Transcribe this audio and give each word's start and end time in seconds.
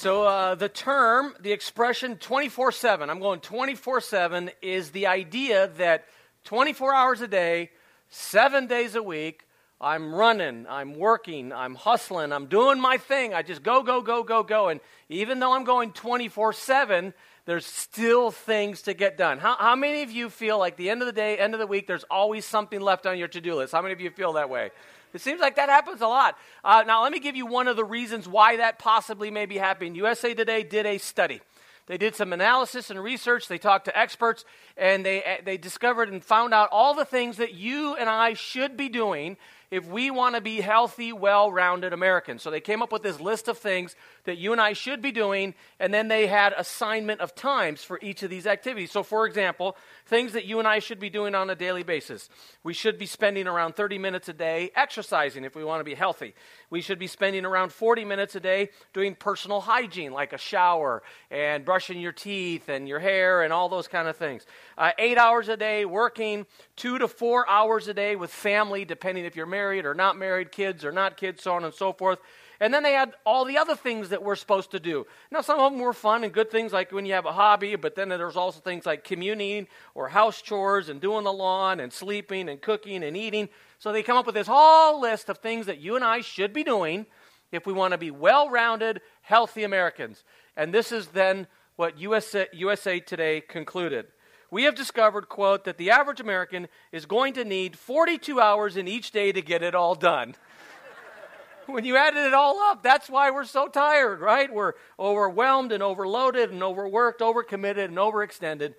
So, 0.00 0.24
uh, 0.24 0.54
the 0.54 0.70
term, 0.70 1.34
the 1.40 1.52
expression 1.52 2.16
24 2.16 2.72
7, 2.72 3.10
I'm 3.10 3.20
going 3.20 3.40
24 3.40 4.00
7, 4.00 4.50
is 4.62 4.92
the 4.92 5.06
idea 5.06 5.68
that 5.76 6.06
24 6.44 6.94
hours 6.94 7.20
a 7.20 7.28
day, 7.28 7.70
seven 8.08 8.66
days 8.66 8.94
a 8.94 9.02
week, 9.02 9.46
I'm 9.78 10.14
running, 10.14 10.66
I'm 10.68 10.94
working, 10.94 11.52
I'm 11.52 11.74
hustling, 11.74 12.32
I'm 12.32 12.46
doing 12.46 12.80
my 12.80 12.96
thing. 12.96 13.34
I 13.34 13.42
just 13.42 13.62
go, 13.62 13.82
go, 13.82 14.00
go, 14.00 14.22
go, 14.22 14.42
go. 14.42 14.68
And 14.68 14.80
even 15.10 15.38
though 15.38 15.52
I'm 15.52 15.64
going 15.64 15.92
24 15.92 16.54
7, 16.54 17.14
there's 17.46 17.66
still 17.66 18.30
things 18.30 18.82
to 18.82 18.94
get 18.94 19.16
done. 19.16 19.38
How, 19.38 19.56
how 19.56 19.76
many 19.76 20.02
of 20.02 20.10
you 20.10 20.30
feel 20.30 20.58
like 20.58 20.76
the 20.76 20.90
end 20.90 21.02
of 21.02 21.06
the 21.06 21.12
day, 21.12 21.38
end 21.38 21.54
of 21.54 21.60
the 21.60 21.66
week, 21.66 21.86
there's 21.86 22.04
always 22.04 22.44
something 22.44 22.80
left 22.80 23.06
on 23.06 23.18
your 23.18 23.28
to 23.28 23.40
do 23.40 23.54
list? 23.54 23.72
How 23.72 23.82
many 23.82 23.92
of 23.92 24.00
you 24.00 24.10
feel 24.10 24.34
that 24.34 24.50
way? 24.50 24.70
It 25.12 25.20
seems 25.20 25.40
like 25.40 25.56
that 25.56 25.68
happens 25.68 26.00
a 26.00 26.06
lot. 26.06 26.38
Uh, 26.64 26.84
now, 26.86 27.02
let 27.02 27.12
me 27.12 27.18
give 27.18 27.34
you 27.34 27.46
one 27.46 27.66
of 27.66 27.76
the 27.76 27.84
reasons 27.84 28.28
why 28.28 28.58
that 28.58 28.78
possibly 28.78 29.30
may 29.30 29.46
be 29.46 29.58
happening. 29.58 29.94
USA 29.96 30.34
Today 30.34 30.62
did 30.62 30.86
a 30.86 30.98
study. 30.98 31.40
They 31.86 31.98
did 31.98 32.14
some 32.14 32.32
analysis 32.32 32.90
and 32.90 33.02
research. 33.02 33.48
They 33.48 33.58
talked 33.58 33.86
to 33.86 33.98
experts, 33.98 34.44
and 34.76 35.04
they, 35.04 35.40
they 35.44 35.56
discovered 35.56 36.08
and 36.12 36.24
found 36.24 36.54
out 36.54 36.68
all 36.70 36.94
the 36.94 37.04
things 37.04 37.38
that 37.38 37.54
you 37.54 37.96
and 37.96 38.08
I 38.08 38.34
should 38.34 38.76
be 38.76 38.88
doing 38.88 39.36
if 39.70 39.86
we 39.86 40.10
want 40.10 40.34
to 40.34 40.40
be 40.40 40.60
healthy, 40.60 41.12
well 41.12 41.52
rounded 41.52 41.92
Americans. 41.92 42.42
So 42.42 42.50
they 42.50 42.60
came 42.60 42.82
up 42.82 42.90
with 42.90 43.02
this 43.02 43.20
list 43.20 43.46
of 43.46 43.56
things 43.56 43.94
that 44.24 44.36
you 44.36 44.50
and 44.50 44.60
I 44.60 44.72
should 44.72 45.00
be 45.00 45.12
doing, 45.12 45.54
and 45.78 45.94
then 45.94 46.08
they 46.08 46.26
had 46.26 46.52
assignment 46.56 47.20
of 47.20 47.36
times 47.36 47.84
for 47.84 47.98
each 48.02 48.24
of 48.24 48.30
these 48.30 48.48
activities. 48.48 48.90
So, 48.90 49.04
for 49.04 49.26
example, 49.26 49.76
things 50.06 50.32
that 50.32 50.44
you 50.44 50.58
and 50.58 50.66
I 50.66 50.80
should 50.80 50.98
be 50.98 51.08
doing 51.08 51.36
on 51.36 51.48
a 51.50 51.54
daily 51.54 51.84
basis. 51.84 52.28
We 52.64 52.74
should 52.74 52.98
be 52.98 53.06
spending 53.06 53.46
around 53.46 53.76
30 53.76 53.98
minutes 53.98 54.28
a 54.28 54.32
day 54.32 54.72
exercising 54.74 55.44
if 55.44 55.54
we 55.54 55.62
want 55.62 55.80
to 55.80 55.84
be 55.84 55.94
healthy. 55.94 56.34
We 56.68 56.80
should 56.80 56.98
be 56.98 57.06
spending 57.06 57.44
around 57.44 57.72
40 57.72 58.04
minutes 58.04 58.34
a 58.34 58.40
day 58.40 58.70
doing 58.92 59.14
personal 59.14 59.60
hygiene, 59.60 60.12
like 60.12 60.32
a 60.32 60.38
shower 60.38 61.02
and 61.30 61.64
brushing 61.64 62.00
your 62.00 62.12
teeth 62.12 62.68
and 62.68 62.88
your 62.88 62.98
hair 62.98 63.42
and 63.42 63.52
all 63.52 63.68
those 63.68 63.86
kind 63.86 64.08
of 64.08 64.16
things. 64.16 64.44
Uh, 64.76 64.90
eight 64.98 65.16
hours 65.16 65.48
a 65.48 65.56
day 65.56 65.84
working, 65.84 66.44
two 66.74 66.98
to 66.98 67.06
four 67.06 67.48
hours 67.48 67.86
a 67.86 67.94
day 67.94 68.16
with 68.16 68.30
family, 68.30 68.84
depending 68.84 69.24
if 69.24 69.36
you're 69.36 69.46
married 69.46 69.59
or 69.68 69.94
not 69.94 70.18
married, 70.18 70.52
kids 70.52 70.84
or 70.84 70.92
not 70.92 71.16
kids, 71.16 71.42
so 71.42 71.54
on 71.54 71.64
and 71.64 71.74
so 71.74 71.92
forth. 71.92 72.18
And 72.60 72.74
then 72.74 72.82
they 72.82 72.92
had 72.92 73.14
all 73.24 73.46
the 73.46 73.56
other 73.56 73.74
things 73.74 74.10
that 74.10 74.22
we're 74.22 74.36
supposed 74.36 74.72
to 74.72 74.80
do. 74.80 75.06
Now, 75.30 75.40
some 75.40 75.58
of 75.58 75.72
them 75.72 75.80
were 75.80 75.94
fun 75.94 76.24
and 76.24 76.32
good 76.32 76.50
things 76.50 76.72
like 76.72 76.92
when 76.92 77.06
you 77.06 77.14
have 77.14 77.24
a 77.24 77.32
hobby, 77.32 77.74
but 77.76 77.94
then 77.94 78.10
there's 78.10 78.36
also 78.36 78.60
things 78.60 78.84
like 78.84 79.02
communing 79.02 79.66
or 79.94 80.08
house 80.08 80.42
chores 80.42 80.90
and 80.90 81.00
doing 81.00 81.24
the 81.24 81.32
lawn 81.32 81.80
and 81.80 81.90
sleeping 81.90 82.50
and 82.50 82.60
cooking 82.60 83.02
and 83.02 83.16
eating. 83.16 83.48
So 83.78 83.92
they 83.92 84.02
come 84.02 84.18
up 84.18 84.26
with 84.26 84.34
this 84.34 84.46
whole 84.46 85.00
list 85.00 85.30
of 85.30 85.38
things 85.38 85.66
that 85.66 85.78
you 85.78 85.96
and 85.96 86.04
I 86.04 86.20
should 86.20 86.52
be 86.52 86.62
doing 86.62 87.06
if 87.50 87.66
we 87.66 87.72
want 87.72 87.92
to 87.92 87.98
be 87.98 88.10
well 88.10 88.50
rounded, 88.50 89.00
healthy 89.22 89.64
Americans. 89.64 90.22
And 90.54 90.74
this 90.74 90.92
is 90.92 91.08
then 91.08 91.46
what 91.76 91.98
USA, 91.98 92.46
USA 92.52 93.00
Today 93.00 93.40
concluded. 93.40 94.06
We 94.50 94.64
have 94.64 94.74
discovered, 94.74 95.28
quote, 95.28 95.64
that 95.64 95.78
the 95.78 95.90
average 95.90 96.20
American 96.20 96.68
is 96.90 97.06
going 97.06 97.34
to 97.34 97.44
need 97.44 97.76
42 97.76 98.40
hours 98.40 98.76
in 98.76 98.88
each 98.88 99.12
day 99.12 99.32
to 99.32 99.40
get 99.42 99.62
it 99.62 99.74
all 99.74 99.94
done 99.94 100.34
when 101.66 101.84
you 101.84 101.96
added 101.96 102.26
it 102.26 102.34
all 102.34 102.58
up, 102.60 102.82
that's 102.82 103.08
why 103.08 103.30
we're 103.30 103.44
so 103.44 103.68
tired, 103.68 104.20
right? 104.20 104.52
We're 104.52 104.74
overwhelmed 104.98 105.72
and 105.72 105.82
overloaded 105.82 106.50
and 106.50 106.62
overworked, 106.62 107.20
overcommitted 107.20 107.86
and 107.86 107.96
overextended. 107.96 108.74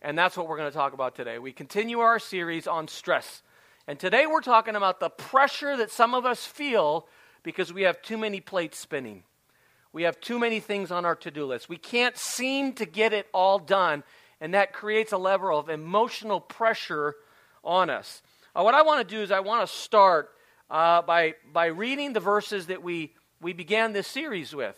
And 0.00 0.18
that's 0.18 0.36
what 0.36 0.48
we're 0.48 0.56
going 0.56 0.70
to 0.70 0.76
talk 0.76 0.92
about 0.92 1.14
today. 1.14 1.38
We 1.38 1.52
continue 1.52 2.00
our 2.00 2.18
series 2.18 2.66
on 2.66 2.88
stress. 2.88 3.42
And 3.86 3.98
today 3.98 4.26
we're 4.26 4.40
talking 4.40 4.76
about 4.76 5.00
the 5.00 5.10
pressure 5.10 5.76
that 5.76 5.90
some 5.90 6.14
of 6.14 6.26
us 6.26 6.44
feel 6.44 7.06
because 7.42 7.72
we 7.72 7.82
have 7.82 8.02
too 8.02 8.18
many 8.18 8.40
plates 8.40 8.78
spinning. 8.78 9.22
We 9.92 10.04
have 10.04 10.20
too 10.20 10.38
many 10.38 10.60
things 10.60 10.90
on 10.90 11.04
our 11.04 11.16
to 11.16 11.30
do 11.30 11.44
list. 11.44 11.68
We 11.68 11.76
can't 11.76 12.16
seem 12.16 12.72
to 12.74 12.86
get 12.86 13.12
it 13.12 13.26
all 13.32 13.58
done, 13.58 14.04
and 14.42 14.54
that 14.54 14.72
creates 14.72 15.12
a 15.12 15.18
level 15.18 15.56
of 15.56 15.68
emotional 15.68 16.40
pressure 16.40 17.14
on 17.62 17.88
us. 17.88 18.22
Uh, 18.56 18.62
what 18.62 18.74
I 18.74 18.82
want 18.82 19.08
to 19.08 19.14
do 19.14 19.22
is, 19.22 19.30
I 19.30 19.38
want 19.38 19.64
to 19.64 19.72
start 19.72 20.30
uh, 20.68 21.00
by, 21.02 21.34
by 21.52 21.66
reading 21.66 22.12
the 22.12 22.18
verses 22.18 22.66
that 22.66 22.82
we, 22.82 23.14
we 23.40 23.52
began 23.52 23.92
this 23.92 24.08
series 24.08 24.52
with. 24.52 24.76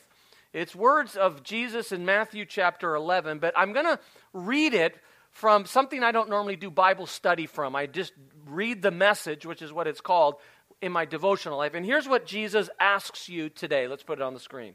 It's 0.53 0.77
words 0.77 1.17
of 1.17 1.43
Jesus 1.43 1.93
in 1.93 2.05
Matthew 2.05 2.45
chapter 2.45 2.95
11, 2.95 3.39
but 3.39 3.55
I'm 3.57 3.73
going 3.73 3.87
to 3.87 3.99
read 4.35 4.75
it 4.75 4.97
from 5.31 5.65
something 5.65 6.03
I 6.03 6.13
don't 6.13 6.29
normally 6.29 6.57
do 6.57 6.71
Bible 6.71 7.07
study 7.07 7.47
from. 7.47 7.75
I 7.75 7.87
just 7.87 8.13
read 8.47 8.83
the 8.83 8.91
message, 8.91 9.47
which 9.47 9.63
is 9.63 9.73
what 9.73 9.87
it's 9.87 10.03
called, 10.03 10.35
in 10.83 10.93
my 10.93 11.07
devotional 11.07 11.57
life. 11.57 11.73
And 11.73 11.87
here's 11.87 12.07
what 12.07 12.27
Jesus 12.27 12.69
asks 12.79 13.31
you 13.31 13.49
today. 13.49 13.89
Let's 13.89 14.03
put 14.03 14.19
it 14.19 14.23
on 14.23 14.35
the 14.35 14.41
screen. 14.41 14.75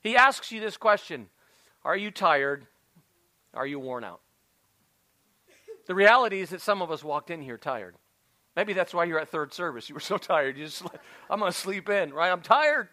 He 0.00 0.16
asks 0.16 0.50
you 0.50 0.60
this 0.60 0.78
question 0.78 1.28
Are 1.84 1.98
you 1.98 2.10
tired? 2.10 2.66
Are 3.54 3.66
you 3.66 3.78
worn 3.78 4.04
out? 4.04 4.20
The 5.86 5.94
reality 5.94 6.40
is 6.40 6.50
that 6.50 6.60
some 6.60 6.80
of 6.80 6.90
us 6.90 7.02
walked 7.02 7.30
in 7.30 7.42
here 7.42 7.58
tired. 7.58 7.96
Maybe 8.54 8.72
that's 8.72 8.94
why 8.94 9.04
you're 9.04 9.18
at 9.18 9.30
third 9.30 9.52
service. 9.52 9.88
You 9.88 9.94
were 9.94 10.00
so 10.00 10.18
tired. 10.18 10.56
You 10.56 10.66
just, 10.66 10.82
I'm 11.30 11.40
going 11.40 11.50
to 11.50 11.58
sleep 11.58 11.88
in, 11.88 12.12
right? 12.12 12.30
I'm 12.30 12.42
tired. 12.42 12.88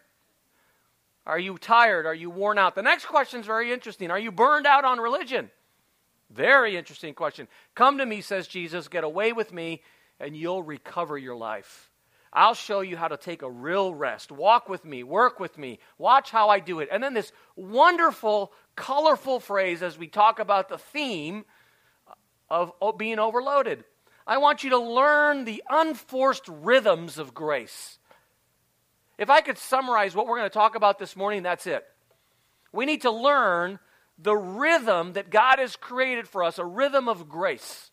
Are 1.26 1.38
you 1.38 1.58
tired? 1.58 2.06
Are 2.06 2.14
you 2.14 2.30
worn 2.30 2.58
out? 2.58 2.74
The 2.74 2.82
next 2.82 3.06
question 3.06 3.40
is 3.40 3.46
very 3.46 3.72
interesting. 3.72 4.10
Are 4.10 4.18
you 4.18 4.32
burned 4.32 4.66
out 4.66 4.84
on 4.84 4.98
religion? 4.98 5.50
Very 6.30 6.76
interesting 6.76 7.14
question. 7.14 7.46
Come 7.74 7.98
to 7.98 8.06
me, 8.06 8.20
says 8.20 8.46
Jesus, 8.46 8.88
get 8.88 9.04
away 9.04 9.32
with 9.32 9.52
me, 9.52 9.82
and 10.18 10.36
you'll 10.36 10.62
recover 10.62 11.18
your 11.18 11.36
life. 11.36 11.90
I'll 12.32 12.54
show 12.54 12.80
you 12.80 12.96
how 12.96 13.08
to 13.08 13.16
take 13.16 13.42
a 13.42 13.50
real 13.50 13.92
rest. 13.92 14.30
Walk 14.30 14.68
with 14.68 14.84
me, 14.84 15.02
work 15.02 15.40
with 15.40 15.58
me, 15.58 15.80
watch 15.98 16.30
how 16.30 16.48
I 16.48 16.60
do 16.60 16.78
it. 16.78 16.88
And 16.92 17.02
then 17.02 17.12
this 17.12 17.32
wonderful, 17.56 18.52
colorful 18.80 19.40
phrase 19.40 19.82
as 19.82 19.98
we 19.98 20.08
talk 20.08 20.38
about 20.38 20.70
the 20.70 20.78
theme 20.78 21.44
of 22.48 22.72
being 22.96 23.18
overloaded. 23.18 23.84
I 24.26 24.38
want 24.38 24.64
you 24.64 24.70
to 24.70 24.78
learn 24.78 25.44
the 25.44 25.62
unforced 25.68 26.48
rhythms 26.48 27.18
of 27.18 27.34
grace. 27.34 27.98
If 29.18 29.28
I 29.28 29.42
could 29.42 29.58
summarize 29.58 30.14
what 30.14 30.26
we're 30.26 30.38
going 30.38 30.48
to 30.48 30.54
talk 30.54 30.74
about 30.74 30.98
this 30.98 31.14
morning, 31.14 31.42
that's 31.42 31.66
it. 31.66 31.84
We 32.72 32.86
need 32.86 33.02
to 33.02 33.10
learn 33.10 33.78
the 34.18 34.36
rhythm 34.36 35.12
that 35.12 35.30
God 35.30 35.58
has 35.58 35.76
created 35.76 36.26
for 36.26 36.42
us, 36.42 36.58
a 36.58 36.64
rhythm 36.64 37.08
of 37.08 37.28
grace. 37.28 37.90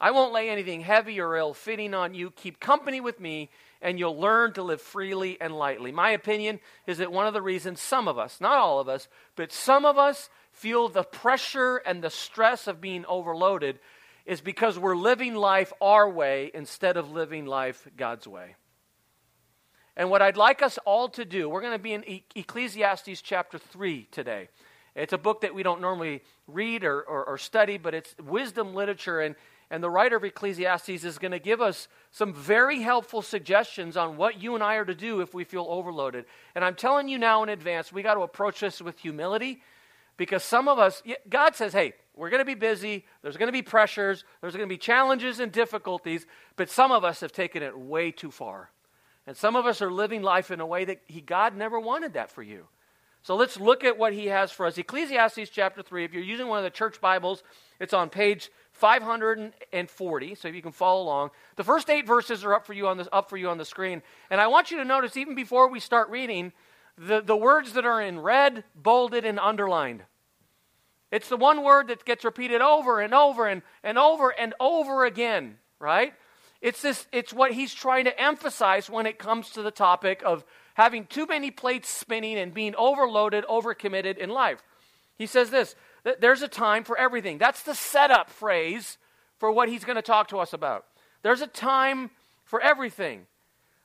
I 0.00 0.10
won't 0.10 0.32
lay 0.32 0.50
anything 0.50 0.80
heavy 0.80 1.20
or 1.20 1.36
ill 1.36 1.54
fitting 1.54 1.94
on 1.94 2.12
you. 2.12 2.32
Keep 2.32 2.58
company 2.58 3.00
with 3.00 3.20
me, 3.20 3.50
and 3.82 3.98
you'll 3.98 4.18
learn 4.18 4.52
to 4.54 4.62
live 4.62 4.80
freely 4.80 5.38
and 5.40 5.54
lightly. 5.54 5.92
My 5.92 6.10
opinion 6.10 6.60
is 6.86 6.98
that 6.98 7.12
one 7.12 7.26
of 7.26 7.34
the 7.34 7.42
reasons 7.42 7.80
some 7.80 8.08
of 8.08 8.16
us, 8.16 8.40
not 8.40 8.56
all 8.56 8.78
of 8.78 8.88
us, 8.88 9.08
but 9.36 9.52
some 9.52 9.84
of 9.84 9.98
us 9.98 10.30
feel 10.52 10.88
the 10.88 11.02
pressure 11.02 11.78
and 11.78 12.02
the 12.02 12.10
stress 12.10 12.66
of 12.66 12.80
being 12.80 13.04
overloaded 13.06 13.80
is 14.24 14.40
because 14.40 14.78
we're 14.78 14.96
living 14.96 15.34
life 15.34 15.72
our 15.80 16.08
way 16.08 16.50
instead 16.54 16.96
of 16.96 17.10
living 17.10 17.44
life 17.44 17.88
God's 17.96 18.28
way. 18.28 18.54
And 19.96 20.08
what 20.08 20.22
I'd 20.22 20.36
like 20.36 20.62
us 20.62 20.78
all 20.86 21.08
to 21.10 21.24
do, 21.24 21.48
we're 21.48 21.60
going 21.60 21.72
to 21.72 21.78
be 21.78 21.92
in 21.92 22.04
Ecclesiastes 22.36 23.20
chapter 23.20 23.58
3 23.58 24.08
today. 24.10 24.48
It's 24.94 25.12
a 25.12 25.18
book 25.18 25.40
that 25.40 25.54
we 25.54 25.62
don't 25.62 25.80
normally 25.80 26.22
read 26.46 26.84
or, 26.84 27.02
or, 27.02 27.24
or 27.24 27.38
study, 27.38 27.78
but 27.78 27.94
it's 27.94 28.14
wisdom 28.22 28.74
literature. 28.74 29.20
And, 29.20 29.34
and 29.72 29.82
the 29.82 29.88
writer 29.88 30.16
of 30.16 30.22
Ecclesiastes 30.22 31.02
is 31.02 31.16
going 31.16 31.32
to 31.32 31.38
give 31.38 31.62
us 31.62 31.88
some 32.10 32.34
very 32.34 32.82
helpful 32.82 33.22
suggestions 33.22 33.96
on 33.96 34.18
what 34.18 34.40
you 34.40 34.54
and 34.54 34.62
I 34.62 34.74
are 34.74 34.84
to 34.84 34.94
do 34.94 35.22
if 35.22 35.32
we 35.32 35.44
feel 35.44 35.66
overloaded. 35.66 36.26
And 36.54 36.62
I'm 36.62 36.74
telling 36.74 37.08
you 37.08 37.16
now 37.16 37.42
in 37.42 37.48
advance, 37.48 37.90
we 37.90 38.02
got 38.02 38.14
to 38.14 38.20
approach 38.20 38.60
this 38.60 38.82
with 38.82 38.98
humility 38.98 39.62
because 40.18 40.44
some 40.44 40.68
of 40.68 40.78
us, 40.78 41.02
God 41.26 41.56
says, 41.56 41.72
hey, 41.72 41.94
we're 42.14 42.28
going 42.28 42.42
to 42.42 42.44
be 42.44 42.54
busy. 42.54 43.06
There's 43.22 43.38
going 43.38 43.48
to 43.48 43.52
be 43.52 43.62
pressures. 43.62 44.24
There's 44.42 44.54
going 44.54 44.68
to 44.68 44.72
be 44.72 44.76
challenges 44.76 45.40
and 45.40 45.50
difficulties. 45.50 46.26
But 46.56 46.68
some 46.68 46.92
of 46.92 47.02
us 47.02 47.20
have 47.20 47.32
taken 47.32 47.62
it 47.62 47.76
way 47.76 48.10
too 48.10 48.30
far. 48.30 48.70
And 49.26 49.34
some 49.34 49.56
of 49.56 49.64
us 49.64 49.80
are 49.80 49.90
living 49.90 50.20
life 50.20 50.50
in 50.50 50.60
a 50.60 50.66
way 50.66 50.84
that 50.84 51.00
he, 51.06 51.22
God 51.22 51.56
never 51.56 51.80
wanted 51.80 52.12
that 52.12 52.30
for 52.30 52.42
you. 52.42 52.66
So 53.22 53.36
let's 53.36 53.58
look 53.58 53.84
at 53.84 53.96
what 53.96 54.12
he 54.12 54.26
has 54.26 54.50
for 54.50 54.66
us. 54.66 54.76
Ecclesiastes 54.76 55.48
chapter 55.50 55.82
3. 55.82 56.04
If 56.04 56.12
you're 56.12 56.22
using 56.22 56.48
one 56.48 56.58
of 56.58 56.64
the 56.64 56.70
church 56.70 57.00
Bibles, 57.00 57.44
it's 57.78 57.94
on 57.94 58.10
page 58.10 58.50
540, 58.72 60.34
so 60.34 60.48
if 60.48 60.54
you 60.54 60.62
can 60.62 60.72
follow 60.72 61.02
along. 61.02 61.30
The 61.56 61.64
first 61.64 61.88
eight 61.90 62.06
verses 62.06 62.44
are 62.44 62.54
up 62.54 62.66
for 62.66 62.72
you 62.72 62.88
on, 62.88 62.96
the, 62.96 63.14
up 63.14 63.30
for 63.30 63.36
you 63.36 63.48
on 63.48 63.58
the 63.58 63.64
screen. 63.64 64.02
And 64.30 64.40
I 64.40 64.48
want 64.48 64.70
you 64.70 64.78
to 64.78 64.84
notice, 64.84 65.16
even 65.16 65.34
before 65.34 65.68
we 65.68 65.78
start 65.78 66.10
reading, 66.10 66.52
the, 66.98 67.20
the 67.20 67.36
words 67.36 67.74
that 67.74 67.86
are 67.86 68.00
in 68.00 68.20
red, 68.20 68.64
bolded, 68.74 69.24
and 69.24 69.38
underlined. 69.38 70.02
It's 71.10 71.28
the 71.28 71.36
one 71.36 71.62
word 71.62 71.88
that 71.88 72.04
gets 72.04 72.24
repeated 72.24 72.62
over 72.62 73.00
and 73.00 73.12
over 73.12 73.46
and, 73.46 73.62
and 73.84 73.98
over 73.98 74.30
and 74.30 74.54
over 74.58 75.04
again, 75.04 75.58
right? 75.78 76.14
It's 76.62 76.80
this 76.80 77.06
it's 77.12 77.32
what 77.32 77.52
he's 77.52 77.74
trying 77.74 78.04
to 78.04 78.20
emphasize 78.20 78.88
when 78.88 79.04
it 79.04 79.18
comes 79.18 79.50
to 79.50 79.62
the 79.62 79.70
topic 79.70 80.22
of 80.24 80.44
having 80.74 81.06
too 81.06 81.26
many 81.26 81.50
plates 81.50 81.88
spinning 81.88 82.38
and 82.38 82.54
being 82.54 82.74
overloaded, 82.76 83.44
overcommitted 83.44 84.16
in 84.16 84.30
life. 84.30 84.62
He 85.18 85.26
says 85.26 85.50
this 85.50 85.74
there's 86.20 86.42
a 86.42 86.48
time 86.48 86.84
for 86.84 86.96
everything. 86.98 87.38
That's 87.38 87.62
the 87.62 87.74
setup 87.74 88.30
phrase 88.30 88.98
for 89.38 89.50
what 89.50 89.68
he's 89.68 89.84
going 89.84 89.96
to 89.96 90.02
talk 90.02 90.28
to 90.28 90.38
us 90.38 90.52
about. 90.52 90.84
There's 91.22 91.40
a 91.40 91.46
time 91.46 92.10
for 92.44 92.60
everything, 92.60 93.26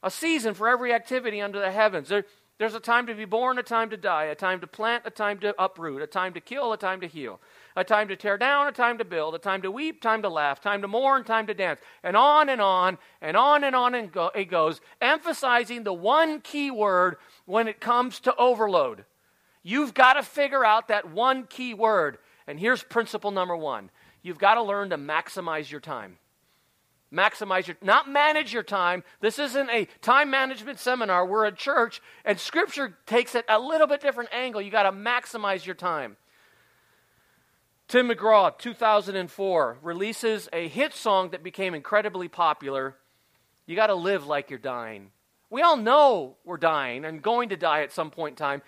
a 0.03 0.11
season 0.11 0.53
for 0.53 0.67
every 0.67 0.93
activity 0.93 1.41
under 1.41 1.59
the 1.59 1.71
heavens. 1.71 2.09
There, 2.09 2.25
there's 2.57 2.73
a 2.73 2.79
time 2.79 3.05
to 3.05 3.13
be 3.13 3.25
born, 3.25 3.59
a 3.59 3.63
time 3.63 3.91
to 3.91 3.97
die, 3.97 4.25
a 4.25 4.35
time 4.35 4.61
to 4.61 4.67
plant, 4.67 5.03
a 5.05 5.11
time 5.11 5.39
to 5.39 5.53
uproot, 5.61 6.01
a 6.01 6.07
time 6.07 6.33
to 6.33 6.41
kill, 6.41 6.73
a 6.73 6.77
time 6.77 7.01
to 7.01 7.07
heal, 7.07 7.39
a 7.75 7.83
time 7.83 8.07
to 8.07 8.15
tear 8.15 8.37
down, 8.37 8.67
a 8.67 8.71
time 8.71 8.97
to 8.97 9.05
build, 9.05 9.35
a 9.35 9.39
time 9.39 9.61
to 9.61 9.69
weep, 9.69 10.01
time 10.01 10.23
to 10.23 10.29
laugh, 10.29 10.59
time 10.59 10.81
to 10.81 10.87
mourn, 10.87 11.23
time 11.23 11.45
to 11.45 11.53
dance, 11.53 11.79
and 12.03 12.17
on 12.17 12.49
and 12.49 12.59
on 12.59 12.97
and 13.21 13.37
on 13.37 13.63
and 13.63 13.75
on 13.75 13.93
and 13.93 14.11
go, 14.11 14.31
it 14.33 14.45
goes, 14.45 14.81
emphasizing 14.99 15.83
the 15.83 15.93
one 15.93 16.41
key 16.41 16.71
word 16.71 17.17
when 17.45 17.67
it 17.67 17.79
comes 17.79 18.19
to 18.21 18.35
overload. 18.37 19.05
You've 19.67 19.93
got 19.93 20.13
to 20.13 20.23
figure 20.23 20.63
out 20.63 20.87
that 20.87 21.11
one 21.11 21.43
key 21.43 21.73
word. 21.73 22.19
And 22.47 22.57
here's 22.57 22.83
principle 22.83 23.31
number 23.31 23.57
one 23.57 23.89
you've 24.21 24.39
got 24.39 24.53
to 24.53 24.63
learn 24.63 24.91
to 24.91 24.97
maximize 24.97 25.69
your 25.69 25.81
time. 25.81 26.19
Maximize 27.13 27.67
your, 27.67 27.75
not 27.81 28.09
manage 28.09 28.53
your 28.53 28.63
time. 28.63 29.03
This 29.19 29.39
isn't 29.39 29.69
a 29.69 29.89
time 30.01 30.29
management 30.29 30.79
seminar. 30.79 31.25
We're 31.25 31.45
a 31.45 31.51
church, 31.51 32.01
and 32.23 32.39
Scripture 32.39 32.97
takes 33.05 33.35
it 33.35 33.43
a 33.49 33.59
little 33.59 33.87
bit 33.87 33.99
different 33.99 34.29
angle. 34.31 34.61
You 34.61 34.71
got 34.71 34.83
to 34.83 34.93
maximize 34.93 35.65
your 35.65 35.75
time. 35.75 36.15
Tim 37.89 38.07
McGraw, 38.07 38.57
2004, 38.57 39.79
releases 39.81 40.47
a 40.53 40.69
hit 40.69 40.93
song 40.93 41.31
that 41.31 41.43
became 41.43 41.73
incredibly 41.73 42.29
popular. 42.29 42.95
You 43.65 43.75
got 43.75 43.87
to 43.87 43.95
live 43.95 44.27
like 44.27 44.49
you're 44.49 44.59
dying. 44.59 45.11
We 45.49 45.61
all 45.61 45.77
know 45.77 46.37
we're 46.45 46.55
dying 46.55 47.03
and 47.03 47.21
going 47.21 47.49
to 47.49 47.57
die 47.57 47.83
at 47.83 47.91
some 47.91 48.11
point 48.11 48.33
in 48.33 48.37
time. 48.37 48.61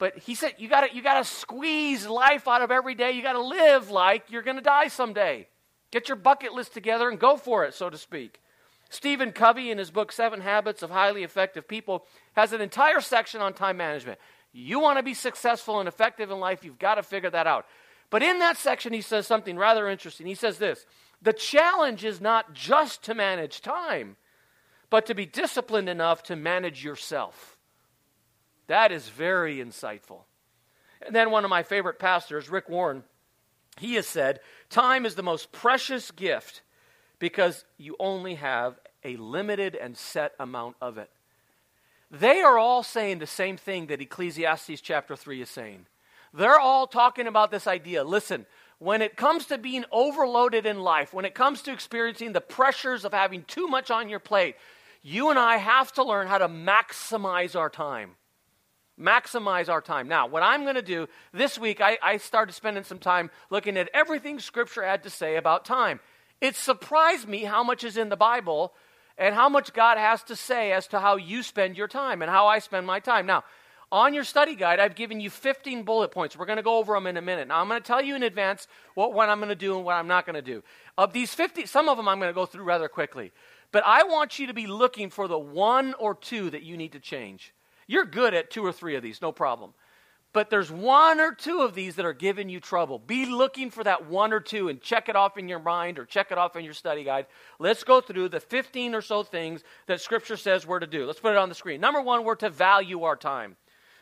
But 0.00 0.16
he 0.16 0.34
said 0.34 0.54
you 0.56 0.66
got 0.66 0.94
you 0.94 1.02
got 1.02 1.18
to 1.18 1.24
squeeze 1.24 2.06
life 2.06 2.48
out 2.48 2.62
of 2.62 2.70
every 2.70 2.94
day. 2.94 3.12
You 3.12 3.22
got 3.22 3.34
to 3.34 3.42
live 3.42 3.90
like 3.90 4.30
you're 4.30 4.42
going 4.42 4.56
to 4.56 4.62
die 4.62 4.88
someday. 4.88 5.46
Get 5.90 6.08
your 6.08 6.16
bucket 6.16 6.54
list 6.54 6.72
together 6.72 7.10
and 7.10 7.20
go 7.20 7.36
for 7.36 7.64
it, 7.64 7.74
so 7.74 7.90
to 7.90 7.98
speak. 7.98 8.40
Stephen 8.88 9.30
Covey, 9.30 9.70
in 9.70 9.76
his 9.76 9.90
book 9.90 10.10
Seven 10.10 10.40
Habits 10.40 10.82
of 10.82 10.90
Highly 10.90 11.22
Effective 11.22 11.68
People, 11.68 12.06
has 12.32 12.54
an 12.54 12.62
entire 12.62 13.00
section 13.02 13.42
on 13.42 13.52
time 13.52 13.76
management. 13.76 14.18
You 14.52 14.80
want 14.80 14.98
to 14.98 15.02
be 15.02 15.12
successful 15.12 15.80
and 15.80 15.86
effective 15.86 16.30
in 16.30 16.40
life, 16.40 16.64
you've 16.64 16.78
got 16.78 16.94
to 16.94 17.02
figure 17.02 17.30
that 17.30 17.46
out. 17.46 17.66
But 18.08 18.22
in 18.22 18.38
that 18.38 18.56
section, 18.56 18.94
he 18.94 19.02
says 19.02 19.26
something 19.26 19.56
rather 19.56 19.86
interesting. 19.86 20.26
He 20.26 20.34
says 20.34 20.56
this 20.56 20.86
The 21.20 21.34
challenge 21.34 22.06
is 22.06 22.22
not 22.22 22.54
just 22.54 23.02
to 23.04 23.14
manage 23.14 23.60
time, 23.60 24.16
but 24.88 25.04
to 25.06 25.14
be 25.14 25.26
disciplined 25.26 25.90
enough 25.90 26.22
to 26.24 26.36
manage 26.36 26.82
yourself. 26.82 27.49
That 28.70 28.92
is 28.92 29.08
very 29.08 29.56
insightful. 29.56 30.20
And 31.02 31.12
then 31.12 31.32
one 31.32 31.42
of 31.42 31.50
my 31.50 31.64
favorite 31.64 31.98
pastors, 31.98 32.48
Rick 32.48 32.68
Warren, 32.68 33.02
he 33.80 33.96
has 33.96 34.06
said, 34.06 34.38
Time 34.68 35.04
is 35.04 35.16
the 35.16 35.24
most 35.24 35.50
precious 35.50 36.12
gift 36.12 36.62
because 37.18 37.64
you 37.78 37.96
only 37.98 38.36
have 38.36 38.78
a 39.02 39.16
limited 39.16 39.74
and 39.74 39.96
set 39.96 40.34
amount 40.38 40.76
of 40.80 40.98
it. 40.98 41.10
They 42.12 42.42
are 42.42 42.58
all 42.58 42.84
saying 42.84 43.18
the 43.18 43.26
same 43.26 43.56
thing 43.56 43.88
that 43.88 44.00
Ecclesiastes 44.00 44.80
chapter 44.80 45.16
3 45.16 45.42
is 45.42 45.50
saying. 45.50 45.86
They're 46.32 46.60
all 46.60 46.86
talking 46.86 47.26
about 47.26 47.50
this 47.50 47.66
idea. 47.66 48.04
Listen, 48.04 48.46
when 48.78 49.02
it 49.02 49.16
comes 49.16 49.46
to 49.46 49.58
being 49.58 49.84
overloaded 49.90 50.64
in 50.64 50.78
life, 50.78 51.12
when 51.12 51.24
it 51.24 51.34
comes 51.34 51.60
to 51.62 51.72
experiencing 51.72 52.34
the 52.34 52.40
pressures 52.40 53.04
of 53.04 53.12
having 53.12 53.42
too 53.42 53.66
much 53.66 53.90
on 53.90 54.08
your 54.08 54.20
plate, 54.20 54.54
you 55.02 55.28
and 55.28 55.40
I 55.40 55.56
have 55.56 55.90
to 55.94 56.04
learn 56.04 56.28
how 56.28 56.38
to 56.38 56.48
maximize 56.48 57.58
our 57.58 57.68
time 57.68 58.10
maximize 59.00 59.68
our 59.68 59.80
time. 59.80 60.08
Now, 60.08 60.26
what 60.26 60.42
I'm 60.42 60.62
going 60.62 60.74
to 60.74 60.82
do 60.82 61.08
this 61.32 61.58
week, 61.58 61.80
I, 61.80 61.98
I 62.02 62.18
started 62.18 62.52
spending 62.52 62.84
some 62.84 62.98
time 62.98 63.30
looking 63.48 63.76
at 63.76 63.88
everything 63.94 64.38
Scripture 64.38 64.84
had 64.84 65.02
to 65.04 65.10
say 65.10 65.36
about 65.36 65.64
time. 65.64 66.00
It 66.40 66.56
surprised 66.56 67.28
me 67.28 67.44
how 67.44 67.62
much 67.62 67.84
is 67.84 67.96
in 67.96 68.08
the 68.08 68.16
Bible 68.16 68.72
and 69.18 69.34
how 69.34 69.48
much 69.48 69.72
God 69.72 69.98
has 69.98 70.22
to 70.24 70.36
say 70.36 70.72
as 70.72 70.86
to 70.88 71.00
how 71.00 71.16
you 71.16 71.42
spend 71.42 71.76
your 71.76 71.88
time 71.88 72.22
and 72.22 72.30
how 72.30 72.46
I 72.46 72.58
spend 72.58 72.86
my 72.86 73.00
time. 73.00 73.26
Now, 73.26 73.44
on 73.92 74.14
your 74.14 74.24
study 74.24 74.54
guide, 74.54 74.78
I've 74.78 74.94
given 74.94 75.20
you 75.20 75.30
15 75.30 75.82
bullet 75.82 76.12
points. 76.12 76.36
We're 76.36 76.46
going 76.46 76.58
to 76.58 76.62
go 76.62 76.78
over 76.78 76.94
them 76.94 77.08
in 77.08 77.16
a 77.16 77.22
minute. 77.22 77.48
Now, 77.48 77.60
I'm 77.60 77.68
going 77.68 77.80
to 77.80 77.86
tell 77.86 78.00
you 78.00 78.14
in 78.14 78.22
advance 78.22 78.68
what, 78.94 79.12
what 79.12 79.28
I'm 79.28 79.38
going 79.38 79.48
to 79.48 79.56
do 79.56 79.76
and 79.76 79.84
what 79.84 79.96
I'm 79.96 80.06
not 80.06 80.26
going 80.26 80.36
to 80.36 80.42
do. 80.42 80.62
Of 80.96 81.12
these 81.12 81.34
50, 81.34 81.66
some 81.66 81.88
of 81.88 81.96
them 81.96 82.08
I'm 82.08 82.20
going 82.20 82.30
to 82.30 82.34
go 82.34 82.46
through 82.46 82.64
rather 82.64 82.88
quickly. 82.88 83.32
But 83.72 83.82
I 83.84 84.04
want 84.04 84.38
you 84.38 84.46
to 84.46 84.54
be 84.54 84.66
looking 84.66 85.10
for 85.10 85.26
the 85.26 85.38
one 85.38 85.94
or 85.94 86.14
two 86.14 86.50
that 86.50 86.62
you 86.62 86.76
need 86.76 86.92
to 86.92 87.00
change. 87.00 87.52
You're 87.90 88.04
good 88.04 88.34
at 88.34 88.52
two 88.52 88.64
or 88.64 88.70
three 88.70 88.94
of 88.94 89.02
these, 89.02 89.20
no 89.20 89.32
problem. 89.32 89.74
But 90.32 90.48
there's 90.48 90.70
one 90.70 91.18
or 91.18 91.34
two 91.34 91.62
of 91.62 91.74
these 91.74 91.96
that 91.96 92.04
are 92.04 92.12
giving 92.12 92.48
you 92.48 92.60
trouble. 92.60 93.00
Be 93.00 93.26
looking 93.26 93.68
for 93.68 93.82
that 93.82 94.06
one 94.06 94.32
or 94.32 94.38
two 94.38 94.68
and 94.68 94.80
check 94.80 95.08
it 95.08 95.16
off 95.16 95.36
in 95.36 95.48
your 95.48 95.58
mind 95.58 95.98
or 95.98 96.04
check 96.04 96.30
it 96.30 96.38
off 96.38 96.54
in 96.54 96.64
your 96.64 96.72
study 96.72 97.02
guide. 97.02 97.26
Let's 97.58 97.82
go 97.82 98.00
through 98.00 98.28
the 98.28 98.38
15 98.38 98.94
or 98.94 99.02
so 99.02 99.24
things 99.24 99.64
that 99.88 100.00
Scripture 100.00 100.36
says 100.36 100.64
we're 100.64 100.78
to 100.78 100.86
do. 100.86 101.04
Let's 101.04 101.18
put 101.18 101.32
it 101.32 101.38
on 101.38 101.48
the 101.48 101.54
screen. 101.56 101.80
Number 101.80 102.00
one, 102.00 102.22
we're 102.22 102.36
to 102.36 102.48
value 102.48 103.02
our 103.02 103.16
time. 103.16 103.56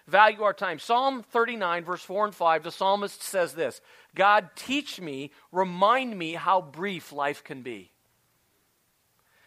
Value 0.06 0.42
our 0.42 0.52
time. 0.52 0.78
Psalm 0.78 1.22
39, 1.22 1.84
verse 1.84 2.02
4 2.02 2.26
and 2.26 2.34
5, 2.34 2.64
the 2.64 2.70
psalmist 2.70 3.22
says 3.22 3.54
this 3.54 3.80
God, 4.14 4.50
teach 4.54 5.00
me, 5.00 5.30
remind 5.50 6.18
me 6.18 6.34
how 6.34 6.60
brief 6.60 7.10
life 7.10 7.42
can 7.42 7.62
be. 7.62 7.90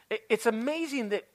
It's 0.09 0.47
amazing 0.47 1.09
that 1.09 1.27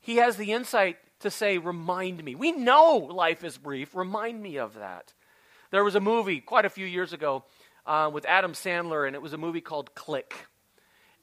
he 0.00 0.16
has 0.16 0.36
the 0.36 0.50
insight 0.50 0.96
to 1.22 1.30
say, 1.30 1.58
remind 1.58 2.22
me. 2.22 2.34
We 2.34 2.52
know 2.52 2.96
life 2.96 3.42
is 3.44 3.58
brief. 3.58 3.94
Remind 3.94 4.42
me 4.42 4.58
of 4.58 4.74
that. 4.74 5.12
There 5.70 5.84
was 5.84 5.94
a 5.94 6.00
movie 6.00 6.40
quite 6.40 6.64
a 6.64 6.70
few 6.70 6.86
years 6.86 7.12
ago 7.12 7.44
uh, 7.86 8.10
with 8.12 8.26
Adam 8.26 8.52
Sandler, 8.52 9.06
and 9.06 9.16
it 9.16 9.22
was 9.22 9.32
a 9.32 9.38
movie 9.38 9.60
called 9.60 9.94
Click. 9.94 10.34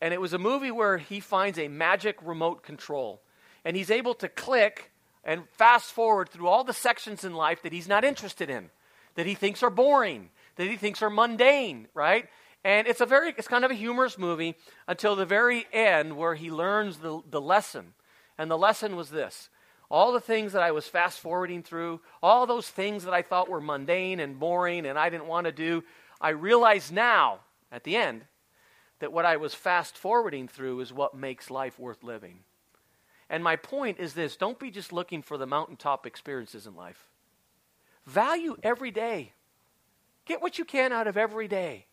And 0.02 0.14
it 0.14 0.22
was 0.22 0.34
a 0.34 0.38
movie 0.38 0.72
where 0.72 0.98
he 0.98 1.20
finds 1.20 1.60
a 1.60 1.68
magic 1.68 2.18
remote 2.24 2.64
control. 2.64 3.22
And 3.64 3.76
he's 3.76 3.92
able 3.92 4.14
to 4.16 4.30
click 4.30 4.92
and 5.24 5.44
fast 5.52 5.92
forward 5.92 6.30
through 6.30 6.48
all 6.48 6.64
the 6.64 6.74
sections 6.74 7.24
in 7.24 7.34
life 7.34 7.62
that 7.64 7.74
he's 7.74 7.88
not 7.88 8.06
interested 8.06 8.50
in, 8.50 8.70
that 9.16 9.26
he 9.26 9.36
thinks 9.36 9.62
are 9.62 9.70
boring, 9.70 10.30
that 10.56 10.68
he 10.68 10.78
thinks 10.78 11.02
are 11.02 11.10
mundane, 11.10 11.88
right? 11.94 12.28
And 12.64 12.88
it's 12.88 13.02
a 13.02 13.06
very, 13.06 13.34
it's 13.38 13.48
kind 13.48 13.66
of 13.66 13.72
a 13.72 13.76
humorous 13.76 14.18
movie 14.18 14.56
until 14.88 15.16
the 15.16 15.26
very 15.26 15.66
end 15.72 16.18
where 16.18 16.36
he 16.36 16.50
learns 16.50 16.98
the, 16.98 17.22
the 17.30 17.42
lesson. 17.42 17.94
And 18.38 18.50
the 18.50 18.58
lesson 18.58 18.96
was 18.96 19.10
this 19.10 19.50
all 19.90 20.12
the 20.12 20.20
things 20.20 20.54
that 20.54 20.62
I 20.62 20.72
was 20.72 20.88
fast 20.88 21.20
forwarding 21.20 21.64
through, 21.64 22.02
all 22.22 22.46
those 22.46 22.70
things 22.70 23.04
that 23.06 23.14
I 23.14 23.22
thought 23.22 23.50
were 23.50 23.62
mundane 23.62 24.20
and 24.20 24.40
boring 24.40 24.86
and 24.86 25.00
I 25.00 25.10
didn't 25.10 25.28
want 25.28 25.46
to 25.46 25.52
do, 25.52 25.84
I 26.22 26.30
realize 26.30 26.92
now, 26.92 27.40
at 27.72 27.84
the 27.84 27.96
end, 27.96 28.24
that 29.00 29.14
what 29.14 29.26
I 29.26 29.38
was 29.38 29.54
fast 29.54 29.98
forwarding 29.98 30.48
through 30.48 30.82
is 30.82 30.94
what 30.94 31.16
makes 31.16 31.50
life 31.50 31.80
worth 31.80 32.04
living. 32.04 32.40
And 33.30 33.44
my 33.44 33.56
point 33.56 34.00
is 34.00 34.14
this 34.14 34.36
don't 34.36 34.60
be 34.60 34.72
just 34.72 34.94
looking 34.94 35.22
for 35.22 35.38
the 35.38 35.48
mountaintop 35.48 36.06
experiences 36.06 36.68
in 36.68 36.76
life. 36.76 37.08
Value 38.06 38.58
every 38.64 38.92
day. 38.92 39.34
Get 40.26 40.42
what 40.42 40.58
you 40.58 40.66
can 40.66 40.92
out 40.92 41.08
of 41.08 41.18
every 41.18 41.48
day. 41.48 41.86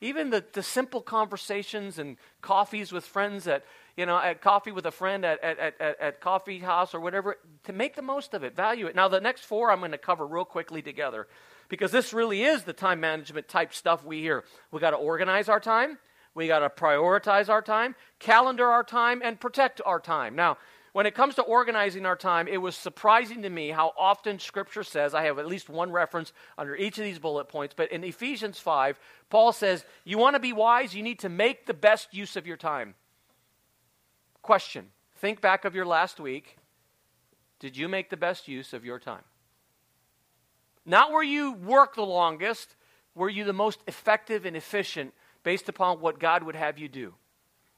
Even 0.00 0.30
the, 0.30 0.44
the 0.52 0.62
simple 0.62 1.00
conversations 1.00 1.98
and 1.98 2.16
coffees 2.40 2.92
with 2.92 3.04
friends 3.04 3.48
at, 3.48 3.64
you 3.98 4.06
know, 4.06 4.16
at 4.16 4.40
coffee 4.40 4.70
with 4.70 4.86
a 4.86 4.92
friend 4.92 5.24
at, 5.24 5.42
at, 5.42 5.58
at, 5.58 6.00
at 6.00 6.20
coffee 6.20 6.60
house 6.60 6.94
or 6.94 7.00
whatever, 7.00 7.36
to 7.64 7.72
make 7.72 7.96
the 7.96 8.02
most 8.02 8.32
of 8.32 8.44
it, 8.44 8.54
value 8.54 8.86
it. 8.86 8.94
Now, 8.94 9.08
the 9.08 9.20
next 9.20 9.44
four 9.44 9.72
I'm 9.72 9.80
going 9.80 9.90
to 9.90 9.98
cover 9.98 10.24
real 10.24 10.44
quickly 10.44 10.80
together 10.80 11.26
because 11.68 11.90
this 11.90 12.12
really 12.12 12.44
is 12.44 12.62
the 12.62 12.72
time 12.72 13.00
management 13.00 13.48
type 13.48 13.74
stuff 13.74 14.04
we 14.04 14.20
hear. 14.20 14.44
We 14.70 14.78
got 14.78 14.90
to 14.90 14.96
organize 14.96 15.48
our 15.48 15.58
time, 15.58 15.98
we 16.32 16.46
got 16.46 16.60
to 16.60 16.68
prioritize 16.68 17.48
our 17.48 17.60
time, 17.60 17.96
calendar 18.20 18.66
our 18.66 18.84
time, 18.84 19.20
and 19.24 19.40
protect 19.40 19.80
our 19.84 19.98
time. 19.98 20.36
Now, 20.36 20.58
when 20.92 21.04
it 21.04 21.16
comes 21.16 21.34
to 21.34 21.42
organizing 21.42 22.06
our 22.06 22.16
time, 22.16 22.46
it 22.46 22.58
was 22.58 22.76
surprising 22.76 23.42
to 23.42 23.50
me 23.50 23.70
how 23.70 23.94
often 23.98 24.38
Scripture 24.38 24.84
says, 24.84 25.12
I 25.12 25.24
have 25.24 25.40
at 25.40 25.48
least 25.48 25.68
one 25.68 25.90
reference 25.90 26.32
under 26.56 26.76
each 26.76 26.98
of 26.98 27.04
these 27.04 27.18
bullet 27.18 27.48
points, 27.48 27.74
but 27.76 27.90
in 27.90 28.04
Ephesians 28.04 28.60
5, 28.60 28.96
Paul 29.28 29.52
says, 29.52 29.84
You 30.04 30.18
want 30.18 30.36
to 30.36 30.40
be 30.40 30.52
wise? 30.52 30.94
You 30.94 31.02
need 31.02 31.18
to 31.20 31.28
make 31.28 31.66
the 31.66 31.74
best 31.74 32.14
use 32.14 32.36
of 32.36 32.46
your 32.46 32.56
time. 32.56 32.94
Question 34.42 34.88
Think 35.16 35.40
back 35.40 35.64
of 35.64 35.74
your 35.74 35.86
last 35.86 36.20
week. 36.20 36.58
Did 37.58 37.76
you 37.76 37.88
make 37.88 38.08
the 38.08 38.16
best 38.16 38.46
use 38.46 38.72
of 38.72 38.84
your 38.84 38.98
time? 38.98 39.24
Not 40.86 41.10
where 41.10 41.24
you 41.24 41.52
work 41.52 41.96
the 41.96 42.02
longest, 42.02 42.76
were 43.14 43.28
you 43.28 43.44
the 43.44 43.52
most 43.52 43.80
effective 43.86 44.46
and 44.46 44.56
efficient 44.56 45.12
based 45.42 45.68
upon 45.68 46.00
what 46.00 46.20
God 46.20 46.44
would 46.44 46.54
have 46.54 46.78
you 46.78 46.88
do? 46.88 47.14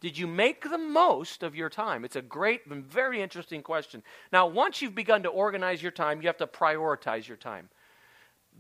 Did 0.01 0.17
you 0.17 0.27
make 0.27 0.63
the 0.63 0.79
most 0.79 1.43
of 1.43 1.55
your 1.55 1.69
time? 1.69 2.05
It's 2.05 2.17
a 2.17 2.23
great 2.23 2.67
and 2.67 2.85
very 2.85 3.21
interesting 3.21 3.63
question. 3.63 4.03
Now, 4.33 4.47
once 4.47 4.81
you've 4.81 4.95
begun 4.95 5.23
to 5.25 5.29
organize 5.29 5.83
your 5.83 5.93
time, 5.93 6.23
you 6.23 6.29
have 6.29 6.39
to 6.39 6.47
prioritize 6.47 7.27
your 7.27 7.37
time. 7.37 7.69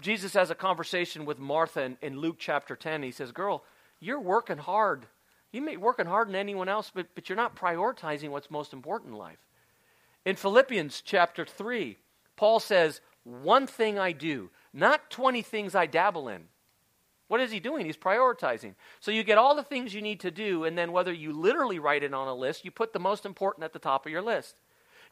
Jesus 0.00 0.34
has 0.34 0.50
a 0.50 0.54
conversation 0.54 1.24
with 1.24 1.38
Martha 1.38 1.82
in, 1.82 1.96
in 2.02 2.18
Luke 2.18 2.36
chapter 2.38 2.76
10. 2.76 3.02
He 3.02 3.10
says, 3.10 3.32
Girl, 3.32 3.64
you're 4.00 4.20
working 4.20 4.58
hard 4.58 5.06
you 5.52 5.60
may 5.60 5.72
be 5.72 5.76
working 5.78 6.06
harder 6.06 6.30
than 6.30 6.40
anyone 6.40 6.68
else, 6.68 6.90
but, 6.94 7.08
but 7.14 7.28
you're 7.28 7.36
not 7.36 7.56
prioritizing 7.56 8.30
what's 8.30 8.50
most 8.50 8.72
important 8.72 9.12
in 9.12 9.18
life. 9.18 9.38
In 10.24 10.36
Philippians 10.36 11.02
chapter 11.02 11.44
3, 11.44 11.96
Paul 12.36 12.60
says, 12.60 13.00
One 13.24 13.66
thing 13.66 13.98
I 13.98 14.12
do, 14.12 14.50
not 14.72 15.10
20 15.10 15.42
things 15.42 15.74
I 15.74 15.86
dabble 15.86 16.28
in. 16.28 16.44
What 17.28 17.40
is 17.40 17.52
he 17.52 17.60
doing? 17.60 17.86
He's 17.86 17.96
prioritizing. 17.96 18.74
So 18.98 19.12
you 19.12 19.22
get 19.22 19.38
all 19.38 19.54
the 19.54 19.62
things 19.62 19.94
you 19.94 20.02
need 20.02 20.20
to 20.20 20.32
do, 20.32 20.64
and 20.64 20.76
then 20.76 20.90
whether 20.90 21.12
you 21.12 21.32
literally 21.32 21.78
write 21.78 22.02
it 22.02 22.12
on 22.12 22.26
a 22.26 22.34
list, 22.34 22.64
you 22.64 22.70
put 22.70 22.92
the 22.92 22.98
most 22.98 23.24
important 23.24 23.64
at 23.64 23.72
the 23.72 23.78
top 23.78 24.04
of 24.04 24.12
your 24.12 24.22
list. 24.22 24.56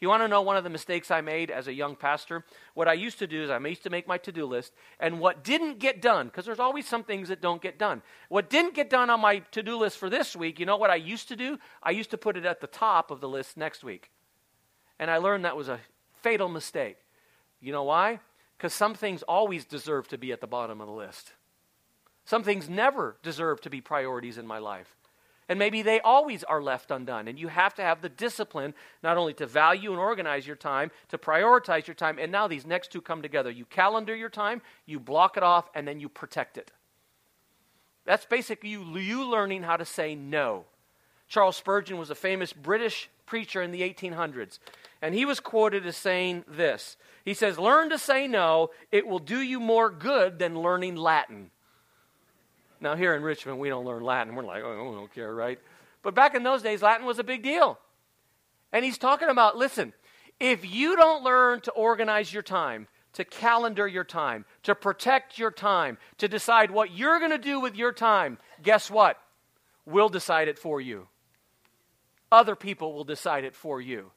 You 0.00 0.08
want 0.08 0.22
to 0.22 0.28
know 0.28 0.42
one 0.42 0.56
of 0.56 0.64
the 0.64 0.70
mistakes 0.70 1.10
I 1.10 1.20
made 1.20 1.50
as 1.50 1.66
a 1.66 1.72
young 1.72 1.96
pastor? 1.96 2.44
What 2.74 2.86
I 2.86 2.92
used 2.92 3.18
to 3.18 3.26
do 3.26 3.42
is 3.42 3.50
I 3.50 3.58
used 3.58 3.82
to 3.82 3.90
make 3.90 4.06
my 4.06 4.18
to 4.18 4.30
do 4.30 4.46
list, 4.46 4.72
and 5.00 5.18
what 5.18 5.42
didn't 5.42 5.80
get 5.80 6.00
done, 6.00 6.26
because 6.26 6.44
there's 6.44 6.60
always 6.60 6.86
some 6.86 7.02
things 7.02 7.28
that 7.28 7.42
don't 7.42 7.60
get 7.60 7.78
done. 7.78 8.02
What 8.28 8.48
didn't 8.48 8.74
get 8.74 8.90
done 8.90 9.10
on 9.10 9.20
my 9.20 9.38
to 9.50 9.62
do 9.62 9.76
list 9.76 9.98
for 9.98 10.08
this 10.08 10.36
week, 10.36 10.60
you 10.60 10.66
know 10.66 10.76
what 10.76 10.90
I 10.90 10.96
used 10.96 11.28
to 11.28 11.36
do? 11.36 11.58
I 11.82 11.90
used 11.90 12.10
to 12.10 12.18
put 12.18 12.36
it 12.36 12.46
at 12.46 12.60
the 12.60 12.68
top 12.68 13.10
of 13.10 13.20
the 13.20 13.28
list 13.28 13.56
next 13.56 13.82
week. 13.82 14.10
And 15.00 15.10
I 15.10 15.16
learned 15.18 15.44
that 15.44 15.56
was 15.56 15.68
a 15.68 15.80
fatal 16.22 16.48
mistake. 16.48 16.98
You 17.60 17.72
know 17.72 17.84
why? 17.84 18.20
Because 18.56 18.74
some 18.74 18.94
things 18.94 19.22
always 19.22 19.64
deserve 19.64 20.08
to 20.08 20.18
be 20.18 20.32
at 20.32 20.40
the 20.40 20.46
bottom 20.46 20.80
of 20.80 20.86
the 20.86 20.92
list. 20.92 21.32
Some 22.24 22.44
things 22.44 22.68
never 22.68 23.16
deserve 23.22 23.60
to 23.62 23.70
be 23.70 23.80
priorities 23.80 24.38
in 24.38 24.46
my 24.46 24.58
life. 24.58 24.97
And 25.48 25.58
maybe 25.58 25.80
they 25.80 26.00
always 26.00 26.44
are 26.44 26.60
left 26.60 26.90
undone. 26.90 27.26
And 27.26 27.38
you 27.38 27.48
have 27.48 27.74
to 27.76 27.82
have 27.82 28.02
the 28.02 28.10
discipline 28.10 28.74
not 29.02 29.16
only 29.16 29.32
to 29.34 29.46
value 29.46 29.90
and 29.90 29.98
organize 29.98 30.46
your 30.46 30.56
time, 30.56 30.90
to 31.08 31.16
prioritize 31.16 31.86
your 31.86 31.94
time. 31.94 32.18
And 32.18 32.30
now 32.30 32.48
these 32.48 32.66
next 32.66 32.92
two 32.92 33.00
come 33.00 33.22
together. 33.22 33.50
You 33.50 33.64
calendar 33.64 34.14
your 34.14 34.28
time, 34.28 34.60
you 34.84 35.00
block 35.00 35.36
it 35.36 35.42
off, 35.42 35.70
and 35.74 35.88
then 35.88 36.00
you 36.00 36.08
protect 36.08 36.58
it. 36.58 36.70
That's 38.04 38.26
basically 38.26 38.70
you, 38.70 38.84
you 38.98 39.24
learning 39.24 39.62
how 39.62 39.76
to 39.76 39.84
say 39.84 40.14
no. 40.14 40.64
Charles 41.28 41.56
Spurgeon 41.56 41.98
was 41.98 42.10
a 42.10 42.14
famous 42.14 42.52
British 42.52 43.10
preacher 43.26 43.62
in 43.62 43.70
the 43.70 43.82
1800s. 43.82 44.58
And 45.00 45.14
he 45.14 45.24
was 45.24 45.40
quoted 45.40 45.86
as 45.86 45.96
saying 45.96 46.44
this 46.48 46.96
He 47.24 47.34
says, 47.34 47.58
Learn 47.58 47.90
to 47.90 47.98
say 47.98 48.26
no, 48.26 48.70
it 48.90 49.06
will 49.06 49.18
do 49.18 49.40
you 49.40 49.60
more 49.60 49.90
good 49.90 50.38
than 50.38 50.60
learning 50.60 50.96
Latin. 50.96 51.50
Now, 52.80 52.94
here 52.94 53.14
in 53.14 53.22
Richmond, 53.22 53.58
we 53.58 53.68
don't 53.68 53.84
learn 53.84 54.02
Latin. 54.02 54.34
We're 54.34 54.44
like, 54.44 54.62
oh, 54.64 54.90
we 54.90 54.96
don't 54.96 55.14
care, 55.14 55.34
right? 55.34 55.58
But 56.02 56.14
back 56.14 56.34
in 56.34 56.42
those 56.42 56.62
days, 56.62 56.82
Latin 56.82 57.06
was 57.06 57.18
a 57.18 57.24
big 57.24 57.42
deal. 57.42 57.78
And 58.72 58.84
he's 58.84 58.98
talking 58.98 59.28
about 59.28 59.56
listen, 59.56 59.92
if 60.38 60.70
you 60.70 60.96
don't 60.96 61.24
learn 61.24 61.60
to 61.62 61.72
organize 61.72 62.32
your 62.32 62.42
time, 62.42 62.86
to 63.14 63.24
calendar 63.24 63.88
your 63.88 64.04
time, 64.04 64.44
to 64.62 64.74
protect 64.74 65.38
your 65.38 65.50
time, 65.50 65.98
to 66.18 66.28
decide 66.28 66.70
what 66.70 66.92
you're 66.92 67.18
going 67.18 67.32
to 67.32 67.38
do 67.38 67.58
with 67.60 67.74
your 67.74 67.92
time, 67.92 68.38
guess 68.62 68.90
what? 68.90 69.18
We'll 69.86 70.10
decide 70.10 70.48
it 70.48 70.58
for 70.58 70.80
you. 70.80 71.08
Other 72.30 72.54
people 72.54 72.92
will 72.92 73.04
decide 73.04 73.44
it 73.44 73.56
for 73.56 73.80
you. 73.80 74.12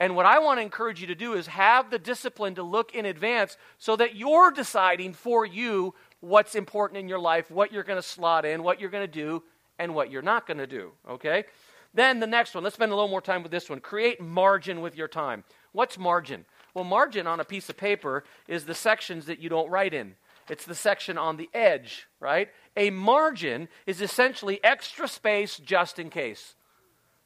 And 0.00 0.16
what 0.16 0.26
I 0.26 0.38
want 0.38 0.58
to 0.58 0.62
encourage 0.62 1.00
you 1.00 1.06
to 1.08 1.14
do 1.14 1.34
is 1.34 1.46
have 1.48 1.90
the 1.90 1.98
discipline 1.98 2.54
to 2.56 2.62
look 2.62 2.94
in 2.94 3.06
advance 3.06 3.56
so 3.78 3.96
that 3.96 4.16
you're 4.16 4.50
deciding 4.50 5.12
for 5.12 5.44
you 5.44 5.94
what's 6.24 6.54
important 6.54 6.98
in 6.98 7.08
your 7.08 7.18
life, 7.18 7.50
what 7.50 7.72
you're 7.72 7.84
going 7.84 8.00
to 8.00 8.06
slot 8.06 8.44
in, 8.44 8.62
what 8.62 8.80
you're 8.80 8.90
going 8.90 9.06
to 9.06 9.12
do, 9.12 9.42
and 9.78 9.94
what 9.94 10.10
you're 10.10 10.22
not 10.22 10.46
going 10.46 10.58
to 10.58 10.66
do. 10.66 10.92
Okay? 11.08 11.44
Then 11.92 12.18
the 12.18 12.26
next 12.26 12.54
one, 12.54 12.64
let's 12.64 12.74
spend 12.74 12.90
a 12.90 12.94
little 12.94 13.08
more 13.08 13.20
time 13.20 13.42
with 13.42 13.52
this 13.52 13.70
one. 13.70 13.80
Create 13.80 14.20
margin 14.20 14.80
with 14.80 14.96
your 14.96 15.08
time. 15.08 15.44
What's 15.72 15.98
margin? 15.98 16.44
Well, 16.74 16.84
margin 16.84 17.26
on 17.26 17.40
a 17.40 17.44
piece 17.44 17.68
of 17.68 17.76
paper 17.76 18.24
is 18.48 18.64
the 18.64 18.74
sections 18.74 19.26
that 19.26 19.38
you 19.38 19.48
don't 19.48 19.70
write 19.70 19.94
in. 19.94 20.16
It's 20.48 20.64
the 20.64 20.74
section 20.74 21.16
on 21.16 21.36
the 21.36 21.48
edge, 21.54 22.06
right? 22.20 22.48
A 22.76 22.90
margin 22.90 23.68
is 23.86 24.02
essentially 24.02 24.62
extra 24.62 25.08
space 25.08 25.56
just 25.58 25.98
in 25.98 26.10
case. 26.10 26.54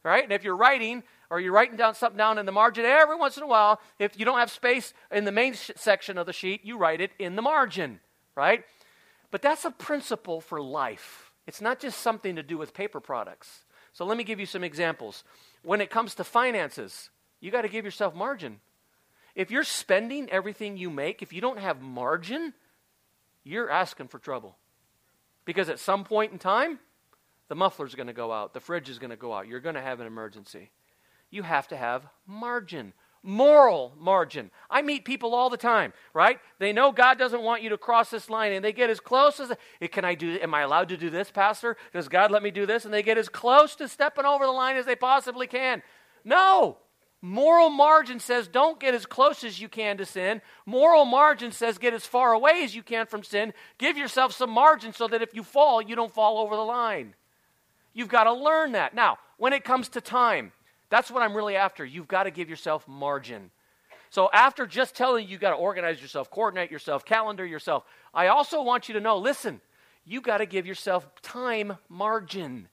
Right? 0.04 0.22
And 0.22 0.32
if 0.32 0.44
you're 0.44 0.56
writing 0.56 1.02
or 1.28 1.40
you're 1.40 1.52
writing 1.52 1.76
down 1.76 1.94
something 1.94 2.16
down 2.16 2.38
in 2.38 2.46
the 2.46 2.52
margin 2.52 2.84
every 2.84 3.16
once 3.16 3.36
in 3.36 3.42
a 3.42 3.46
while, 3.46 3.80
if 3.98 4.18
you 4.18 4.24
don't 4.24 4.38
have 4.38 4.50
space 4.50 4.94
in 5.10 5.24
the 5.24 5.32
main 5.32 5.54
sh- 5.54 5.72
section 5.76 6.16
of 6.16 6.26
the 6.26 6.32
sheet, 6.32 6.64
you 6.64 6.78
write 6.78 7.00
it 7.00 7.10
in 7.18 7.36
the 7.36 7.42
margin, 7.42 8.00
right? 8.34 8.64
But 9.30 9.42
that's 9.42 9.64
a 9.64 9.70
principle 9.70 10.40
for 10.40 10.60
life. 10.60 11.32
It's 11.46 11.60
not 11.60 11.80
just 11.80 12.00
something 12.00 12.36
to 12.36 12.42
do 12.42 12.58
with 12.58 12.74
paper 12.74 13.00
products. 13.00 13.64
So 13.92 14.04
let 14.04 14.16
me 14.16 14.24
give 14.24 14.40
you 14.40 14.46
some 14.46 14.64
examples. 14.64 15.24
When 15.62 15.80
it 15.80 15.90
comes 15.90 16.14
to 16.16 16.24
finances, 16.24 17.10
you 17.40 17.50
got 17.50 17.62
to 17.62 17.68
give 17.68 17.84
yourself 17.84 18.14
margin. 18.14 18.60
If 19.34 19.50
you're 19.50 19.64
spending 19.64 20.28
everything 20.30 20.76
you 20.76 20.90
make, 20.90 21.22
if 21.22 21.32
you 21.32 21.40
don't 21.40 21.58
have 21.58 21.80
margin, 21.80 22.54
you're 23.44 23.70
asking 23.70 24.08
for 24.08 24.18
trouble. 24.18 24.56
Because 25.44 25.68
at 25.68 25.78
some 25.78 26.04
point 26.04 26.32
in 26.32 26.38
time, 26.38 26.78
the 27.48 27.54
muffler's 27.54 27.94
going 27.94 28.08
to 28.08 28.12
go 28.12 28.30
out, 28.30 28.52
the 28.52 28.60
fridge 28.60 28.88
is 28.88 28.98
going 28.98 29.10
to 29.10 29.16
go 29.16 29.32
out, 29.32 29.48
you're 29.48 29.60
going 29.60 29.74
to 29.74 29.80
have 29.80 30.00
an 30.00 30.06
emergency. 30.06 30.70
You 31.30 31.42
have 31.42 31.68
to 31.68 31.76
have 31.76 32.06
margin 32.26 32.92
moral 33.22 33.92
margin. 33.98 34.50
I 34.70 34.82
meet 34.82 35.04
people 35.04 35.34
all 35.34 35.50
the 35.50 35.56
time, 35.56 35.92
right? 36.14 36.38
They 36.58 36.72
know 36.72 36.92
God 36.92 37.18
doesn't 37.18 37.42
want 37.42 37.62
you 37.62 37.70
to 37.70 37.78
cross 37.78 38.10
this 38.10 38.30
line 38.30 38.52
and 38.52 38.64
they 38.64 38.72
get 38.72 38.90
as 38.90 39.00
close 39.00 39.40
as 39.40 39.52
eh, 39.80 39.86
can 39.86 40.04
I 40.04 40.14
do 40.14 40.38
am 40.40 40.54
I 40.54 40.62
allowed 40.62 40.88
to 40.90 40.96
do 40.96 41.10
this, 41.10 41.30
pastor? 41.30 41.76
Does 41.92 42.08
God 42.08 42.30
let 42.30 42.42
me 42.42 42.50
do 42.50 42.66
this? 42.66 42.84
And 42.84 42.94
they 42.94 43.02
get 43.02 43.18
as 43.18 43.28
close 43.28 43.74
to 43.76 43.88
stepping 43.88 44.24
over 44.24 44.44
the 44.44 44.52
line 44.52 44.76
as 44.76 44.86
they 44.86 44.96
possibly 44.96 45.46
can. 45.46 45.82
No. 46.24 46.78
Moral 47.20 47.68
margin 47.68 48.20
says 48.20 48.46
don't 48.46 48.78
get 48.78 48.94
as 48.94 49.04
close 49.04 49.42
as 49.42 49.60
you 49.60 49.68
can 49.68 49.96
to 49.98 50.04
sin. 50.04 50.40
Moral 50.66 51.04
margin 51.04 51.50
says 51.50 51.76
get 51.78 51.92
as 51.92 52.06
far 52.06 52.32
away 52.32 52.62
as 52.62 52.76
you 52.76 52.82
can 52.82 53.06
from 53.06 53.24
sin. 53.24 53.52
Give 53.78 53.96
yourself 53.96 54.32
some 54.32 54.50
margin 54.50 54.92
so 54.92 55.08
that 55.08 55.22
if 55.22 55.34
you 55.34 55.42
fall, 55.42 55.82
you 55.82 55.96
don't 55.96 56.14
fall 56.14 56.38
over 56.38 56.54
the 56.54 56.62
line. 56.62 57.14
You've 57.92 58.08
got 58.08 58.24
to 58.24 58.32
learn 58.32 58.72
that. 58.72 58.94
Now, 58.94 59.18
when 59.38 59.52
it 59.52 59.64
comes 59.64 59.88
to 59.90 60.00
time, 60.00 60.52
that's 60.90 61.10
what 61.10 61.22
I'm 61.22 61.36
really 61.36 61.56
after. 61.56 61.84
You've 61.84 62.08
got 62.08 62.24
to 62.24 62.30
give 62.30 62.48
yourself 62.48 62.86
margin. 62.88 63.50
So, 64.10 64.30
after 64.32 64.66
just 64.66 64.94
telling 64.94 65.26
you, 65.26 65.32
you 65.32 65.38
got 65.38 65.50
to 65.50 65.56
organize 65.56 66.00
yourself, 66.00 66.30
coordinate 66.30 66.70
yourself, 66.70 67.04
calendar 67.04 67.44
yourself, 67.44 67.84
I 68.14 68.28
also 68.28 68.62
want 68.62 68.88
you 68.88 68.94
to 68.94 69.00
know 69.00 69.18
listen, 69.18 69.60
you 70.06 70.20
got 70.20 70.38
to 70.38 70.46
give 70.46 70.66
yourself 70.66 71.06
time 71.20 71.76
margin. 71.88 72.68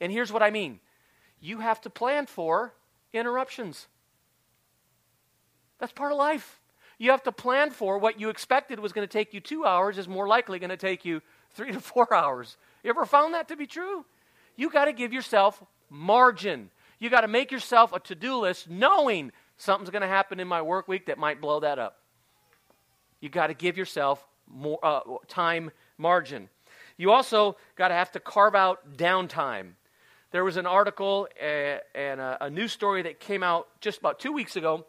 And 0.00 0.12
here's 0.12 0.32
what 0.32 0.42
I 0.42 0.50
mean 0.50 0.80
you 1.40 1.58
have 1.58 1.80
to 1.82 1.90
plan 1.90 2.26
for 2.26 2.72
interruptions. 3.12 3.88
That's 5.78 5.92
part 5.92 6.12
of 6.12 6.18
life. 6.18 6.60
You 6.98 7.10
have 7.10 7.22
to 7.24 7.32
plan 7.32 7.70
for 7.70 7.98
what 7.98 8.18
you 8.18 8.30
expected 8.30 8.80
was 8.80 8.92
going 8.92 9.06
to 9.06 9.12
take 9.12 9.34
you 9.34 9.40
two 9.40 9.66
hours 9.66 9.98
is 9.98 10.08
more 10.08 10.26
likely 10.26 10.58
going 10.58 10.70
to 10.70 10.78
take 10.78 11.04
you 11.04 11.20
three 11.52 11.72
to 11.72 11.80
four 11.80 12.12
hours. 12.14 12.56
You 12.82 12.90
ever 12.90 13.04
found 13.04 13.34
that 13.34 13.48
to 13.48 13.56
be 13.56 13.66
true? 13.66 14.04
You 14.56 14.70
got 14.70 14.86
to 14.86 14.92
give 14.92 15.12
yourself 15.12 15.62
margin. 15.90 16.70
You 16.98 17.10
got 17.10 17.22
to 17.22 17.28
make 17.28 17.52
yourself 17.52 17.92
a 17.92 18.00
to 18.00 18.14
do 18.14 18.38
list 18.38 18.70
knowing 18.70 19.32
something's 19.56 19.90
going 19.90 20.02
to 20.02 20.08
happen 20.08 20.40
in 20.40 20.48
my 20.48 20.62
work 20.62 20.88
week 20.88 21.06
that 21.06 21.18
might 21.18 21.40
blow 21.40 21.60
that 21.60 21.78
up. 21.78 21.98
You 23.20 23.28
got 23.28 23.48
to 23.48 23.54
give 23.54 23.76
yourself 23.76 24.26
more 24.46 24.78
uh, 24.82 25.00
time 25.28 25.70
margin. 25.98 26.48
You 26.96 27.10
also 27.10 27.56
got 27.76 27.88
to 27.88 27.94
have 27.94 28.12
to 28.12 28.20
carve 28.20 28.54
out 28.54 28.96
downtime. 28.96 29.72
There 30.30 30.44
was 30.44 30.56
an 30.56 30.66
article 30.66 31.28
uh, 31.40 31.78
and 31.94 32.20
a, 32.20 32.50
news 32.50 32.72
story 32.72 33.02
that 33.02 33.20
came 33.20 33.42
out 33.42 33.68
just 33.80 33.98
about 33.98 34.18
two 34.18 34.32
weeks 34.32 34.56
ago 34.56 34.86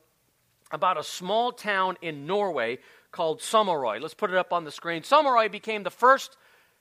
about 0.71 0.97
a 0.97 1.03
small 1.03 1.51
town 1.51 1.97
in 2.01 2.25
Norway 2.25 2.79
called 3.11 3.39
Sommarøy. 3.39 4.01
Let's 4.01 4.13
put 4.13 4.29
it 4.29 4.35
up 4.35 4.51
on 4.51 4.65
the 4.65 4.71
screen. 4.71 5.03
Sommarøy 5.03 5.51
became 5.51 5.83
the 5.83 5.91
first 5.91 6.37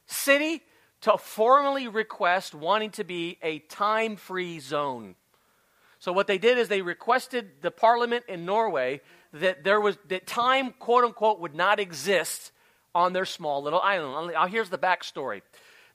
city 0.06 0.62
to 1.02 1.18
formally 1.18 1.88
request 1.88 2.54
wanting 2.54 2.90
to 2.92 3.04
be 3.04 3.38
a 3.42 3.58
time 3.60 4.16
free 4.16 4.58
zone. 4.60 5.14
So 5.98 6.12
what 6.12 6.26
they 6.26 6.38
did 6.38 6.58
is 6.58 6.68
they 6.68 6.82
requested 6.82 7.62
the 7.62 7.70
parliament 7.70 8.24
in 8.28 8.44
Norway 8.44 9.00
that 9.32 9.64
there 9.64 9.80
was 9.80 9.98
that 10.08 10.26
time 10.26 10.72
quote 10.78 11.04
unquote 11.04 11.40
would 11.40 11.54
not 11.54 11.80
exist 11.80 12.52
on 12.94 13.12
their 13.12 13.24
small 13.24 13.62
little 13.62 13.80
island. 13.80 14.32
Here's 14.50 14.70
the 14.70 14.78
backstory. 14.78 15.42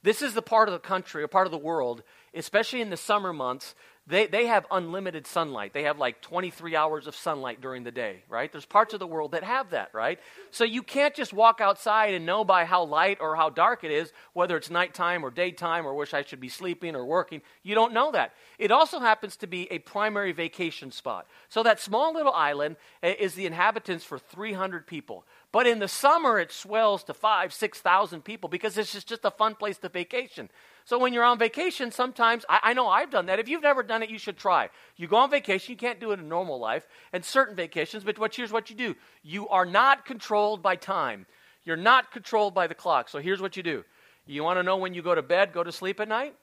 This 0.03 0.22
is 0.22 0.34
the 0.34 0.41
part 0.41 0.67
of 0.67 0.74
the 0.74 0.79
country 0.79 1.24
or 1.24 1.27
part 1.27 1.48
of 1.48 1.51
the 1.51 1.58
world, 1.58 2.03
especially 2.34 2.81
in 2.81 2.89
the 2.89 2.98
summer 2.98 3.34
months, 3.34 3.75
they, 4.08 4.25
they 4.25 4.48
have 4.48 4.65
unlimited 4.72 5.27
sunlight. 5.27 5.74
They 5.74 5.84
have 5.84 6.00
like 6.00 6.22
23 6.22 6.75
hours 6.75 7.08
of 7.08 7.15
sunlight 7.15 7.62
during 7.62 7.84
the 7.84 7.91
day, 7.91 8.24
right? 8.27 8.51
There's 8.51 8.65
parts 8.65 8.93
of 8.93 9.00
the 9.00 9.08
world 9.08 9.34
that 9.34 9.43
have 9.43 9.70
that, 9.70 9.89
right? 9.93 10.20
So 10.50 10.63
you 10.63 10.81
can't 10.81 11.13
just 11.13 11.34
walk 11.34 11.62
outside 11.62 12.13
and 12.15 12.25
know 12.25 12.43
by 12.43 12.65
how 12.65 12.84
light 12.84 13.20
or 13.22 13.36
how 13.36 13.50
dark 13.50 13.84
it 13.84 13.91
is 13.91 14.12
whether 14.34 14.58
it's 14.58 14.70
nighttime 14.70 15.24
or 15.24 15.29
daytime 15.29 15.86
or 15.86 15.93
wish 15.93 16.13
I 16.13 16.24
should 16.24 16.39
be 16.39 16.50
sleeping 16.50 16.96
or 16.96 17.05
working. 17.05 17.41
You 17.63 17.75
don't 17.75 17.93
know 17.93 18.12
that. 18.12 18.34
It 18.58 18.72
also 18.72 19.00
happens 19.00 19.36
to 19.38 19.48
be 19.48 19.72
a 19.72 19.79
primary 19.79 20.31
vacation 20.31 20.91
spot. 20.91 21.27
So 21.50 21.63
that 21.63 21.79
small 21.79 22.13
little 22.13 22.34
island 22.34 22.77
eh, 23.03 23.13
is 23.20 23.36
the 23.36 23.46
inhabitants 23.46 24.03
for 24.03 24.17
300 24.17 24.88
people. 24.88 25.25
But 25.51 25.67
in 25.67 25.79
the 25.79 25.88
summer, 25.89 26.39
it 26.39 26.51
swells 26.51 27.03
to 27.05 27.13
five, 27.13 27.51
6,000 27.51 28.24
people 28.24 28.50
because 28.50 28.77
it's 28.77 28.93
just, 28.93 29.10
just 29.10 29.25
a 29.25 29.31
fun 29.31 29.55
place 29.55 29.77
to 29.79 29.89
vacation. 29.89 30.50
So 30.86 30.98
when 30.98 31.13
you're 31.13 31.25
on 31.25 31.38
vacation, 31.38 31.91
sometimes, 31.91 32.46
I, 32.48 32.60
I, 32.63 32.74
know 32.74 32.88
I've 32.88 33.12
done 33.12 33.25
that. 33.25 33.39
If 33.39 33.50
you've 33.50 33.62
never 33.62 33.84
done 33.84 34.01
it, 34.01 34.10
you 34.10 34.17
should 34.17 34.38
try. 34.38 34.70
You 34.96 35.08
go 35.08 35.17
on 35.17 35.29
vacation, 35.29 35.74
you 35.74 35.77
can't 35.77 36.00
do 36.00 36.12
it 36.12 36.20
in 36.20 36.29
normal 36.29 36.58
life, 36.58 36.88
and 37.12 37.24
certain 37.25 37.55
vacations, 37.55 38.05
but 38.05 38.17
what, 38.17 38.34
here's 38.34 38.51
what 38.51 38.70
you 38.70 38.75
do 38.77 38.96
you 39.24 39.50
are 39.50 39.65
not 39.65 40.05
controlled 40.05 40.63
by 40.63 40.77
time, 40.77 41.25
you're 41.65 41.75
not 41.75 42.12
controlled 42.12 42.53
by 42.53 42.67
the 42.67 42.75
clock. 42.75 43.10
So 43.10 43.20
here's 43.20 43.41
what 43.41 43.58
you 43.58 43.63
do 43.63 43.84
you 44.25 44.43
want 44.43 44.58
to 44.58 44.63
know 44.63 44.77
when 44.77 44.93
you 44.93 45.01
go 45.01 45.15
to 45.15 45.22
bed, 45.22 45.51
go 45.51 45.63
to 45.63 45.72
sleep 45.72 46.00
at 46.00 46.08
night? 46.08 46.36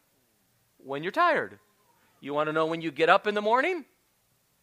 When 0.85 1.03
you're 1.03 1.13
tired. 1.13 1.59
You 2.21 2.35
want 2.35 2.49
to 2.49 2.53
know 2.53 2.67
when 2.67 2.83
you 2.83 2.91
get 2.91 3.09
up 3.09 3.27
in 3.27 3.35
the 3.35 3.43
morning? 3.43 3.85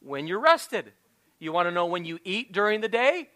When 0.01 0.27
you're 0.27 0.39
rested. 0.39 0.93
You 1.39 1.51
want 1.51 1.67
to 1.67 1.71
know 1.71 1.87
when 1.87 2.05
you 2.05 2.19
eat 2.23 2.51
during 2.53 2.81
the 2.81 2.87
day? 2.87 3.29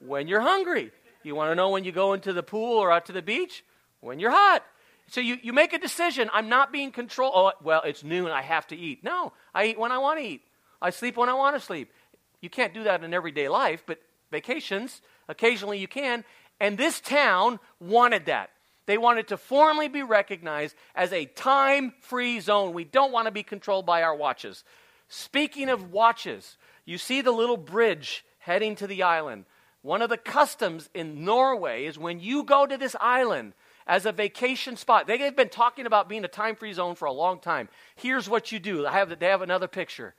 When 0.00 0.28
you're 0.28 0.40
hungry. 0.40 0.90
You 1.22 1.34
want 1.34 1.50
to 1.50 1.54
know 1.54 1.68
when 1.68 1.84
you 1.84 1.92
go 1.92 2.14
into 2.14 2.32
the 2.32 2.42
pool 2.42 2.78
or 2.78 2.90
out 2.90 3.06
to 3.06 3.12
the 3.12 3.22
beach? 3.22 3.64
When 4.00 4.18
you're 4.18 4.30
hot. 4.30 4.64
So 5.08 5.20
you, 5.20 5.38
you 5.42 5.52
make 5.52 5.72
a 5.72 5.78
decision. 5.78 6.30
I'm 6.32 6.48
not 6.48 6.72
being 6.72 6.92
controlled. 6.92 7.32
Oh, 7.34 7.52
well, 7.62 7.82
it's 7.84 8.04
noon. 8.04 8.30
I 8.30 8.42
have 8.42 8.66
to 8.68 8.76
eat. 8.76 9.04
No, 9.04 9.32
I 9.54 9.66
eat 9.66 9.78
when 9.78 9.92
I 9.92 9.98
want 9.98 10.20
to 10.20 10.24
eat. 10.24 10.42
I 10.80 10.90
sleep 10.90 11.16
when 11.16 11.28
I 11.28 11.34
want 11.34 11.56
to 11.56 11.60
sleep. 11.60 11.92
You 12.40 12.48
can't 12.48 12.72
do 12.72 12.84
that 12.84 13.04
in 13.04 13.12
everyday 13.12 13.48
life, 13.48 13.82
but 13.86 14.00
vacations, 14.30 15.02
occasionally 15.28 15.78
you 15.78 15.88
can. 15.88 16.24
And 16.58 16.78
this 16.78 17.00
town 17.00 17.58
wanted 17.80 18.26
that. 18.26 18.50
They 18.86 18.98
wanted 18.98 19.28
to 19.28 19.36
formally 19.36 19.88
be 19.88 20.02
recognized 20.02 20.74
as 20.94 21.12
a 21.12 21.26
time 21.26 21.92
free 22.00 22.40
zone. 22.40 22.72
We 22.72 22.84
don't 22.84 23.12
want 23.12 23.26
to 23.26 23.30
be 23.30 23.42
controlled 23.42 23.86
by 23.86 24.02
our 24.02 24.14
watches. 24.14 24.64
Speaking 25.08 25.68
of 25.68 25.92
watches, 25.92 26.56
you 26.84 26.98
see 26.98 27.20
the 27.20 27.32
little 27.32 27.56
bridge 27.56 28.24
heading 28.38 28.76
to 28.76 28.86
the 28.86 29.02
island. 29.02 29.44
One 29.82 30.02
of 30.02 30.10
the 30.10 30.18
customs 30.18 30.90
in 30.94 31.24
Norway 31.24 31.86
is 31.86 31.98
when 31.98 32.20
you 32.20 32.44
go 32.44 32.66
to 32.66 32.76
this 32.76 32.94
island 33.00 33.54
as 33.86 34.04
a 34.04 34.12
vacation 34.12 34.76
spot, 34.76 35.06
they've 35.06 35.34
been 35.34 35.48
talking 35.48 35.86
about 35.86 36.08
being 36.08 36.24
a 36.24 36.28
time 36.28 36.54
free 36.54 36.72
zone 36.72 36.94
for 36.94 37.06
a 37.06 37.12
long 37.12 37.40
time. 37.40 37.68
Here's 37.96 38.28
what 38.28 38.52
you 38.52 38.58
do 38.60 38.86
I 38.86 38.92
have, 38.92 39.18
they 39.18 39.26
have 39.26 39.42
another 39.42 39.68
picture. 39.68 40.14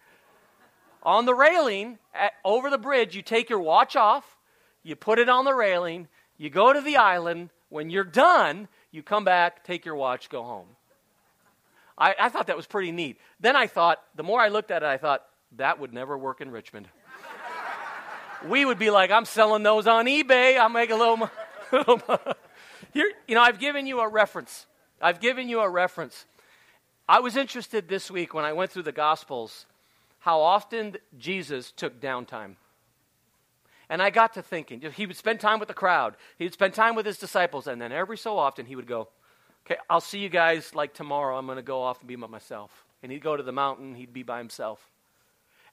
On 1.03 1.25
the 1.25 1.33
railing 1.33 1.99
at, 2.13 2.33
over 2.43 2.69
the 2.69 2.77
bridge, 2.77 3.15
you 3.15 3.21
take 3.21 3.49
your 3.49 3.59
watch 3.59 3.95
off, 3.95 4.37
you 4.83 4.95
put 4.95 5.19
it 5.19 5.29
on 5.29 5.45
the 5.45 5.53
railing, 5.53 6.07
you 6.37 6.49
go 6.49 6.73
to 6.73 6.81
the 6.81 6.97
island. 6.97 7.49
When 7.69 7.89
you're 7.89 8.03
done, 8.03 8.67
you 8.91 9.01
come 9.01 9.23
back, 9.23 9.63
take 9.63 9.85
your 9.85 9.95
watch, 9.95 10.29
go 10.29 10.43
home. 10.43 10.67
I, 11.97 12.15
I 12.19 12.29
thought 12.29 12.47
that 12.47 12.57
was 12.57 12.67
pretty 12.67 12.91
neat. 12.91 13.17
Then 13.39 13.55
I 13.55 13.67
thought, 13.67 13.99
the 14.15 14.23
more 14.23 14.41
I 14.41 14.49
looked 14.49 14.71
at 14.71 14.83
it, 14.83 14.87
I 14.87 14.97
thought, 14.97 15.23
that 15.57 15.79
would 15.79 15.93
never 15.93 16.17
work 16.17 16.41
in 16.41 16.51
Richmond. 16.51 16.87
We 18.48 18.65
would 18.65 18.79
be 18.79 18.89
like, 18.89 19.12
I'm 19.12 19.25
selling 19.25 19.63
those 19.63 19.88
on 19.88 20.05
eBay. 20.05 20.57
I'll 20.57 20.69
make 20.69 20.89
a 20.89 20.95
little. 20.95 21.29
Here, 22.93 23.12
you 23.27 23.36
know, 23.36 23.41
I've 23.41 23.60
given 23.60 23.88
you 23.88 24.00
a 24.00 24.07
reference. 24.07 24.65
I've 25.01 25.19
given 25.19 25.50
you 25.50 25.62
a 25.62 25.69
reference. 25.69 26.25
I 27.07 27.19
was 27.19 27.36
interested 27.36 27.88
this 27.88 28.12
week 28.12 28.33
when 28.33 28.45
I 28.45 28.53
went 28.53 28.71
through 28.71 28.83
the 28.83 28.91
Gospels 28.91 29.65
how 30.19 30.41
often 30.41 30.98
Jesus 31.17 31.71
took 31.71 32.00
downtime. 32.00 32.55
And 33.89 34.01
I 34.01 34.12
got 34.12 34.33
to 34.36 34.43
thinking, 34.43 34.81
he 34.95 35.07
would 35.07 35.17
spend 35.17 35.39
time 35.39 35.60
with 35.60 35.67
the 35.67 35.74
crowd, 35.74 36.15
he 36.38 36.45
would 36.45 36.53
spend 36.53 36.74
time 36.74 36.95
with 36.95 37.05
his 37.05 37.17
disciples, 37.17 37.67
and 37.67 37.81
then 37.81 37.91
every 37.91 38.17
so 38.17 38.38
often 38.38 38.65
he 38.65 38.75
would 38.75 38.88
go, 38.88 39.07
Okay, 39.65 39.77
I'll 39.89 40.01
see 40.01 40.19
you 40.19 40.29
guys 40.29 40.74
like 40.74 40.93
tomorrow. 40.93 41.38
I'm 41.38 41.45
going 41.45 41.57
to 41.57 41.62
go 41.62 41.81
off 41.81 42.00
and 42.00 42.07
be 42.07 42.15
by 42.15 42.27
myself. 42.27 42.86
And 43.03 43.12
he'd 43.12 43.21
go 43.21 43.38
to 43.38 43.43
the 43.43 43.51
mountain, 43.51 43.95
he'd 43.95 44.13
be 44.13 44.24
by 44.24 44.38
himself. 44.38 44.89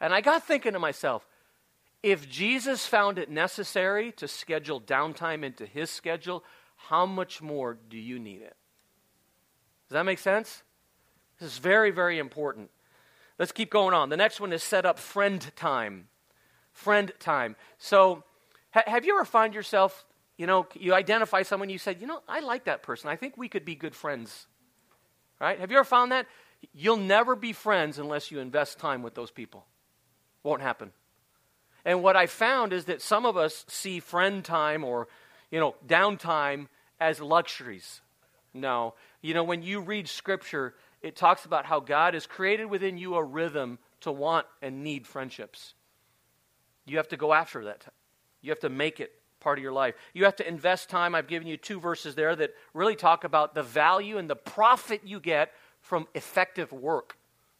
And 0.00 0.14
I 0.14 0.20
got 0.20 0.46
thinking 0.46 0.72
to 0.72 0.78
myself, 0.78 1.26
if 2.02 2.28
Jesus 2.28 2.86
found 2.86 3.18
it 3.18 3.30
necessary 3.30 4.12
to 4.12 4.28
schedule 4.28 4.80
downtime 4.80 5.44
into 5.44 5.66
his 5.66 5.90
schedule, 5.90 6.44
how 6.76 7.06
much 7.06 7.42
more 7.42 7.78
do 7.88 7.98
you 7.98 8.18
need 8.18 8.42
it? 8.42 8.56
Does 9.88 9.94
that 9.94 10.04
make 10.04 10.18
sense? 10.18 10.62
This 11.38 11.52
is 11.52 11.58
very, 11.58 11.90
very 11.90 12.18
important. 12.18 12.70
Let's 13.38 13.52
keep 13.52 13.70
going 13.70 13.94
on. 13.94 14.08
The 14.08 14.16
next 14.16 14.40
one 14.40 14.52
is 14.52 14.62
set 14.62 14.84
up 14.84 14.98
friend 14.98 15.50
time. 15.56 16.08
Friend 16.72 17.12
time. 17.18 17.56
So, 17.78 18.24
ha- 18.72 18.84
have 18.86 19.04
you 19.04 19.14
ever 19.14 19.24
found 19.24 19.54
yourself 19.54 20.04
you 20.38 20.46
know, 20.46 20.66
you 20.74 20.94
identify 20.94 21.42
someone, 21.42 21.68
you 21.68 21.78
said, 21.78 22.00
you 22.00 22.06
know, 22.06 22.22
I 22.28 22.40
like 22.40 22.64
that 22.64 22.84
person. 22.84 23.10
I 23.10 23.16
think 23.16 23.36
we 23.36 23.48
could 23.48 23.64
be 23.64 23.74
good 23.74 23.94
friends. 23.94 24.46
Right? 25.40 25.58
Have 25.58 25.70
you 25.70 25.76
ever 25.76 25.84
found 25.84 26.12
that? 26.12 26.26
You'll 26.72 26.96
never 26.96 27.34
be 27.36 27.52
friends 27.52 27.98
unless 27.98 28.30
you 28.30 28.38
invest 28.38 28.78
time 28.78 29.02
with 29.02 29.14
those 29.14 29.32
people. 29.32 29.66
Won't 30.44 30.62
happen. 30.62 30.92
And 31.84 32.02
what 32.02 32.16
I 32.16 32.26
found 32.26 32.72
is 32.72 32.86
that 32.86 33.00
some 33.00 33.24
of 33.24 33.36
us 33.36 33.64
see 33.68 34.00
friend 34.00 34.44
time 34.44 34.84
or, 34.84 35.08
you 35.50 35.60
know, 35.60 35.74
downtime 35.86 36.66
as 37.00 37.20
luxuries. 37.20 38.00
No. 38.52 38.94
You 39.22 39.34
know, 39.34 39.44
when 39.44 39.62
you 39.62 39.80
read 39.80 40.08
scripture, 40.08 40.74
it 41.02 41.16
talks 41.16 41.44
about 41.44 41.66
how 41.66 41.80
God 41.80 42.14
has 42.14 42.26
created 42.26 42.66
within 42.66 42.98
you 42.98 43.14
a 43.14 43.22
rhythm 43.22 43.78
to 44.00 44.12
want 44.12 44.46
and 44.62 44.82
need 44.82 45.06
friendships. 45.06 45.74
You 46.86 46.96
have 46.96 47.08
to 47.08 47.16
go 47.16 47.32
after 47.32 47.64
that. 47.66 47.84
You 48.42 48.50
have 48.50 48.60
to 48.60 48.68
make 48.68 49.00
it 49.00 49.12
part 49.40 49.58
of 49.58 49.62
your 49.62 49.72
life. 49.72 49.94
You 50.14 50.24
have 50.24 50.36
to 50.36 50.48
invest 50.48 50.88
time. 50.88 51.14
I've 51.14 51.28
given 51.28 51.46
you 51.46 51.56
two 51.56 51.80
verses 51.80 52.14
there 52.14 52.34
that 52.36 52.54
really 52.74 52.96
talk 52.96 53.24
about 53.24 53.54
the 53.54 53.62
value 53.62 54.18
and 54.18 54.28
the 54.28 54.36
profit 54.36 55.02
you 55.04 55.20
get 55.20 55.52
from 55.80 56.06
effective 56.14 56.72
work. 56.72 57.16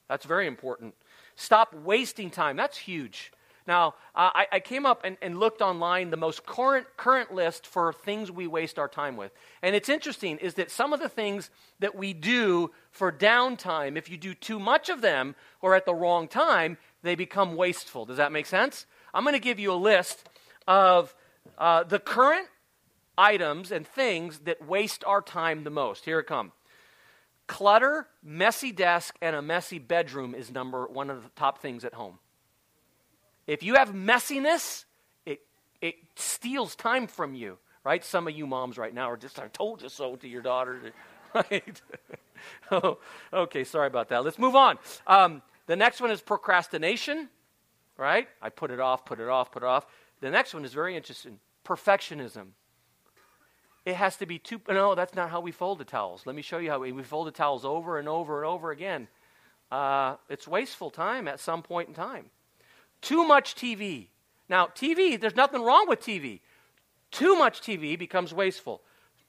That's 0.09 0.25
very 0.25 0.47
important. 0.47 0.95
Stop 1.37 1.75
wasting 1.75 2.31
time. 2.31 2.57
That's 2.57 2.79
huge. 2.79 3.33
Now, 3.69 3.89
uh, 4.15 4.31
I, 4.35 4.47
I, 4.53 4.61
came 4.61 4.87
up 4.87 5.03
and, 5.05 5.19
and, 5.21 5.39
looked 5.39 5.61
online 5.61 6.09
the 6.09 6.17
most 6.17 6.47
current, 6.47 6.87
current 6.97 7.35
list 7.35 7.67
for 7.67 7.93
things 7.93 8.31
we 8.31 8.47
waste 8.47 8.79
our 8.79 8.89
time 8.89 9.15
with. 9.19 9.31
And 9.61 9.77
it's 9.77 9.91
interesting 9.91 10.39
is 10.39 10.55
that 10.55 10.71
some 10.71 10.95
of 10.95 11.01
the 11.01 11.09
things 11.11 11.51
that 11.79 11.95
we 11.95 12.15
do 12.15 12.71
for 12.91 13.13
downtime, 13.13 13.99
if 13.99 14.09
you 14.09 14.17
do 14.17 14.33
too 14.33 14.59
much 14.59 14.89
of 14.89 15.03
them 15.03 15.37
or 15.61 15.75
at 15.75 15.85
the 15.85 15.95
wrong 15.95 16.29
time, 16.29 16.79
they 17.03 17.15
become 17.15 17.57
wasteful. 17.57 18.07
Does 18.07 18.17
that 18.17 18.33
make 18.33 18.47
sense? 18.47 18.87
I'm 19.13 19.23
going 19.23 19.35
to 19.35 19.39
give 19.39 19.59
you 19.59 19.71
a 19.71 19.75
list 19.75 20.27
of 20.67 21.15
uh, 21.59 21.85
the 21.85 21.99
current 21.99 22.49
items 23.19 23.71
and 23.71 23.87
things 23.87 24.39
that 24.41 24.67
waste 24.67 25.05
our 25.05 25.21
time 25.21 25.65
the 25.65 25.71
most. 25.71 26.07
Here 26.07 26.19
it 26.19 26.27
comes. 26.27 26.53
Clutter, 27.47 28.07
messy 28.23 28.73
desk, 28.73 29.17
and 29.21 29.37
a 29.37 29.43
messy 29.43 29.79
bedroom 29.79 30.35
is 30.35 30.51
number 30.51 30.87
one 30.87 31.11
of 31.11 31.23
the 31.23 31.31
top 31.37 31.61
things 31.61 31.85
at 31.85 31.93
home. 31.93 32.19
If 33.49 33.63
you 33.63 33.75
have 33.75 33.95
messiness, 33.95 34.85
it, 35.25 35.41
it 35.81 35.95
steals 36.17 36.77
time 36.77 37.07
from 37.07 37.35
you, 37.35 37.57
right? 37.83 38.05
Some 38.05 38.29
of 38.29 38.37
you 38.37 38.47
moms 38.47 38.77
right 38.77 38.93
now 38.93 39.11
are 39.11 39.17
just, 39.17 39.39
I 39.41 39.49
told 39.49 39.81
you 39.83 39.89
so 39.89 40.17
to 40.17 40.29
your 40.29 40.43
daughter, 40.43 40.93
right? 41.35 41.83
oh, 42.71 42.99
okay, 43.33 43.65
sorry 43.65 43.87
about 43.87 44.11
that. 44.11 44.23
Let's 44.23 44.39
move 44.39 44.55
on. 44.55 44.79
Um, 45.07 45.41
the 45.67 45.77
next 45.77 46.03
one 46.03 46.11
is 46.11 46.21
procrastination, 46.21 47.31
right? 47.97 48.29
I 48.43 48.51
put 48.51 48.71
it 48.71 48.81
off, 48.81 49.07
put 49.07 49.19
it 49.19 49.29
off, 49.29 49.51
put 49.51 49.63
it 49.63 49.67
off. 49.67 49.87
The 50.21 50.31
next 50.31 50.53
one 50.53 50.67
is 50.67 50.75
very 50.75 50.95
interesting 50.95 51.41
perfectionism. 51.65 52.49
It 53.85 53.95
has 53.95 54.17
to 54.17 54.27
be 54.27 54.39
too. 54.39 54.61
No, 54.69 54.95
that's 54.95 55.15
not 55.15 55.31
how 55.31 55.41
we 55.41 55.53
fold 55.53 55.79
the 55.79 55.85
towels. 55.85 56.27
Let 56.27 56.37
me 56.37 56.43
show 56.43 56.59
you 56.59 56.71
how 56.71 56.81
we, 56.81 56.93
we 56.93 57.03
fold 57.03 57.27
the 57.27 57.33
towels 57.33 57.65
over 57.65 57.99
and 57.99 58.09
over 58.09 58.43
and 58.43 58.47
over 58.47 58.71
again. 58.71 59.09
Uh, 59.71 60.17
it's 60.29 60.47
wasteful 60.47 60.91
time 60.91 61.29
at 61.29 61.41
some 61.41 61.63
point 61.63 61.89
in 61.89 61.95
time. 61.95 62.27
Too 63.01 63.25
much 63.25 63.55
TV. 63.55 64.09
Now, 64.49 64.67
TV, 64.67 65.21
there's 65.21 65.37
nothing 65.37 65.63
wrong 65.63 65.87
with 65.89 66.01
TV. 66.01 66.41
Too 67.11 67.37
much 67.37 67.61
TV 67.61 67.99
becomes 67.99 68.33
wasteful. 68.35 68.83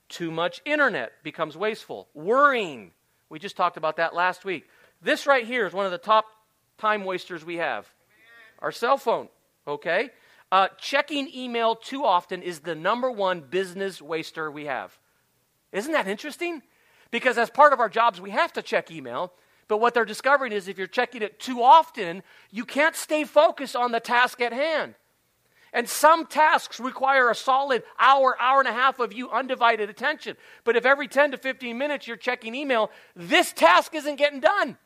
Too 0.07 0.31
much 0.31 0.61
internet 0.65 1.11
becomes 1.23 1.55
wasteful. 1.55 2.07
Worrying. 2.13 2.91
We 3.29 3.39
just 3.39 3.55
talked 3.55 3.77
about 3.77 3.97
that 3.97 4.15
last 4.15 4.43
week. 4.43 4.67
This 5.01 5.27
right 5.27 5.45
here 5.45 5.65
is 5.65 5.73
one 5.73 5.85
of 5.85 5.91
the 5.91 5.97
top 5.97 6.25
time 6.77 7.05
wasters 7.05 7.45
we 7.45 7.57
have. 7.57 7.87
Our 8.59 8.71
cell 8.71 8.97
phone, 8.97 9.29
okay? 9.67 10.09
Uh, 10.51 10.69
checking 10.79 11.29
email 11.33 11.75
too 11.75 12.03
often 12.03 12.41
is 12.41 12.61
the 12.61 12.75
number 12.75 13.11
one 13.11 13.41
business 13.41 14.01
waster 14.01 14.49
we 14.49 14.65
have. 14.65 14.97
Isn't 15.71 15.91
that 15.91 16.07
interesting? 16.07 16.63
Because 17.11 17.37
as 17.37 17.49
part 17.49 17.71
of 17.71 17.79
our 17.79 17.89
jobs, 17.89 18.19
we 18.19 18.31
have 18.31 18.51
to 18.53 18.61
check 18.61 18.91
email. 18.91 19.31
But 19.69 19.79
what 19.79 19.93
they're 19.93 20.03
discovering 20.03 20.51
is 20.51 20.67
if 20.67 20.77
you're 20.77 20.87
checking 20.87 21.21
it 21.21 21.39
too 21.39 21.63
often, 21.63 22.23
you 22.51 22.65
can't 22.65 22.95
stay 22.95 23.23
focused 23.23 23.75
on 23.75 23.93
the 23.93 23.99
task 24.01 24.41
at 24.41 24.51
hand. 24.51 24.95
And 25.71 25.87
some 25.87 26.25
tasks 26.25 26.79
require 26.79 27.29
a 27.29 27.35
solid 27.35 27.83
hour, 27.99 28.35
hour 28.41 28.59
and 28.59 28.67
a 28.67 28.73
half 28.73 28.99
of 28.99 29.13
you 29.13 29.29
undivided 29.29 29.87
attention. 29.87 30.35
But 30.63 30.75
if 30.75 30.85
every 30.85 31.07
10 31.07 31.31
to 31.31 31.37
15 31.37 31.77
minutes 31.77 32.07
you're 32.07 32.17
checking 32.17 32.55
email, 32.55 32.89
this 33.15 33.53
task 33.53 33.93
isn't 33.93 34.15
getting 34.15 34.39
done. 34.39 34.77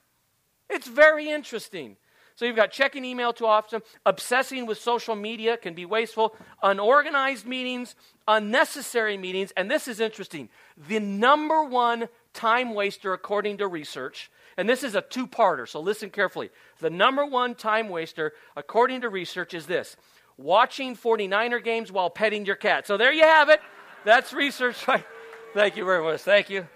It's 0.69 0.87
very 0.87 1.29
interesting. 1.29 1.95
So 2.35 2.43
you've 2.43 2.57
got 2.57 2.71
checking 2.71 3.05
email 3.05 3.31
too 3.31 3.45
often, 3.45 3.81
obsessing 4.05 4.65
with 4.65 4.79
social 4.79 5.15
media 5.15 5.55
can 5.55 5.75
be 5.75 5.85
wasteful, 5.85 6.35
unorganized 6.61 7.45
meetings, 7.45 7.95
unnecessary 8.27 9.17
meetings, 9.17 9.53
and 9.55 9.71
this 9.71 9.87
is 9.87 10.01
interesting. 10.01 10.49
The 10.89 10.99
number 10.99 11.63
one 11.63 12.09
time 12.33 12.73
waster, 12.73 13.13
according 13.13 13.59
to 13.59 13.67
research, 13.67 14.31
and 14.57 14.69
this 14.69 14.83
is 14.83 14.95
a 14.95 15.01
two 15.01 15.27
parter, 15.27 15.67
so 15.67 15.79
listen 15.79 16.09
carefully. 16.09 16.49
The 16.79 16.89
number 16.89 17.25
one 17.25 17.55
time 17.55 17.89
waster, 17.89 18.33
according 18.55 19.01
to 19.01 19.09
research, 19.09 19.53
is 19.53 19.65
this 19.65 19.95
watching 20.37 20.95
49er 20.95 21.63
games 21.63 21.91
while 21.91 22.09
petting 22.09 22.45
your 22.45 22.55
cat. 22.55 22.87
So 22.87 22.97
there 22.97 23.13
you 23.13 23.23
have 23.23 23.49
it. 23.49 23.61
That's 24.05 24.33
research? 24.33 24.85
Thank 25.53 25.77
you 25.77 25.85
very 25.85 26.03
much. 26.03 26.21
Thank 26.21 26.49
you. 26.49 26.67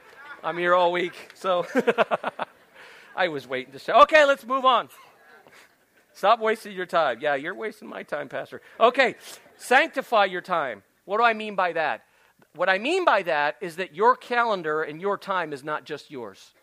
I'm 0.44 0.58
here 0.58 0.76
all 0.76 0.92
week, 0.92 1.32
so 1.34 1.66
I 3.16 3.28
was 3.28 3.48
waiting 3.48 3.74
to 3.74 3.80
say, 3.80 3.92
okay, 3.92 4.24
let's 4.26 4.46
move 4.46 4.66
on. 4.66 4.90
Stop 6.14 6.40
wasting 6.40 6.74
your 6.74 6.86
time. 6.86 7.20
Yeah, 7.22 7.36
you're 7.36 7.56
wasting 7.56 7.88
my 7.88 8.04
time, 8.04 8.30
Pastor. 8.30 8.62
Okay, 8.80 9.16
sanctify 9.58 10.26
your 10.26 10.42
time. 10.42 10.84
What 11.06 11.18
do 11.18 11.24
I 11.24 11.34
mean 11.34 11.56
by 11.56 11.74
that? 11.74 12.04
What 12.56 12.70
I 12.70 12.80
mean 12.80 13.06
by 13.06 13.24
that 13.24 13.56
is 13.62 13.76
that 13.76 13.94
your 13.94 14.16
calendar 14.16 14.82
and 14.82 15.00
your 15.00 15.18
time 15.18 15.54
is 15.54 15.64
not 15.64 15.86
just 15.86 16.10
yours. 16.10 16.54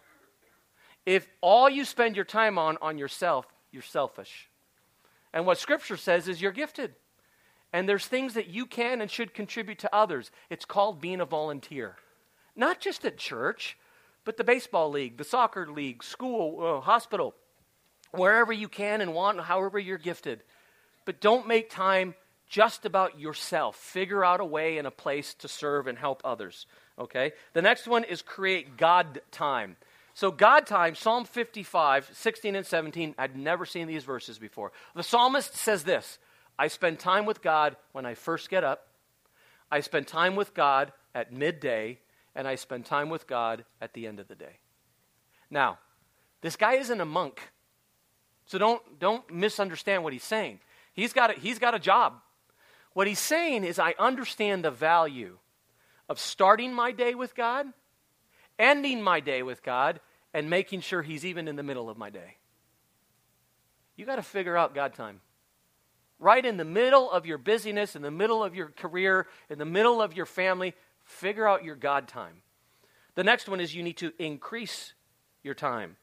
If 1.07 1.29
all 1.41 1.69
you 1.69 1.85
spend 1.85 2.17
your 2.17 2.25
time 2.25 2.59
on 2.59 2.79
on 2.81 2.99
yourself, 2.99 3.47
you're 3.71 3.83
selfish. 3.83 4.49
And 5.33 5.47
what 5.47 5.59
scripture 5.59 5.97
says 5.97 6.29
is 6.29 6.41
you're 6.41 6.53
gifted. 6.53 6.95
And 7.73 7.89
there's 7.89 8.07
things 8.07 8.35
that 8.35 8.47
you 8.47 8.67
can 8.67 9.01
and 9.01 9.11
should 9.11 9.35
contribute 9.35 9.81
to 9.81 9.95
others. 9.95 10.31
It's 10.49 10.65
called 10.65 11.01
being 11.01 11.21
a 11.21 11.25
volunteer. 11.25 11.97
not 12.57 12.79
just 12.81 13.05
at 13.05 13.19
church, 13.19 13.77
but 14.25 14.37
the 14.37 14.45
baseball 14.45 14.91
league, 14.91 15.17
the 15.17 15.25
soccer 15.25 15.67
league, 15.71 16.05
school, 16.05 16.65
uh, 16.65 16.81
hospital, 16.81 17.35
wherever 18.13 18.53
you 18.53 18.69
can 18.69 19.01
and 19.01 19.13
want, 19.13 19.41
however 19.41 19.79
you're 19.79 19.99
gifted. 19.99 20.43
But 21.05 21.21
don't 21.21 21.49
make 21.49 21.69
time 21.69 22.15
just 22.49 22.87
about 22.87 23.19
yourself. 23.19 23.77
Figure 23.77 24.25
out 24.25 24.41
a 24.41 24.45
way 24.45 24.79
and 24.79 24.87
a 24.87 24.91
place 24.93 25.35
to 25.35 25.49
serve 25.49 25.87
and 25.87 25.99
help 25.99 26.23
others. 26.25 26.67
Okay? 26.99 27.33
The 27.53 27.63
next 27.63 27.87
one 27.89 28.05
is 28.05 28.23
create 28.23 28.77
God 28.77 29.21
time. 29.31 29.77
So, 30.15 30.31
God 30.31 30.67
time, 30.67 30.95
Psalm 30.95 31.25
55, 31.25 32.11
16 32.13 32.55
and 32.55 32.65
17, 32.65 33.17
I'd 33.19 33.37
never 33.37 33.67
seen 33.67 33.89
these 33.89 34.05
verses 34.05 34.39
before. 34.39 34.71
The 34.95 35.03
psalmist 35.03 35.57
says 35.57 35.83
this 35.83 36.19
I 36.59 36.69
spend 36.69 37.01
time 37.01 37.27
with 37.27 37.43
God 37.43 37.77
when 37.93 38.07
I 38.07 38.15
first 38.15 38.49
get 38.49 38.63
up, 38.63 38.87
I 39.71 39.81
spend 39.81 40.07
time 40.07 40.37
with 40.37 40.55
God 40.55 40.93
at 41.15 41.33
midday, 41.33 41.99
and 42.35 42.47
I 42.47 42.55
spend 42.55 42.87
time 42.87 43.11
with 43.11 43.27
God 43.27 43.65
at 43.81 43.93
the 43.93 44.07
end 44.07 44.21
of 44.21 44.29
the 44.29 44.37
day. 44.37 44.59
Now, 45.51 45.79
this 46.43 46.57
guy 46.57 46.75
isn't 46.75 47.01
a 47.01 47.05
monk. 47.05 47.41
So 48.47 48.59
don't, 48.59 48.99
don't 48.99 49.29
misunderstand 49.33 50.05
what 50.05 50.13
he's 50.13 50.25
saying. 50.25 50.61
He's 50.93 51.13
got, 51.13 51.31
a, 51.31 51.41
he's 51.41 51.59
got 51.59 51.75
a 51.75 51.79
job. 51.79 52.15
What 52.93 53.07
he's 53.07 53.19
saying 53.19 53.65
is, 53.65 53.79
I 53.79 53.95
understand 53.99 54.65
the 54.65 54.71
value 54.71 55.39
of 56.09 56.21
starting 56.21 56.73
my 56.73 56.93
day 56.93 57.15
with 57.15 57.35
God, 57.35 57.67
ending 58.59 59.03
my 59.03 59.21
day 59.21 59.43
with 59.43 59.63
God, 59.63 60.01
and 60.33 60.51
making 60.51 60.81
sure 60.81 61.03
he's 61.03 61.25
even 61.25 61.47
in 61.47 61.57
the 61.57 61.63
middle 61.63 61.89
of 61.89 61.97
my 61.97 62.11
day. 62.11 62.37
You 63.97 64.05
got 64.05 64.17
to 64.17 64.23
figure 64.23 64.57
out 64.57 64.75
God 64.75 64.95
time. 64.95 65.21
Right 66.19 66.45
in 66.45 66.57
the 66.57 66.65
middle 66.65 67.11
of 67.11 67.25
your 67.25 67.39
busyness, 67.39 67.95
in 67.95 68.03
the 68.03 68.11
middle 68.11 68.43
of 68.43 68.55
your 68.55 68.69
career, 68.69 69.29
in 69.49 69.59
the 69.59 69.65
middle 69.65 70.03
of 70.03 70.17
your 70.17 70.27
family, 70.27 70.75
figure 71.05 71.47
out 71.47 71.65
your 71.65 71.77
God 71.77 72.09
time. 72.09 72.43
The 73.15 73.25
next 73.25 73.49
one 73.49 73.61
is 73.61 73.75
you 73.75 73.83
need 73.83 73.99
to 73.99 74.13
increase 74.19 74.95
your 75.43 75.55
time. 75.55 75.97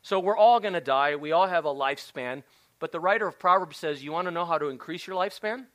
So 0.00 0.18
we're 0.18 0.36
all 0.36 0.60
going 0.60 0.74
to 0.74 0.80
die. 0.80 1.16
We 1.16 1.32
all 1.32 1.46
have 1.46 1.66
a 1.66 1.74
lifespan. 1.74 2.42
But 2.78 2.92
the 2.92 3.00
writer 3.00 3.26
of 3.26 3.38
Proverbs 3.38 3.76
says, 3.76 4.02
You 4.02 4.12
want 4.12 4.28
to 4.28 4.32
know 4.32 4.44
how 4.44 4.58
to 4.58 4.68
increase 4.68 5.06
your 5.06 5.16
lifespan? 5.16 5.66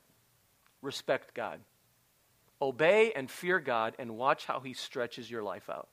Respect 0.82 1.34
God. 1.34 1.60
Obey 2.62 3.12
and 3.12 3.30
fear 3.30 3.58
God 3.60 3.94
and 3.98 4.16
watch 4.16 4.46
how 4.46 4.60
He 4.60 4.72
stretches 4.72 5.30
your 5.30 5.42
life 5.42 5.68
out. 5.70 5.88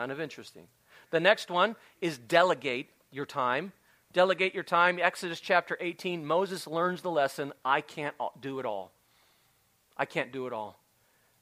Kind 0.00 0.12
of 0.12 0.18
interesting. 0.18 0.66
The 1.10 1.20
next 1.20 1.50
one 1.50 1.76
is 2.00 2.16
delegate 2.16 2.88
your 3.10 3.26
time. 3.26 3.72
Delegate 4.14 4.54
your 4.54 4.62
time. 4.62 4.98
Exodus 4.98 5.40
chapter 5.40 5.76
18, 5.78 6.24
Moses 6.24 6.66
learns 6.66 7.02
the 7.02 7.10
lesson 7.10 7.52
I 7.66 7.82
can't 7.82 8.14
do 8.40 8.60
it 8.60 8.64
all. 8.64 8.92
I 9.98 10.06
can't 10.06 10.32
do 10.32 10.46
it 10.46 10.54
all. 10.54 10.78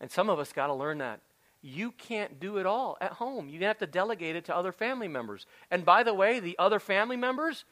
And 0.01 0.11
some 0.11 0.29
of 0.29 0.40
us 0.40 0.53
got 0.53 0.66
to 0.66 0.75
learn 0.75 0.99
that. 0.99 1.21
You 1.62 1.92
can't 1.92 2.40
do 2.40 2.59
it 2.59 2.66
all 2.66 2.99
at 3.01 3.12
home. 3.12 3.49
You 3.49 3.61
have 3.61 3.79
to 3.79 3.87
delegate 3.87 4.35
it 4.35 4.47
to 4.47 4.57
other 4.57 4.73
family 4.73 5.07
members. 5.07 5.47
And 5.71 5.85
by 5.85 6.03
the 6.03 6.12
way, 6.12 6.40
the 6.40 6.57
other 6.59 6.81
family 6.81 7.16
members, 7.16 7.64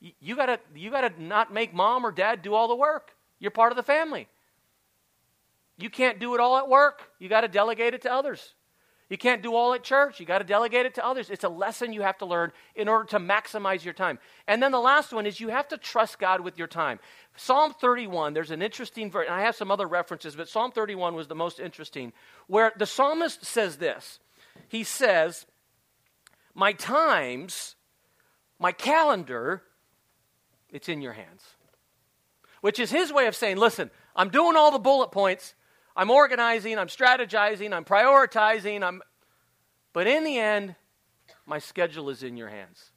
you 0.00 0.36
got 0.36 0.46
to 0.46 0.58
you 0.74 0.90
got 0.90 1.02
to 1.02 1.22
not 1.22 1.52
make 1.52 1.74
mom 1.74 2.06
or 2.06 2.12
dad 2.12 2.40
do 2.40 2.54
all 2.54 2.66
the 2.66 2.74
work. 2.74 3.14
You're 3.40 3.50
part 3.50 3.72
of 3.72 3.76
the 3.76 3.82
family. 3.82 4.26
You 5.76 5.90
can't 5.90 6.18
do 6.18 6.34
it 6.34 6.40
all 6.40 6.56
at 6.56 6.66
work. 6.66 7.10
You 7.18 7.28
got 7.28 7.42
to 7.42 7.48
delegate 7.48 7.92
it 7.92 8.00
to 8.02 8.10
others. 8.10 8.54
You 9.10 9.18
can't 9.18 9.42
do 9.42 9.56
all 9.56 9.74
at 9.74 9.82
church. 9.82 10.20
You 10.20 10.24
got 10.24 10.38
to 10.38 10.44
delegate 10.44 10.86
it 10.86 10.94
to 10.94 11.04
others. 11.04 11.30
It's 11.30 11.42
a 11.42 11.48
lesson 11.48 11.92
you 11.92 12.02
have 12.02 12.16
to 12.18 12.26
learn 12.26 12.52
in 12.76 12.86
order 12.86 13.04
to 13.06 13.18
maximize 13.18 13.84
your 13.84 13.92
time. 13.92 14.20
And 14.46 14.62
then 14.62 14.70
the 14.70 14.78
last 14.78 15.12
one 15.12 15.26
is 15.26 15.40
you 15.40 15.48
have 15.48 15.66
to 15.68 15.76
trust 15.76 16.20
God 16.20 16.40
with 16.42 16.56
your 16.56 16.68
time. 16.68 17.00
Psalm 17.36 17.74
31, 17.80 18.34
there's 18.34 18.52
an 18.52 18.62
interesting 18.62 19.10
verse, 19.10 19.26
and 19.26 19.34
I 19.34 19.42
have 19.42 19.56
some 19.56 19.72
other 19.72 19.88
references, 19.88 20.36
but 20.36 20.48
Psalm 20.48 20.70
31 20.70 21.16
was 21.16 21.26
the 21.26 21.34
most 21.34 21.58
interesting, 21.58 22.12
where 22.46 22.72
the 22.76 22.86
psalmist 22.86 23.44
says 23.44 23.78
this. 23.78 24.20
He 24.68 24.84
says, 24.84 25.44
My 26.54 26.72
times, 26.72 27.74
my 28.60 28.70
calendar, 28.70 29.64
it's 30.70 30.88
in 30.88 31.02
your 31.02 31.14
hands. 31.14 31.42
Which 32.60 32.78
is 32.78 32.92
his 32.92 33.12
way 33.12 33.26
of 33.26 33.34
saying, 33.34 33.56
Listen, 33.56 33.90
I'm 34.14 34.28
doing 34.28 34.56
all 34.56 34.70
the 34.70 34.78
bullet 34.78 35.10
points. 35.10 35.54
I'm 35.96 36.10
organizing, 36.10 36.78
I'm 36.78 36.88
strategizing, 36.88 37.72
I'm 37.72 37.84
prioritizing, 37.84 38.82
I'm 38.82 39.02
but 39.92 40.06
in 40.06 40.24
the 40.24 40.38
end, 40.38 40.76
my 41.46 41.58
schedule 41.58 42.10
is 42.10 42.22
in 42.22 42.36
your 42.36 42.48
hands. 42.48 42.92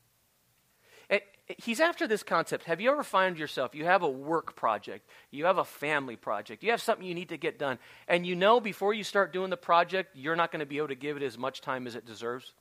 he's 1.58 1.80
after 1.80 2.08
this 2.08 2.24
concept. 2.24 2.64
Have 2.66 2.80
you 2.80 2.92
ever 2.92 3.04
found 3.04 3.38
yourself, 3.38 3.76
you 3.76 3.86
have 3.86 4.04
a 4.04 4.10
work 4.10 4.56
project, 4.56 5.08
you 5.32 5.46
have 5.46 5.58
a 5.58 5.66
family 5.66 6.16
project, 6.16 6.64
you 6.64 6.72
have 6.72 6.82
something 6.82 7.06
you 7.06 7.16
need 7.16 7.30
to 7.30 7.38
get 7.38 7.60
done, 7.60 7.80
and 8.08 8.26
you 8.26 8.36
know 8.36 8.60
before 8.60 8.94
you 8.94 9.04
start 9.04 9.34
doing 9.34 9.50
the 9.50 9.58
project, 9.58 10.16
you're 10.16 10.36
not 10.36 10.52
going 10.52 10.62
to 10.62 10.66
be 10.66 10.78
able 10.78 10.88
to 10.90 10.96
give 10.96 11.18
it 11.18 11.24
as 11.24 11.38
much 11.38 11.62
time 11.62 11.88
as 11.88 11.96
it 11.96 12.06
deserves? 12.06 12.54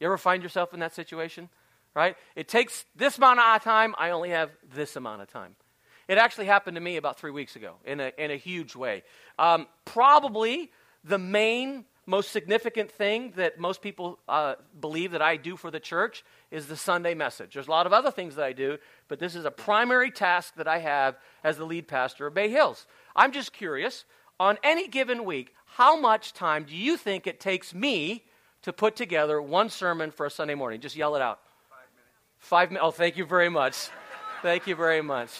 You 0.00 0.06
ever 0.06 0.18
find 0.18 0.42
yourself 0.42 0.74
in 0.74 0.80
that 0.80 0.94
situation? 0.94 1.48
Right? 1.94 2.16
It 2.36 2.46
takes 2.46 2.84
this 2.94 3.18
amount 3.18 3.40
of 3.40 3.62
time, 3.62 3.94
I 3.98 4.10
only 4.10 4.30
have 4.30 4.50
this 4.74 4.96
amount 4.96 5.22
of 5.22 5.28
time. 5.28 5.56
It 6.10 6.18
actually 6.18 6.46
happened 6.46 6.74
to 6.74 6.80
me 6.80 6.96
about 6.96 7.20
three 7.20 7.30
weeks 7.30 7.54
ago 7.54 7.74
in 7.84 8.00
a, 8.00 8.10
in 8.18 8.32
a 8.32 8.36
huge 8.36 8.74
way. 8.74 9.04
Um, 9.38 9.68
probably 9.84 10.72
the 11.04 11.18
main, 11.18 11.84
most 12.04 12.32
significant 12.32 12.90
thing 12.90 13.32
that 13.36 13.60
most 13.60 13.80
people 13.80 14.18
uh, 14.28 14.56
believe 14.80 15.12
that 15.12 15.22
I 15.22 15.36
do 15.36 15.56
for 15.56 15.70
the 15.70 15.78
church 15.78 16.24
is 16.50 16.66
the 16.66 16.74
Sunday 16.74 17.14
message. 17.14 17.54
There's 17.54 17.68
a 17.68 17.70
lot 17.70 17.86
of 17.86 17.92
other 17.92 18.10
things 18.10 18.34
that 18.34 18.44
I 18.44 18.52
do, 18.52 18.78
but 19.06 19.20
this 19.20 19.36
is 19.36 19.44
a 19.44 19.52
primary 19.52 20.10
task 20.10 20.56
that 20.56 20.66
I 20.66 20.78
have 20.78 21.16
as 21.44 21.58
the 21.58 21.64
lead 21.64 21.86
pastor 21.86 22.26
of 22.26 22.34
Bay 22.34 22.48
Hills. 22.50 22.88
I'm 23.14 23.30
just 23.30 23.52
curious 23.52 24.04
on 24.40 24.58
any 24.64 24.88
given 24.88 25.24
week, 25.24 25.54
how 25.64 25.96
much 25.96 26.32
time 26.32 26.64
do 26.64 26.74
you 26.74 26.96
think 26.96 27.28
it 27.28 27.38
takes 27.38 27.72
me 27.72 28.24
to 28.62 28.72
put 28.72 28.96
together 28.96 29.40
one 29.40 29.70
sermon 29.70 30.10
for 30.10 30.26
a 30.26 30.30
Sunday 30.30 30.56
morning? 30.56 30.80
Just 30.80 30.96
yell 30.96 31.14
it 31.14 31.22
out. 31.22 31.38
Five 31.68 31.78
minutes. 31.94 32.10
Five 32.40 32.70
minutes. 32.70 32.84
Oh, 32.84 32.90
thank 32.90 33.16
you 33.16 33.24
very 33.24 33.48
much. 33.48 33.90
thank 34.42 34.66
you 34.66 34.74
very 34.74 35.02
much. 35.02 35.30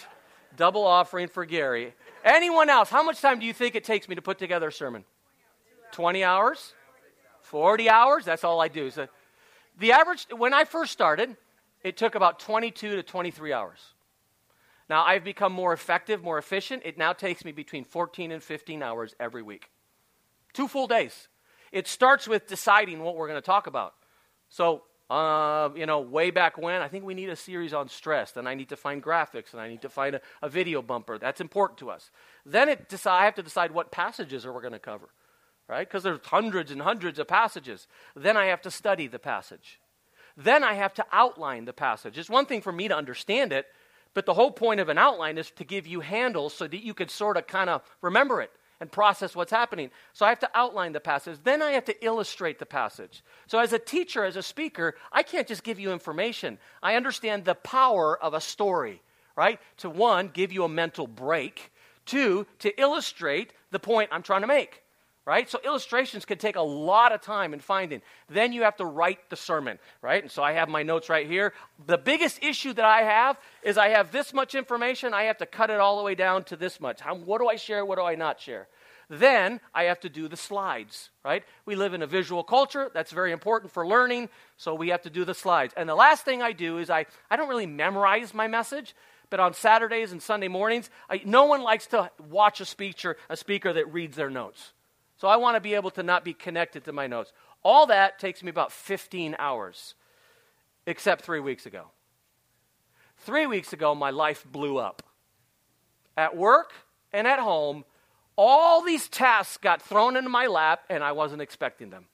Double 0.55 0.85
offering 0.85 1.27
for 1.27 1.45
Gary. 1.45 1.93
Anyone 2.23 2.69
else? 2.69 2.89
How 2.89 3.03
much 3.03 3.21
time 3.21 3.39
do 3.39 3.45
you 3.45 3.53
think 3.53 3.75
it 3.75 3.83
takes 3.83 4.07
me 4.07 4.15
to 4.15 4.21
put 4.21 4.37
together 4.37 4.67
a 4.67 4.71
sermon? 4.71 5.05
20 5.91 6.23
hours? 6.23 6.73
40 7.41 7.89
hours? 7.89 8.25
That's 8.25 8.43
all 8.43 8.61
I 8.61 8.67
do. 8.67 8.89
So 8.89 9.07
the 9.79 9.91
average, 9.91 10.27
when 10.35 10.53
I 10.53 10.65
first 10.65 10.91
started, 10.91 11.35
it 11.83 11.97
took 11.97 12.15
about 12.15 12.39
22 12.39 12.95
to 12.95 13.03
23 13.03 13.53
hours. 13.53 13.79
Now 14.89 15.03
I've 15.03 15.23
become 15.23 15.53
more 15.53 15.73
effective, 15.73 16.21
more 16.21 16.37
efficient. 16.37 16.83
It 16.85 16.97
now 16.97 17.13
takes 17.13 17.45
me 17.45 17.51
between 17.51 17.83
14 17.83 18.31
and 18.31 18.43
15 18.43 18.83
hours 18.83 19.15
every 19.19 19.41
week. 19.41 19.69
Two 20.53 20.67
full 20.67 20.87
days. 20.87 21.27
It 21.71 21.87
starts 21.87 22.27
with 22.27 22.47
deciding 22.47 23.01
what 23.01 23.15
we're 23.15 23.27
going 23.27 23.41
to 23.41 23.45
talk 23.45 23.67
about. 23.67 23.93
So 24.49 24.83
uh, 25.11 25.69
you 25.75 25.85
know, 25.85 25.99
way 25.99 26.31
back 26.31 26.57
when, 26.57 26.81
I 26.81 26.87
think 26.87 27.03
we 27.03 27.13
need 27.13 27.27
a 27.27 27.35
series 27.35 27.73
on 27.73 27.89
stress. 27.89 28.31
Then 28.31 28.47
I 28.47 28.53
need 28.53 28.69
to 28.69 28.77
find 28.77 29.03
graphics 29.03 29.51
and 29.51 29.59
I 29.61 29.67
need 29.67 29.81
to 29.81 29.89
find 29.89 30.15
a, 30.15 30.21
a 30.41 30.47
video 30.47 30.81
bumper. 30.81 31.17
That's 31.17 31.41
important 31.41 31.79
to 31.79 31.91
us. 31.91 32.11
Then 32.45 32.69
it 32.69 32.87
decide, 32.87 33.19
I 33.19 33.25
have 33.25 33.35
to 33.35 33.43
decide 33.43 33.71
what 33.71 33.91
passages 33.91 34.45
are 34.45 34.53
we 34.53 34.61
going 34.61 34.71
to 34.71 34.79
cover, 34.79 35.09
right? 35.67 35.85
Because 35.85 36.03
there's 36.03 36.21
hundreds 36.23 36.71
and 36.71 36.81
hundreds 36.81 37.19
of 37.19 37.27
passages. 37.27 37.89
Then 38.15 38.37
I 38.37 38.45
have 38.45 38.61
to 38.61 38.71
study 38.71 39.07
the 39.07 39.19
passage. 39.19 39.81
Then 40.37 40.63
I 40.63 40.75
have 40.75 40.93
to 40.93 41.05
outline 41.11 41.65
the 41.65 41.73
passage. 41.73 42.17
It's 42.17 42.29
one 42.29 42.45
thing 42.45 42.61
for 42.61 42.71
me 42.71 42.87
to 42.87 42.95
understand 42.95 43.51
it, 43.51 43.65
but 44.13 44.25
the 44.25 44.33
whole 44.33 44.51
point 44.51 44.79
of 44.79 44.87
an 44.87 44.97
outline 44.97 45.37
is 45.37 45.51
to 45.51 45.65
give 45.65 45.85
you 45.85 45.99
handles 45.99 46.53
so 46.53 46.67
that 46.67 46.85
you 46.85 46.93
could 46.93 47.11
sort 47.11 47.35
of 47.35 47.47
kind 47.47 47.69
of 47.69 47.81
remember 48.01 48.41
it 48.41 48.51
and 48.81 48.91
process 48.91 49.35
what's 49.35 49.51
happening. 49.51 49.91
So 50.11 50.25
I 50.25 50.29
have 50.29 50.39
to 50.39 50.49
outline 50.53 50.91
the 50.91 50.99
passage. 50.99 51.37
Then 51.43 51.61
I 51.61 51.71
have 51.71 51.85
to 51.85 52.05
illustrate 52.05 52.59
the 52.59 52.65
passage. 52.65 53.23
So 53.47 53.59
as 53.59 53.71
a 53.71 53.79
teacher, 53.79 54.25
as 54.25 54.35
a 54.35 54.43
speaker, 54.43 54.95
I 55.11 55.23
can't 55.23 55.47
just 55.47 55.63
give 55.63 55.79
you 55.79 55.93
information. 55.93 56.57
I 56.83 56.95
understand 56.95 57.45
the 57.45 57.55
power 57.55 58.21
of 58.21 58.33
a 58.33 58.41
story, 58.41 59.01
right? 59.37 59.59
To 59.77 59.89
one, 59.89 60.29
give 60.33 60.51
you 60.51 60.63
a 60.63 60.69
mental 60.69 61.07
break. 61.07 61.71
Two, 62.05 62.47
to 62.59 62.81
illustrate 62.81 63.53
the 63.69 63.79
point 63.79 64.09
I'm 64.11 64.23
trying 64.23 64.41
to 64.41 64.47
make 64.47 64.81
right? 65.25 65.49
So 65.49 65.59
illustrations 65.63 66.25
can 66.25 66.37
take 66.37 66.55
a 66.55 66.61
lot 66.61 67.11
of 67.11 67.21
time 67.21 67.53
in 67.53 67.59
finding. 67.59 68.01
Then 68.29 68.53
you 68.53 68.63
have 68.63 68.77
to 68.77 68.85
write 68.85 69.29
the 69.29 69.35
sermon, 69.35 69.77
right? 70.01 70.21
And 70.21 70.31
so 70.31 70.41
I 70.41 70.53
have 70.53 70.69
my 70.69 70.83
notes 70.83 71.09
right 71.09 71.27
here. 71.27 71.53
The 71.85 71.97
biggest 71.97 72.43
issue 72.43 72.73
that 72.73 72.85
I 72.85 73.03
have 73.03 73.39
is 73.63 73.77
I 73.77 73.89
have 73.89 74.11
this 74.11 74.33
much 74.33 74.55
information, 74.55 75.13
I 75.13 75.23
have 75.23 75.37
to 75.37 75.45
cut 75.45 75.69
it 75.69 75.79
all 75.79 75.97
the 75.97 76.03
way 76.03 76.15
down 76.15 76.43
to 76.45 76.55
this 76.55 76.79
much. 76.79 77.01
How, 77.01 77.15
what 77.15 77.39
do 77.39 77.47
I 77.47 77.55
share? 77.55 77.85
What 77.85 77.97
do 77.97 78.03
I 78.03 78.15
not 78.15 78.39
share? 78.39 78.67
Then 79.09 79.59
I 79.75 79.83
have 79.83 79.99
to 80.01 80.09
do 80.09 80.29
the 80.29 80.37
slides, 80.37 81.09
right? 81.25 81.43
We 81.65 81.75
live 81.75 81.93
in 81.93 82.01
a 82.01 82.07
visual 82.07 82.43
culture. 82.43 82.89
That's 82.93 83.11
very 83.11 83.33
important 83.33 83.73
for 83.73 83.85
learning, 83.85 84.29
so 84.55 84.73
we 84.73 84.87
have 84.89 85.01
to 85.01 85.09
do 85.09 85.25
the 85.25 85.33
slides. 85.33 85.73
And 85.75 85.89
the 85.89 85.95
last 85.95 86.23
thing 86.23 86.41
I 86.41 86.53
do 86.53 86.77
is 86.77 86.89
I, 86.89 87.05
I 87.29 87.35
don't 87.35 87.49
really 87.49 87.65
memorize 87.65 88.33
my 88.33 88.47
message, 88.47 88.95
but 89.29 89.41
on 89.41 89.53
Saturdays 89.53 90.13
and 90.13 90.21
Sunday 90.21 90.47
mornings, 90.47 90.89
I, 91.09 91.21
no 91.25 91.43
one 91.43 91.61
likes 91.61 91.87
to 91.87 92.09
watch 92.29 92.61
a 92.61 92.65
speaker, 92.65 93.17
a 93.29 93.35
speaker 93.35 93.73
that 93.73 93.91
reads 93.91 94.15
their 94.15 94.29
notes. 94.29 94.71
So 95.21 95.27
I 95.27 95.35
want 95.35 95.55
to 95.55 95.61
be 95.61 95.75
able 95.75 95.91
to 95.91 96.01
not 96.01 96.25
be 96.25 96.33
connected 96.33 96.85
to 96.85 96.91
my 96.91 97.05
notes. 97.05 97.31
All 97.61 97.85
that 97.85 98.17
takes 98.17 98.41
me 98.41 98.49
about 98.49 98.71
15 98.71 99.35
hours, 99.37 99.93
except 100.87 101.23
three 101.23 101.39
weeks 101.39 101.67
ago. 101.67 101.91
Three 103.17 103.45
weeks 103.45 103.71
ago, 103.71 103.93
my 103.93 104.09
life 104.09 104.43
blew 104.51 104.79
up. 104.79 105.03
At 106.17 106.35
work 106.35 106.73
and 107.13 107.27
at 107.27 107.37
home, 107.37 107.85
all 108.35 108.83
these 108.83 109.07
tasks 109.09 109.57
got 109.57 109.83
thrown 109.83 110.15
into 110.15 110.31
my 110.31 110.47
lap, 110.47 110.85
and 110.89 111.03
I 111.03 111.11
wasn't 111.11 111.43
expecting 111.43 111.91
them. 111.91 112.07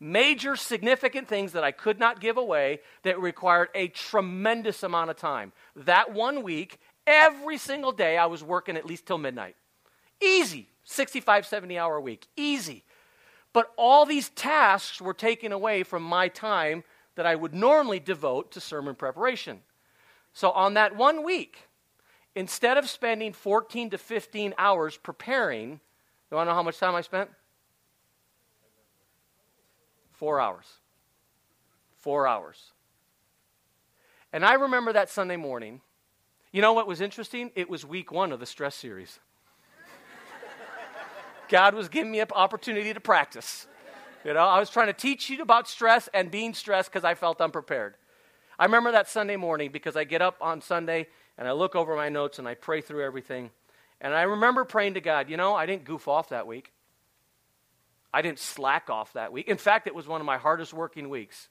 major 0.00 0.56
significant 0.56 1.28
things 1.28 1.52
that 1.52 1.62
I 1.62 1.70
could 1.70 2.00
not 2.00 2.20
give 2.20 2.36
away 2.36 2.80
that 3.02 3.20
required 3.20 3.68
a 3.74 3.86
tremendous 3.88 4.82
amount 4.82 5.10
of 5.10 5.16
time. 5.16 5.52
That 5.76 6.12
one 6.12 6.42
week, 6.42 6.78
every 7.06 7.58
single 7.58 7.92
day, 7.92 8.16
I 8.18 8.26
was 8.26 8.42
working 8.42 8.76
at 8.76 8.86
least 8.86 9.06
till 9.06 9.18
midnight. 9.18 9.54
Easy. 10.20 10.68
65, 10.88 11.46
70 11.46 11.78
hour 11.78 12.00
week. 12.00 12.26
Easy. 12.34 12.82
But 13.52 13.70
all 13.76 14.06
these 14.06 14.30
tasks 14.30 15.02
were 15.02 15.12
taken 15.12 15.52
away 15.52 15.82
from 15.82 16.02
my 16.02 16.28
time 16.28 16.82
that 17.14 17.26
I 17.26 17.34
would 17.34 17.54
normally 17.54 18.00
devote 18.00 18.50
to 18.52 18.60
sermon 18.60 18.94
preparation. 18.94 19.60
So 20.32 20.50
on 20.50 20.74
that 20.74 20.96
one 20.96 21.24
week, 21.24 21.68
instead 22.34 22.78
of 22.78 22.88
spending 22.88 23.34
14 23.34 23.90
to 23.90 23.98
15 23.98 24.54
hours 24.56 24.96
preparing, 24.96 25.80
you 26.30 26.36
want 26.36 26.46
to 26.46 26.52
know 26.52 26.56
how 26.56 26.62
much 26.62 26.78
time 26.78 26.94
I 26.94 27.02
spent? 27.02 27.28
Four 30.12 30.40
hours. 30.40 30.66
Four 31.98 32.26
hours. 32.26 32.72
And 34.32 34.42
I 34.42 34.54
remember 34.54 34.94
that 34.94 35.10
Sunday 35.10 35.36
morning. 35.36 35.82
You 36.50 36.62
know 36.62 36.72
what 36.72 36.86
was 36.86 37.02
interesting? 37.02 37.50
It 37.54 37.68
was 37.68 37.84
week 37.84 38.10
one 38.10 38.32
of 38.32 38.40
the 38.40 38.46
stress 38.46 38.74
series. 38.74 39.20
God 41.48 41.74
was 41.74 41.88
giving 41.88 42.12
me 42.12 42.20
an 42.20 42.28
opportunity 42.34 42.92
to 42.92 43.00
practice. 43.00 43.66
You 44.24 44.34
know, 44.34 44.40
I 44.40 44.58
was 44.58 44.70
trying 44.70 44.88
to 44.88 44.92
teach 44.92 45.30
you 45.30 45.40
about 45.42 45.68
stress 45.68 46.08
and 46.12 46.30
being 46.30 46.52
stressed 46.54 46.90
because 46.90 47.04
I 47.04 47.14
felt 47.14 47.40
unprepared. 47.40 47.94
I 48.58 48.64
remember 48.64 48.92
that 48.92 49.08
Sunday 49.08 49.36
morning 49.36 49.70
because 49.70 49.96
I 49.96 50.04
get 50.04 50.20
up 50.20 50.36
on 50.40 50.60
Sunday 50.60 51.06
and 51.36 51.46
I 51.46 51.52
look 51.52 51.76
over 51.76 51.94
my 51.94 52.08
notes 52.08 52.38
and 52.38 52.48
I 52.48 52.54
pray 52.54 52.80
through 52.80 53.04
everything. 53.04 53.50
And 54.00 54.12
I 54.12 54.22
remember 54.22 54.64
praying 54.64 54.94
to 54.94 55.00
God, 55.00 55.30
you 55.30 55.36
know, 55.36 55.54
I 55.54 55.66
didn't 55.66 55.84
goof 55.84 56.08
off 56.08 56.30
that 56.30 56.46
week. 56.46 56.72
I 58.12 58.22
didn't 58.22 58.38
slack 58.38 58.90
off 58.90 59.12
that 59.12 59.32
week. 59.32 59.48
In 59.48 59.56
fact, 59.58 59.86
it 59.86 59.94
was 59.94 60.08
one 60.08 60.20
of 60.20 60.26
my 60.26 60.38
hardest 60.38 60.72
working 60.72 61.08
weeks. 61.08 61.48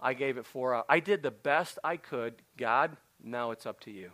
I 0.00 0.14
gave 0.14 0.38
it 0.38 0.46
four 0.46 0.74
hours. 0.74 0.84
I 0.88 1.00
did 1.00 1.22
the 1.22 1.30
best 1.30 1.78
I 1.84 1.96
could. 1.96 2.34
God, 2.56 2.96
now 3.22 3.50
it's 3.50 3.66
up 3.66 3.80
to 3.80 3.90
you. 3.90 4.12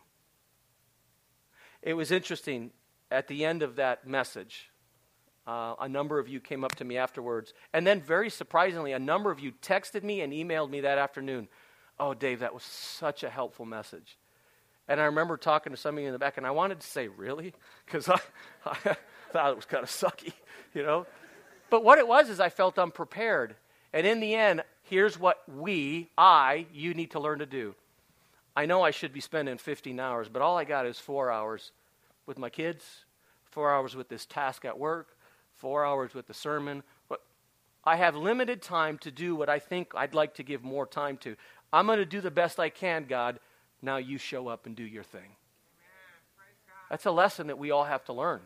It 1.83 1.95
was 1.95 2.11
interesting 2.11 2.71
at 3.15 3.29
the 3.29 3.45
end 3.45 3.63
of 3.63 3.77
that 3.77 4.07
message. 4.07 4.71
Uh, 5.47 5.75
a 5.81 5.89
number 5.89 6.19
of 6.19 6.29
you 6.29 6.41
came 6.41 6.65
up 6.65 6.75
to 6.75 6.85
me 6.85 6.97
afterwards. 6.97 7.55
And 7.73 7.87
then, 7.87 8.01
very 8.01 8.29
surprisingly, 8.29 8.93
a 8.93 8.99
number 8.99 9.31
of 9.31 9.39
you 9.39 9.53
texted 9.63 10.03
me 10.03 10.23
and 10.23 10.33
emailed 10.33 10.71
me 10.71 10.81
that 10.81 10.99
afternoon. 10.99 11.49
Oh, 12.01 12.13
Dave, 12.13 12.41
that 12.41 12.53
was 12.53 12.65
such 12.65 13.23
a 13.23 13.31
helpful 13.31 13.67
message. 13.67 14.19
And 14.89 15.01
I 15.01 15.05
remember 15.05 15.37
talking 15.37 15.73
to 15.73 15.77
somebody 15.77 16.07
in 16.07 16.13
the 16.13 16.19
back, 16.19 16.39
and 16.39 16.47
I 16.47 16.51
wanted 16.51 16.81
to 16.81 16.87
say, 16.87 17.09
Really? 17.09 17.55
Because 17.87 18.09
I, 18.09 18.19
I, 18.67 18.97
thought 19.33 19.51
it 19.51 19.57
was 19.57 19.65
kind 19.65 19.83
of 19.83 19.91
sucky, 19.91 20.33
you 20.75 20.83
know? 20.83 21.07
But 21.71 21.85
what 21.85 21.99
it 21.99 22.09
was 22.09 22.29
is 22.29 22.41
I 22.41 22.49
felt 22.49 22.79
unprepared. 22.79 23.55
And 23.93 24.07
in 24.07 24.21
the 24.21 24.35
end, 24.35 24.65
here's 24.83 25.19
what 25.19 25.43
we, 25.49 26.11
I, 26.19 26.67
you 26.73 26.95
need 26.95 27.13
to 27.13 27.21
learn 27.21 27.39
to 27.39 27.47
do. 27.47 27.75
I 28.57 28.67
know 28.67 28.83
I 28.83 28.91
should 28.91 29.13
be 29.13 29.21
spending 29.21 29.59
15 29.59 30.01
hours, 30.01 30.29
but 30.29 30.43
all 30.43 30.57
I 30.57 30.65
got 30.65 30.87
is 30.87 30.99
four 30.99 31.31
hours 31.31 31.73
with 32.27 32.39
my 32.39 32.49
kids, 32.49 33.04
four 33.55 33.73
hours 33.73 33.97
with 33.97 34.09
this 34.09 34.27
task 34.27 34.65
at 34.65 34.79
work, 34.79 35.17
four 35.55 35.87
hours 35.87 36.13
with 36.13 36.27
the 36.27 36.35
sermon. 36.35 36.83
But 37.09 37.23
I 37.85 37.97
have 37.97 38.17
limited 38.17 38.61
time 38.61 38.99
to 38.99 39.11
do 39.11 39.35
what 39.35 39.49
I 39.49 39.59
think 39.59 39.93
I'd 39.95 40.15
like 40.15 40.35
to 40.35 40.43
give 40.43 40.63
more 40.63 40.87
time 40.87 41.17
to. 41.19 41.37
I'm 41.73 41.87
going 41.87 41.99
to 41.99 42.05
do 42.05 42.21
the 42.21 42.31
best 42.31 42.61
I 42.61 42.69
can, 42.69 43.05
God. 43.05 43.41
Now 43.81 43.97
you 43.97 44.19
show 44.19 44.49
up 44.49 44.67
and 44.67 44.77
do 44.77 44.85
your 44.85 45.03
thing. 45.03 45.37
That's 46.91 47.07
a 47.07 47.11
lesson 47.11 47.47
that 47.47 47.59
we 47.59 47.71
all 47.71 47.85
have 47.85 48.05
to 48.05 48.13
learn 48.13 48.43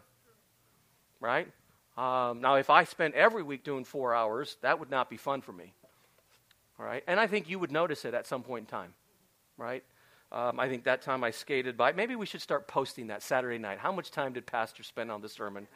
right? 1.20 1.48
Um, 1.96 2.40
now, 2.40 2.54
if 2.54 2.70
I 2.70 2.84
spent 2.84 3.14
every 3.14 3.42
week 3.42 3.64
doing 3.64 3.84
four 3.84 4.14
hours, 4.14 4.56
that 4.62 4.78
would 4.78 4.90
not 4.90 5.10
be 5.10 5.16
fun 5.16 5.40
for 5.40 5.52
me. 5.52 5.72
All 6.78 6.86
right? 6.86 7.02
And 7.06 7.18
I 7.18 7.26
think 7.26 7.48
you 7.48 7.58
would 7.58 7.72
notice 7.72 8.04
it 8.04 8.14
at 8.14 8.26
some 8.26 8.42
point 8.42 8.62
in 8.62 8.66
time, 8.66 8.94
right? 9.56 9.82
Um, 10.30 10.60
I 10.60 10.68
think 10.68 10.84
that 10.84 11.02
time 11.02 11.24
I 11.24 11.30
skated 11.30 11.76
by. 11.76 11.92
Maybe 11.92 12.14
we 12.14 12.26
should 12.26 12.42
start 12.42 12.68
posting 12.68 13.06
that 13.06 13.22
Saturday 13.22 13.58
night. 13.58 13.78
How 13.78 13.92
much 13.92 14.10
time 14.10 14.34
did 14.34 14.46
Pastor 14.46 14.82
spend 14.82 15.10
on 15.10 15.22
the 15.22 15.28
sermon? 15.28 15.66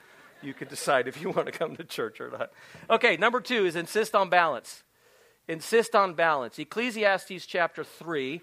You 0.43 0.53
could 0.53 0.69
decide 0.69 1.09
if 1.09 1.23
you 1.23 1.31
want 1.31 1.47
to 1.47 1.53
come 1.53 1.77
to 1.77 1.85
church 1.85 2.21
or 2.21 2.31
not. 2.31 2.53
Okay, 2.91 3.17
number 3.17 3.41
two 3.41 3.65
is 3.65 3.77
insist 3.77 4.15
on 4.15 4.29
balance. 4.29 4.83
Insist 5.49 5.95
on 5.95 6.15
balance. 6.15 6.59
Ecclesiastes 6.59 7.47
chapter 7.47 7.83
3 7.83 8.43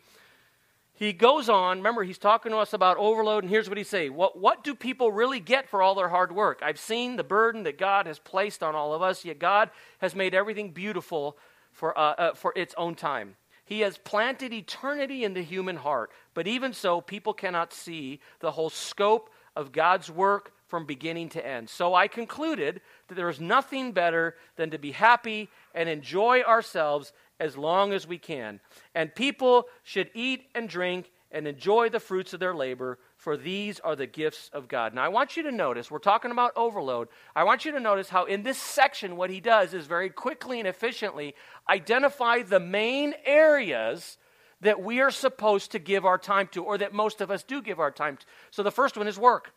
he 0.99 1.13
goes 1.13 1.47
on, 1.47 1.77
remember, 1.77 2.03
he's 2.03 2.17
talking 2.17 2.51
to 2.51 2.57
us 2.57 2.73
about 2.73 2.97
overload, 2.97 3.45
and 3.45 3.49
here's 3.49 3.69
what 3.69 3.77
he 3.77 3.85
says 3.85 4.11
what, 4.11 4.37
what 4.37 4.65
do 4.65 4.75
people 4.75 5.13
really 5.13 5.39
get 5.39 5.69
for 5.69 5.81
all 5.81 5.95
their 5.95 6.09
hard 6.09 6.33
work? 6.33 6.59
I've 6.61 6.77
seen 6.77 7.15
the 7.15 7.23
burden 7.23 7.63
that 7.63 7.77
God 7.77 8.05
has 8.05 8.19
placed 8.19 8.61
on 8.61 8.75
all 8.75 8.93
of 8.93 9.01
us, 9.01 9.23
yet 9.23 9.39
God 9.39 9.69
has 9.99 10.13
made 10.13 10.35
everything 10.35 10.71
beautiful 10.71 11.37
for, 11.71 11.97
uh, 11.97 12.15
uh, 12.17 12.33
for 12.33 12.51
its 12.53 12.75
own 12.77 12.95
time. 12.95 13.37
He 13.69 13.81
has 13.81 13.99
planted 13.99 14.51
eternity 14.51 15.23
in 15.23 15.35
the 15.35 15.43
human 15.43 15.75
heart, 15.75 16.09
but 16.33 16.47
even 16.47 16.73
so, 16.73 17.01
people 17.01 17.35
cannot 17.35 17.71
see 17.71 18.19
the 18.39 18.49
whole 18.49 18.71
scope 18.71 19.29
of 19.55 19.71
God's 19.71 20.09
work 20.09 20.53
from 20.65 20.87
beginning 20.87 21.29
to 21.29 21.47
end. 21.47 21.69
So 21.69 21.93
I 21.93 22.07
concluded 22.07 22.81
that 23.07 23.13
there 23.13 23.29
is 23.29 23.39
nothing 23.39 23.91
better 23.91 24.37
than 24.55 24.71
to 24.71 24.79
be 24.79 24.91
happy 24.91 25.49
and 25.75 25.87
enjoy 25.87 26.41
ourselves 26.41 27.13
as 27.39 27.55
long 27.55 27.93
as 27.93 28.07
we 28.07 28.17
can. 28.17 28.59
And 28.95 29.13
people 29.13 29.65
should 29.83 30.09
eat 30.15 30.47
and 30.55 30.67
drink 30.67 31.11
and 31.31 31.47
enjoy 31.47 31.89
the 31.89 31.99
fruits 31.99 32.33
of 32.33 32.39
their 32.39 32.55
labor, 32.55 32.97
for 33.19 33.37
these 33.37 33.79
are 33.81 33.95
the 33.95 34.07
gifts 34.07 34.49
of 34.53 34.67
God. 34.67 34.95
Now, 34.95 35.03
I 35.03 35.09
want 35.09 35.37
you 35.37 35.43
to 35.43 35.51
notice, 35.51 35.91
we're 35.91 35.99
talking 35.99 36.31
about 36.31 36.53
overload. 36.55 37.09
I 37.35 37.43
want 37.43 37.65
you 37.65 37.71
to 37.73 37.79
notice 37.79 38.09
how 38.09 38.25
in 38.25 38.41
this 38.41 38.57
section, 38.57 39.15
what 39.15 39.29
he 39.29 39.39
does 39.39 39.75
is 39.75 39.85
very 39.85 40.09
quickly 40.09 40.57
and 40.57 40.67
efficiently 40.67 41.35
identify 41.69 42.41
the 42.41 42.59
main 42.59 43.13
areas 43.25 44.17
that 44.61 44.81
we 44.81 44.99
are 45.01 45.11
supposed 45.11 45.71
to 45.73 45.79
give 45.79 46.05
our 46.05 46.17
time 46.17 46.47
to, 46.53 46.63
or 46.63 46.77
that 46.79 46.93
most 46.93 47.21
of 47.21 47.29
us 47.29 47.43
do 47.43 47.61
give 47.61 47.79
our 47.79 47.91
time 47.91 48.17
to. 48.17 48.25
So 48.49 48.63
the 48.63 48.71
first 48.71 48.97
one 48.97 49.07
is 49.07 49.19
work 49.19 49.53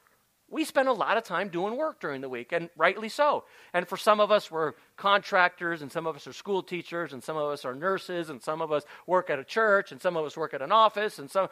we 0.53 0.67
spend 0.67 0.87
a 0.87 0.93
lot 0.93 1.17
of 1.17 1.25
time 1.25 1.49
doing 1.49 1.79
work 1.79 1.99
during 1.99 2.21
the 2.21 2.29
week, 2.29 2.53
and 2.53 2.69
rightly 2.77 3.09
so. 3.09 3.45
And 3.73 3.89
for 3.89 3.97
some 3.97 4.21
of 4.21 4.31
us, 4.31 4.51
we're 4.51 4.75
contractors, 4.99 5.81
and 5.81 5.91
some 5.91 6.07
of 6.07 6.15
us 6.15 6.27
are 6.27 6.33
school 6.35 6.63
teachers, 6.63 7.15
and 7.15 7.25
some 7.25 7.39
of 7.39 7.51
us 7.51 7.65
are 7.65 7.75
nurses, 7.75 8.29
and 8.29 8.41
some 8.43 8.61
of 8.61 8.71
us 8.71 8.85
work 9.07 9.31
at 9.31 9.39
a 9.39 9.45
church, 9.45 9.93
and 9.93 10.01
some 10.01 10.15
of 10.15 10.27
us 10.27 10.37
work 10.37 10.53
at 10.53 10.61
an 10.61 10.71
office, 10.71 11.19
and 11.19 11.31
so 11.31 11.49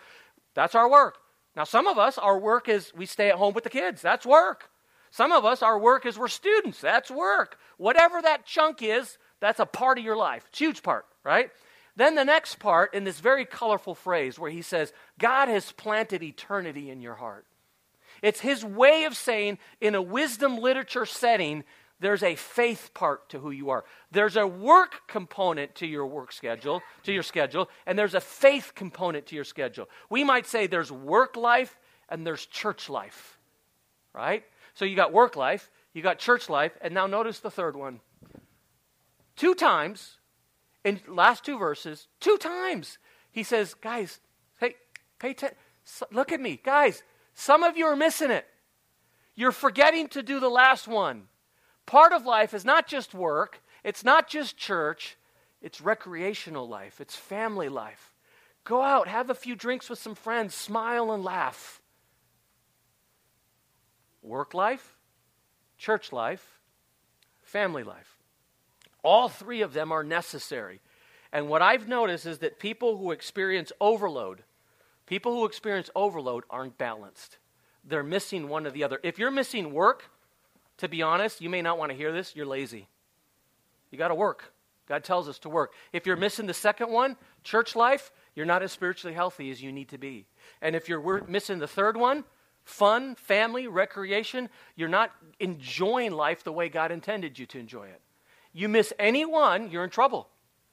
that's 0.54 0.74
our 0.74 0.88
work. 0.88 1.16
Now, 1.60 1.64
some 1.64 1.86
of 1.86 1.98
us, 1.98 2.16
our 2.16 2.38
work 2.38 2.70
is 2.70 2.90
we 2.96 3.04
stay 3.04 3.28
at 3.28 3.34
home 3.34 3.52
with 3.52 3.64
the 3.64 3.68
kids. 3.70 4.00
That's 4.00 4.24
work. 4.24 4.70
Some 5.10 5.30
of 5.30 5.44
us, 5.44 5.62
our 5.62 5.78
work 5.78 6.06
is 6.06 6.18
we're 6.18 6.28
students. 6.28 6.80
That's 6.80 7.10
work. 7.10 7.58
Whatever 7.76 8.22
that 8.22 8.46
chunk 8.46 8.82
is, 8.82 9.18
that's 9.40 9.60
a 9.60 9.66
part 9.66 9.98
of 9.98 10.04
your 10.04 10.16
life. 10.16 10.46
It's 10.48 10.58
huge 10.58 10.82
part, 10.82 11.04
right? 11.22 11.50
Then 11.96 12.14
the 12.14 12.24
next 12.24 12.60
part 12.60 12.94
in 12.94 13.04
this 13.04 13.20
very 13.20 13.44
colorful 13.44 13.94
phrase 13.94 14.38
where 14.38 14.50
he 14.50 14.62
says, 14.62 14.94
God 15.18 15.48
has 15.48 15.70
planted 15.70 16.22
eternity 16.22 16.88
in 16.88 17.02
your 17.02 17.16
heart. 17.16 17.44
It's 18.22 18.40
his 18.40 18.64
way 18.64 19.04
of 19.04 19.14
saying, 19.14 19.58
in 19.82 19.94
a 19.94 20.00
wisdom 20.00 20.56
literature 20.56 21.04
setting, 21.04 21.64
there's 22.00 22.22
a 22.22 22.34
faith 22.34 22.90
part 22.94 23.28
to 23.28 23.38
who 23.38 23.50
you 23.50 23.70
are. 23.70 23.84
There's 24.10 24.36
a 24.36 24.46
work 24.46 25.06
component 25.06 25.74
to 25.76 25.86
your 25.86 26.06
work 26.06 26.32
schedule, 26.32 26.82
to 27.04 27.12
your 27.12 27.22
schedule, 27.22 27.68
and 27.86 27.98
there's 27.98 28.14
a 28.14 28.20
faith 28.20 28.72
component 28.74 29.26
to 29.26 29.34
your 29.34 29.44
schedule. 29.44 29.88
We 30.08 30.24
might 30.24 30.46
say 30.46 30.66
there's 30.66 30.90
work 30.90 31.36
life 31.36 31.78
and 32.08 32.26
there's 32.26 32.46
church 32.46 32.88
life. 32.88 33.38
Right? 34.14 34.44
So 34.74 34.84
you 34.84 34.96
got 34.96 35.12
work 35.12 35.36
life, 35.36 35.70
you 35.92 36.02
got 36.02 36.18
church 36.18 36.48
life, 36.48 36.72
and 36.80 36.94
now 36.94 37.06
notice 37.06 37.38
the 37.40 37.50
third 37.50 37.76
one. 37.76 38.00
Two 39.36 39.54
times 39.54 40.18
in 40.84 41.00
last 41.06 41.44
two 41.44 41.58
verses, 41.58 42.08
two 42.18 42.38
times 42.38 42.98
he 43.30 43.42
says, 43.42 43.74
"Guys, 43.74 44.20
hey, 44.58 44.74
pay 45.18 45.30
attention. 45.30 45.58
Look 46.10 46.32
at 46.32 46.40
me, 46.40 46.60
guys. 46.62 47.02
Some 47.34 47.62
of 47.62 47.76
you 47.76 47.86
are 47.86 47.96
missing 47.96 48.30
it. 48.30 48.46
You're 49.34 49.52
forgetting 49.52 50.08
to 50.08 50.22
do 50.22 50.40
the 50.40 50.50
last 50.50 50.88
one. 50.88 51.28
Part 51.90 52.12
of 52.12 52.24
life 52.24 52.54
is 52.54 52.64
not 52.64 52.86
just 52.86 53.14
work, 53.14 53.60
it's 53.82 54.04
not 54.04 54.28
just 54.28 54.56
church, 54.56 55.16
it's 55.60 55.80
recreational 55.80 56.68
life, 56.68 57.00
it's 57.00 57.16
family 57.16 57.68
life. 57.68 58.12
Go 58.62 58.80
out, 58.80 59.08
have 59.08 59.28
a 59.28 59.34
few 59.34 59.56
drinks 59.56 59.90
with 59.90 59.98
some 59.98 60.14
friends, 60.14 60.54
smile 60.54 61.10
and 61.10 61.24
laugh. 61.24 61.80
Work 64.22 64.54
life, 64.54 64.96
church 65.78 66.12
life, 66.12 66.60
family 67.42 67.82
life. 67.82 68.18
All 69.02 69.28
three 69.28 69.60
of 69.60 69.72
them 69.72 69.90
are 69.90 70.04
necessary. 70.04 70.78
And 71.32 71.48
what 71.48 71.60
I've 71.60 71.88
noticed 71.88 72.24
is 72.24 72.38
that 72.38 72.60
people 72.60 72.98
who 72.98 73.10
experience 73.10 73.72
overload, 73.80 74.44
People 75.10 75.32
who 75.32 75.44
experience 75.44 75.90
overload 75.96 76.44
aren't 76.48 76.78
balanced. 76.78 77.38
They're 77.84 78.04
missing 78.04 78.48
one 78.48 78.64
or 78.64 78.70
the 78.70 78.84
other. 78.84 79.00
If 79.02 79.18
you're 79.18 79.32
missing 79.32 79.72
work, 79.72 80.04
to 80.80 80.88
be 80.88 81.02
honest, 81.02 81.40
you 81.40 81.48
may 81.48 81.62
not 81.62 81.78
want 81.78 81.90
to 81.90 81.96
hear 81.96 82.12
this, 82.12 82.34
you're 82.34 82.46
lazy. 82.46 82.88
You 83.90 83.98
got 83.98 84.08
to 84.08 84.14
work. 84.14 84.52
God 84.88 85.04
tells 85.04 85.28
us 85.28 85.38
to 85.40 85.48
work. 85.48 85.72
If 85.92 86.06
you're 86.06 86.16
missing 86.16 86.46
the 86.46 86.54
second 86.54 86.90
one, 86.90 87.16
church 87.44 87.76
life, 87.76 88.10
you're 88.34 88.46
not 88.46 88.62
as 88.62 88.72
spiritually 88.72 89.14
healthy 89.14 89.50
as 89.50 89.62
you 89.62 89.72
need 89.72 89.90
to 89.90 89.98
be. 89.98 90.26
And 90.60 90.74
if 90.74 90.88
you're 90.88 91.24
missing 91.26 91.58
the 91.58 91.68
third 91.68 91.96
one, 91.96 92.24
fun, 92.64 93.14
family, 93.14 93.68
recreation, 93.68 94.48
you're 94.74 94.88
not 94.88 95.12
enjoying 95.38 96.12
life 96.12 96.42
the 96.42 96.52
way 96.52 96.68
God 96.68 96.90
intended 96.90 97.38
you 97.38 97.46
to 97.46 97.58
enjoy 97.58 97.84
it. 97.84 98.00
You 98.52 98.68
miss 98.68 98.92
any 98.98 99.24
one, 99.24 99.70
you're 99.70 99.84
in 99.84 99.90
trouble. 99.90 100.28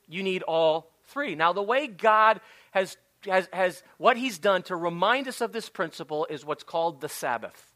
You 0.08 0.24
need 0.24 0.42
all 0.44 0.92
three. 1.06 1.36
Now, 1.36 1.54
the 1.54 1.62
way 1.62 1.88
God 1.88 2.40
has, 2.72 2.98
has, 3.26 3.48
has 3.54 3.84
what 3.98 4.18
He's 4.18 4.40
done 4.40 4.64
to 4.64 4.76
remind 4.76 5.28
us 5.28 5.42
of 5.42 5.52
this 5.52 5.70
principle 5.70 6.26
is 6.30 6.46
what's 6.46 6.64
called 6.64 7.02
the 7.02 7.10
Sabbath. 7.10 7.72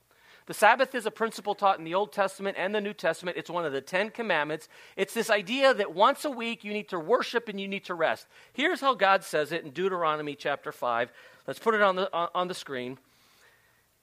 The 0.48 0.54
Sabbath 0.54 0.96
is 0.96 1.06
a 1.06 1.12
principle 1.12 1.56
taught 1.56 1.78
in 1.78 1.86
the 1.86 1.94
Old 1.94 2.12
Testament 2.12 2.58
and 2.60 2.74
the 2.74 2.82
New 2.82 2.94
Testament. 2.94 3.38
It's 3.38 3.50
one 3.50 3.66
of 3.66 3.74
the 3.74 3.82
Ten 3.82 4.10
Commandments. 4.10 4.68
It's 4.98 5.14
this 5.14 5.30
idea 5.30 5.74
that 5.74 5.94
once 5.94 6.26
a 6.26 6.32
week 6.32 6.64
you 6.64 6.74
need 6.74 6.90
to 6.90 7.00
worship 7.00 7.48
and 7.48 7.60
you 7.60 7.68
need 7.68 7.86
to 7.86 7.94
rest. 7.94 8.28
Here's 8.54 8.82
how 8.82 8.96
God 8.96 9.24
says 9.24 9.52
it 9.52 9.64
in 9.64 9.72
Deuteronomy 9.72 10.36
chapter 10.36 10.72
5. 10.72 11.12
Let's 11.48 11.60
put 11.60 11.76
it 11.76 11.82
on 11.82 11.96
the, 11.96 12.12
on 12.14 12.48
the 12.48 12.54
screen. 12.54 12.98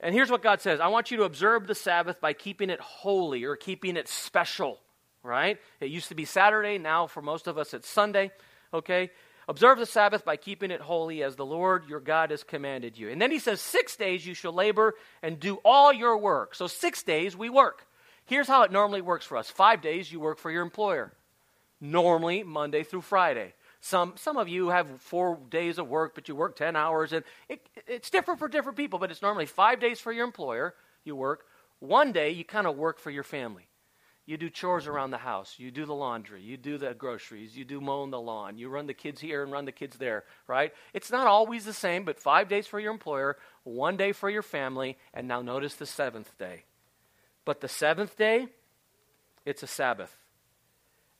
And 0.01 0.15
here's 0.15 0.31
what 0.31 0.43
God 0.43 0.61
says 0.61 0.81
I 0.81 0.89
want 0.89 1.11
you 1.11 1.17
to 1.19 1.25
observe 1.25 1.67
the 1.67 1.75
Sabbath 1.75 2.21
by 2.21 2.33
keeping 2.33 2.71
it 2.71 2.81
holy 2.81 3.45
or 3.45 3.57
keeping 3.57 3.97
it 3.97 4.09
special, 4.09 4.79
right? 5.23 5.59
It 5.81 5.91
used 5.91 6.09
to 6.09 6.15
be 6.15 6.25
Saturday. 6.25 6.79
Now, 6.79 7.07
for 7.07 7.21
most 7.21 7.47
of 7.47 7.59
us, 7.59 7.75
it's 7.75 7.89
Sunday, 7.89 8.31
okay? 8.73 9.11
Observe 9.49 9.79
the 9.79 9.87
Sabbath 9.87 10.27
by 10.27 10.37
keeping 10.37 10.71
it 10.71 10.83
holy 10.83 11.23
as 11.23 11.35
the 11.35 11.47
Lord 11.47 11.89
your 11.89 12.01
God 12.01 12.31
has 12.31 12.45
commanded 12.45 12.99
you. 12.99 13.09
And 13.09 13.21
then 13.21 13.31
he 13.31 13.39
says, 13.39 13.63
Six 13.63 13.97
days 13.97 14.27
you 14.27 14.35
shall 14.35 14.53
labor 14.53 14.95
and 15.23 15.41
do 15.41 15.59
all 15.65 15.91
your 15.91 16.19
work. 16.19 16.55
So, 16.55 16.67
six 16.67 17.03
days 17.03 17.35
we 17.35 17.49
work. 17.49 17.87
Here's 18.27 18.47
how 18.47 18.63
it 18.63 18.71
normally 18.71 19.01
works 19.01 19.25
for 19.25 19.39
us 19.39 19.51
five 19.51 19.81
days 19.81 20.13
you 20.13 20.21
work 20.21 20.39
for 20.39 20.51
your 20.51 20.63
employer, 20.63 21.15
normally 21.81 22.43
Monday 22.43 22.83
through 22.83 23.01
Friday. 23.01 23.55
Some, 23.81 24.15
some 24.17 24.37
of 24.37 24.49
you 24.49 24.69
have 24.69 25.01
four 25.01 25.39
days 25.49 25.79
of 25.79 25.89
work, 25.89 26.15
but 26.15 26.29
you 26.29 26.35
work 26.35 26.57
10 26.57 26.75
hours, 26.75 27.13
and 27.13 27.25
it, 27.49 27.67
it's 27.87 28.11
different 28.11 28.41
for 28.41 28.49
different 28.49 28.77
people, 28.77 28.99
but 28.99 29.11
it's 29.11 29.23
normally 29.23 29.47
five 29.47 29.79
days 29.79 30.01
for 30.01 30.13
your 30.13 30.25
employer, 30.25 30.75
you 31.05 31.15
work. 31.15 31.45
One 31.79 32.11
day 32.11 32.31
you 32.31 32.45
kind 32.45 32.67
of 32.67 32.77
work 32.77 32.99
for 32.99 33.11
your 33.11 33.23
family. 33.23 33.68
You 34.29 34.37
do 34.37 34.51
chores 34.51 34.87
around 34.87 35.11
the 35.11 35.17
house. 35.17 35.55
You 35.57 35.71
do 35.71 35.87
the 35.87 35.95
laundry. 35.95 36.43
You 36.43 36.59
do 36.59 36.77
the 36.77 36.93
groceries. 36.93 37.57
You 37.57 37.65
do 37.65 37.81
mowing 37.81 38.11
the 38.11 38.21
lawn. 38.21 38.59
You 38.59 38.69
run 38.69 38.87
the 38.87 38.93
kids 38.93 39.23
here 39.23 39.43
and 39.43 39.51
run 39.51 39.65
the 39.65 39.73
kids 39.73 39.97
there, 39.97 40.25
right? 40.47 40.75
It's 40.93 41.11
not 41.11 41.27
always 41.27 41.65
the 41.65 41.73
same, 41.73 42.05
but 42.05 42.21
five 42.21 42.47
days 42.47 42.67
for 42.67 42.79
your 42.79 42.93
employer, 42.93 43.39
one 43.65 43.97
day 43.97 44.13
for 44.13 44.29
your 44.29 44.43
family, 44.43 44.99
and 45.15 45.27
now 45.27 45.41
notice 45.41 45.77
the 45.77 45.87
seventh 45.87 46.37
day. 46.37 46.65
But 47.47 47.63
the 47.63 47.69
seventh 47.69 48.19
day, 48.19 48.49
it's 49.47 49.63
a 49.63 49.67
Sabbath. 49.67 50.15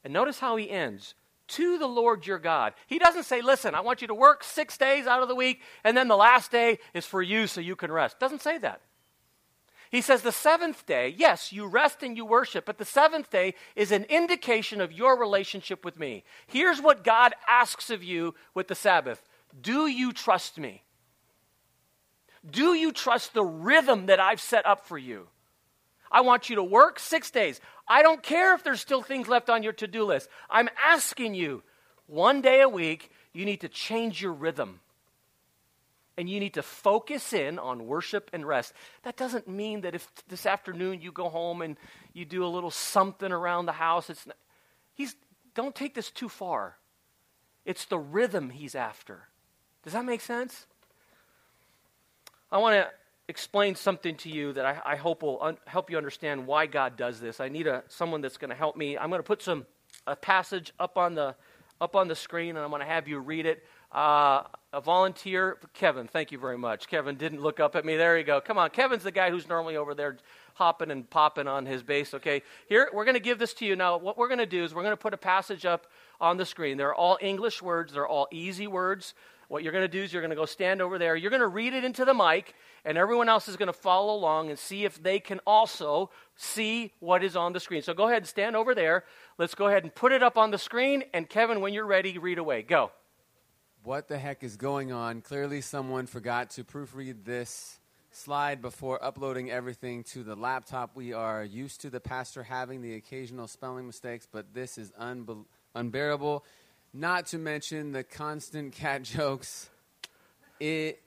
And 0.05 0.13
notice 0.13 0.41
how 0.41 0.57
he 0.57 0.71
ends 0.71 1.15
to 1.47 1.79
the 1.79 1.87
Lord 1.87 2.27
your 2.27 2.39
God. 2.39 2.75
He 2.87 2.99
doesn't 2.99 3.25
say, 3.25 3.41
listen, 3.41 3.75
I 3.75 3.81
want 3.81 4.03
you 4.03 4.09
to 4.09 4.15
work 4.15 4.45
six 4.45 4.77
days 4.77 5.07
out 5.07 5.23
of 5.23 5.29
the 5.29 5.35
week, 5.35 5.63
and 5.83 5.97
then 5.97 6.09
the 6.09 6.17
last 6.17 6.51
day 6.53 6.79
is 6.93 7.07
for 7.07 7.23
you 7.23 7.47
so 7.47 7.63
you 7.63 7.75
can 7.75 7.91
rest. 7.91 8.21
Doesn't 8.21 8.43
say 8.43 8.59
that. 8.59 8.83
He 9.91 10.01
says 10.03 10.23
the 10.23 10.33
seventh 10.33 10.85
day, 10.85 11.15
yes, 11.17 11.53
you 11.53 11.67
rest 11.67 12.03
and 12.03 12.17
you 12.17 12.25
worship, 12.25 12.67
but 12.67 12.79
the 12.79 12.85
seventh 12.85 13.31
day 13.31 13.55
is 13.75 13.91
an 13.91 14.05
indication 14.05 14.81
of 14.81 14.93
your 14.93 15.19
relationship 15.19 15.85
with 15.85 15.99
me. 15.99 16.25
Here's 16.47 16.81
what 16.81 17.05
God 17.05 17.35
asks 17.49 17.89
of 17.89 18.03
you 18.03 18.35
with 18.55 18.69
the 18.69 18.75
Sabbath 18.75 19.23
Do 19.61 19.87
you 19.87 20.13
trust 20.13 20.59
me? 20.59 20.83
Do 22.49 22.75
you 22.75 22.93
trust 22.93 23.35
the 23.35 23.45
rhythm 23.45 24.07
that 24.07 24.21
I've 24.21 24.41
set 24.41 24.67
up 24.67 24.87
for 24.87 24.99
you? 24.99 25.29
I 26.11 26.21
want 26.21 26.49
you 26.49 26.57
to 26.57 26.63
work 26.63 26.99
six 26.99 27.31
days. 27.31 27.61
I 27.87 28.03
don't 28.03 28.23
care 28.23 28.55
if 28.55 28.65
there's 28.65 28.81
still 28.81 29.03
things 29.03 29.29
left 29.29 29.51
on 29.51 29.63
your 29.63 29.73
to 29.75 29.87
do 29.87 30.05
list. 30.05 30.29
I'm 30.49 30.69
asking 30.83 31.35
you, 31.35 31.63
one 32.07 32.41
day 32.41 32.61
a 32.61 32.69
week, 32.69 33.11
you 33.33 33.45
need 33.45 33.61
to 33.63 33.69
change 33.69 34.23
your 34.23 34.33
rhythm 34.33 34.81
and 36.19 36.29
you 36.29 36.41
need 36.41 36.55
to 36.55 36.63
focus 36.63 37.33
in 37.33 37.61
on 37.61 37.87
worship 37.87 38.29
and 38.33 38.47
rest. 38.47 38.73
That 39.05 39.17
doesn't 39.17 39.47
mean 39.47 39.83
that 39.83 39.95
if 39.95 40.07
this 40.27 40.47
afternoon 40.47 41.01
you 41.01 41.13
go 41.13 41.29
home 41.29 41.63
and 41.63 41.77
you 42.13 42.25
do 42.25 42.45
a 42.45 42.49
little 42.49 42.73
something 42.73 43.31
around 43.31 43.67
the 43.67 43.73
house, 43.73 44.11
it's 44.11 44.27
not, 44.27 44.37
he's 44.95 45.15
don't 45.55 45.77
take 45.77 45.95
this 45.95 46.11
too 46.11 46.29
far. 46.29 46.77
It's 47.65 47.85
the 47.85 47.99
rhythm 47.99 48.51
he's 48.51 48.75
after. 48.75 49.29
Does 49.85 49.93
that 49.93 50.05
make 50.05 50.21
sense? 50.21 50.67
I 52.51 52.59
want 52.59 52.75
to 52.75 52.91
explain 53.29 53.77
something 53.77 54.17
to 54.17 54.29
you 54.29 54.53
that 54.55 54.67
I, 54.67 54.81
I 54.85 54.97
hope 54.97 55.23
will 55.23 55.41
un- 55.41 55.59
help 55.67 55.89
you 55.89 55.97
understand 55.97 56.49
why 56.49 56.67
God 56.67 56.97
does 56.97 57.21
this. 57.21 57.39
I 57.39 57.49
need 57.49 57.69
a, 57.69 57.85
someone 57.87 58.23
that's 58.23 58.39
going 58.39 58.51
to 58.51 58.57
help 58.57 58.77
me. 58.77 58.99
I'm 58.99 59.09
going 59.09 59.21
to 59.21 59.27
put 59.27 59.41
some 59.41 59.67
a 60.07 60.17
passage 60.17 60.73
up 60.81 60.99
on 60.99 61.15
the 61.15 61.37
up 61.81 61.95
on 61.95 62.09
the 62.09 62.17
screen, 62.17 62.57
and 62.57 62.59
I'm 62.59 62.71
going 62.71 62.81
to 62.81 62.87
have 62.87 63.07
you 63.07 63.21
read 63.21 63.47
it. 63.47 63.63
Uh, 63.91 64.43
a 64.73 64.83
volunteer, 64.83 65.57
Kevin, 65.73 66.07
thank 66.07 66.31
you 66.31 66.39
very 66.39 66.59
much. 66.59 66.89
Kevin 66.89 67.17
didn't 67.17 67.41
look 67.41 67.59
up 67.59 67.75
at 67.75 67.87
me. 67.87 67.97
There 67.97 68.19
you 68.19 68.25
go. 68.25 68.41
Come 68.41 68.59
on. 68.59 68.69
Kevin's 68.69 69.03
the 69.03 69.11
guy 69.11 69.31
who's 69.31 69.49
normally 69.49 69.77
over 69.77 69.95
there 69.95 70.19
hopping 70.55 70.91
and 70.91 71.09
popping 71.09 71.49
on 71.49 71.65
his 71.65 71.83
bass. 71.83 72.13
Okay. 72.13 72.43
Here, 72.69 72.91
we're 72.93 73.07
going 73.07 73.15
to 73.15 73.21
give 73.21 73.39
this 73.39 73.55
to 73.55 73.65
you. 73.65 73.77
Now, 73.77 73.97
what 73.97 74.19
we're 74.19 74.29
going 74.29 74.39
to 74.39 74.47
do 74.47 74.63
is 74.63 74.75
we're 74.75 74.83
going 74.83 74.93
to 74.93 74.97
put 74.99 75.15
a 75.15 75.19
passage 75.19 75.65
up 75.65 75.87
on 76.21 76.37
the 76.37 76.45
screen. 76.45 76.77
They're 76.77 76.95
all 76.95 77.17
English 77.23 77.63
words, 77.63 77.95
they're 77.95 78.07
all 78.07 78.29
easy 78.31 78.67
words. 78.67 79.15
What 79.49 79.63
you're 79.63 79.73
going 79.73 79.85
to 79.85 79.89
do 79.89 80.03
is 80.03 80.13
you're 80.13 80.21
going 80.21 80.31
to 80.31 80.37
go 80.37 80.45
stand 80.45 80.83
over 80.83 80.99
there. 80.99 81.17
You're 81.17 81.31
going 81.31 81.41
to 81.41 81.49
read 81.49 81.73
it 81.73 81.83
into 81.83 82.05
the 82.05 82.13
mic, 82.13 82.55
and 82.85 82.99
everyone 82.99 83.31
else 83.31 83.49
is 83.49 83.57
going 83.57 83.69
to 83.69 83.73
follow 83.73 84.15
along 84.15 84.51
and 84.51 84.59
see 84.59 84.85
if 84.85 85.03
they 85.03 85.21
can 85.21 85.41
also 85.47 86.11
see 86.37 86.93
what 87.01 87.25
is 87.25 87.35
on 87.35 87.55
the 87.55 87.61
screen. 87.61 87.81
So 87.81 87.95
go 87.95 88.09
ahead 88.09 88.19
and 88.19 88.27
stand 88.27 88.57
over 88.57 88.75
there. 88.75 89.05
Let's 89.39 89.55
go 89.55 89.69
ahead 89.69 89.85
and 89.85 89.95
put 89.95 90.13
it 90.13 90.23
up 90.23 90.37
on 90.37 90.51
the 90.51 90.59
screen. 90.59 91.05
And 91.15 91.27
Kevin, 91.27 91.63
when 91.63 91.73
you're 91.73 91.87
ready, 91.87 92.19
read 92.19 92.37
away. 92.37 92.61
Go 92.61 92.91
what 93.89 94.07
the 94.07 94.19
heck 94.19 94.45
is 94.45 94.59
going 94.59 94.93
on? 94.93 95.23
Clearly, 95.23 95.63
someone 95.63 96.07
forgot 96.07 96.51
to 96.51 96.63
proofread 96.63 97.25
this 97.25 97.79
slide 98.11 98.61
before 98.61 99.03
uploading 99.03 99.51
everything 99.51 100.05
to 100.05 100.23
the 100.23 100.37
laptop. 100.37 100.91
We 100.95 101.15
are 101.15 101.43
used 101.43 101.81
to 101.81 101.89
the 101.89 101.99
pastor 101.99 102.43
having 102.43 102.83
the 102.83 102.97
occasional 102.97 103.49
spelling 103.49 103.87
mistakes, 103.87 104.29
but 104.31 104.53
this 104.53 104.77
is 104.77 104.93
unbe- 105.01 105.47
unbearable. 105.75 106.45
Not 106.93 107.29
to 107.29 107.39
mention 107.39 107.93
the 107.93 108.05
constant 108.05 108.75
cat 108.75 109.03
jokes. 109.05 109.71
It. 110.61 111.01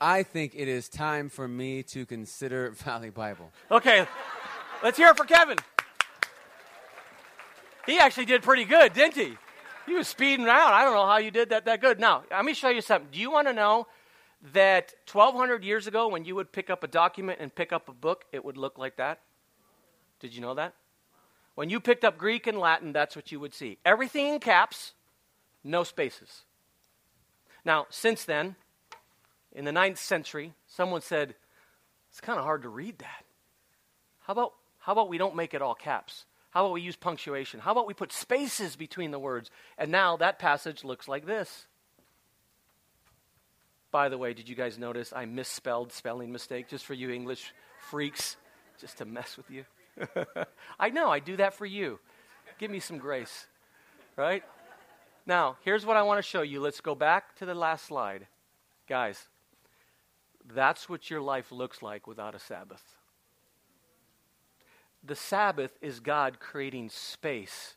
I 0.00 0.22
think 0.22 0.54
it 0.54 0.68
is 0.68 0.88
time 0.88 1.30
for 1.30 1.48
me 1.48 1.82
to 1.82 2.06
consider 2.06 2.70
Valley 2.84 3.10
Bible. 3.10 3.50
Okay, 3.72 4.06
let's 4.84 4.98
hear 4.98 5.08
it 5.08 5.16
for 5.16 5.24
Kevin. 5.24 5.58
He 7.86 7.98
actually 7.98 8.26
did 8.26 8.44
pretty 8.44 8.64
good, 8.64 8.92
didn't 8.92 9.16
he? 9.16 9.36
He 9.86 9.94
was 9.94 10.08
speeding 10.08 10.46
around. 10.46 10.72
I 10.72 10.84
don't 10.84 10.94
know 10.94 11.06
how 11.06 11.18
you 11.18 11.30
did 11.30 11.50
that 11.50 11.64
that 11.64 11.80
good. 11.80 11.98
Now, 11.98 12.24
let 12.30 12.44
me 12.44 12.54
show 12.54 12.68
you 12.68 12.80
something. 12.80 13.08
Do 13.12 13.18
you 13.18 13.30
want 13.30 13.48
to 13.48 13.52
know 13.52 13.86
that 14.52 14.94
1,200 15.10 15.64
years 15.64 15.86
ago, 15.86 16.08
when 16.08 16.24
you 16.24 16.34
would 16.34 16.52
pick 16.52 16.70
up 16.70 16.82
a 16.82 16.88
document 16.88 17.38
and 17.40 17.54
pick 17.54 17.72
up 17.72 17.88
a 17.88 17.92
book, 17.92 18.24
it 18.32 18.44
would 18.44 18.56
look 18.56 18.78
like 18.78 18.96
that? 18.96 19.20
Did 20.20 20.34
you 20.34 20.40
know 20.40 20.54
that? 20.54 20.74
When 21.54 21.68
you 21.68 21.80
picked 21.80 22.04
up 22.04 22.16
Greek 22.16 22.46
and 22.46 22.58
Latin, 22.58 22.92
that's 22.92 23.14
what 23.14 23.30
you 23.30 23.38
would 23.40 23.54
see. 23.54 23.78
Everything 23.84 24.28
in 24.28 24.40
caps, 24.40 24.94
no 25.62 25.84
spaces. 25.84 26.42
Now, 27.64 27.86
since 27.90 28.24
then, 28.24 28.56
in 29.52 29.64
the 29.64 29.72
ninth 29.72 29.98
century, 29.98 30.54
someone 30.66 31.02
said, 31.02 31.34
it's 32.10 32.20
kind 32.20 32.38
of 32.38 32.44
hard 32.44 32.62
to 32.62 32.68
read 32.68 32.98
that. 32.98 33.24
How 34.20 34.32
about, 34.32 34.54
how 34.78 34.92
about 34.92 35.08
we 35.08 35.18
don't 35.18 35.36
make 35.36 35.54
it 35.54 35.62
all 35.62 35.74
caps? 35.74 36.24
How 36.52 36.66
about 36.66 36.74
we 36.74 36.82
use 36.82 36.96
punctuation? 36.96 37.60
How 37.60 37.72
about 37.72 37.86
we 37.86 37.94
put 37.94 38.12
spaces 38.12 38.76
between 38.76 39.10
the 39.10 39.18
words? 39.18 39.50
And 39.78 39.90
now 39.90 40.18
that 40.18 40.38
passage 40.38 40.84
looks 40.84 41.08
like 41.08 41.24
this. 41.24 41.66
By 43.90 44.10
the 44.10 44.18
way, 44.18 44.34
did 44.34 44.50
you 44.50 44.54
guys 44.54 44.78
notice 44.78 45.14
I 45.14 45.24
misspelled 45.24 45.92
spelling 45.92 46.30
mistake 46.30 46.68
just 46.68 46.84
for 46.84 46.92
you 46.92 47.10
English 47.10 47.54
freaks, 47.90 48.36
just 48.78 48.98
to 48.98 49.06
mess 49.06 49.38
with 49.38 49.50
you? 49.50 49.64
I 50.80 50.90
know, 50.90 51.10
I 51.10 51.20
do 51.20 51.36
that 51.36 51.54
for 51.54 51.64
you. 51.64 51.98
Give 52.58 52.70
me 52.70 52.80
some 52.80 52.98
grace, 52.98 53.46
right? 54.16 54.44
Now, 55.24 55.56
here's 55.64 55.86
what 55.86 55.96
I 55.96 56.02
want 56.02 56.18
to 56.18 56.22
show 56.22 56.42
you. 56.42 56.60
Let's 56.60 56.82
go 56.82 56.94
back 56.94 57.34
to 57.36 57.46
the 57.46 57.54
last 57.54 57.86
slide. 57.86 58.26
Guys, 58.86 59.26
that's 60.54 60.86
what 60.86 61.08
your 61.08 61.22
life 61.22 61.50
looks 61.50 61.82
like 61.82 62.06
without 62.06 62.34
a 62.34 62.38
Sabbath 62.38 62.98
the 65.04 65.16
Sabbath 65.16 65.72
is 65.80 66.00
God 66.00 66.38
creating 66.38 66.88
space 66.88 67.74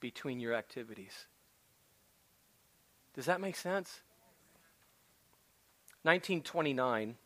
between 0.00 0.40
your 0.40 0.54
activities. 0.54 1.26
Does 3.14 3.26
that 3.26 3.40
make 3.40 3.56
sense? 3.56 4.00
1929, 6.02 7.16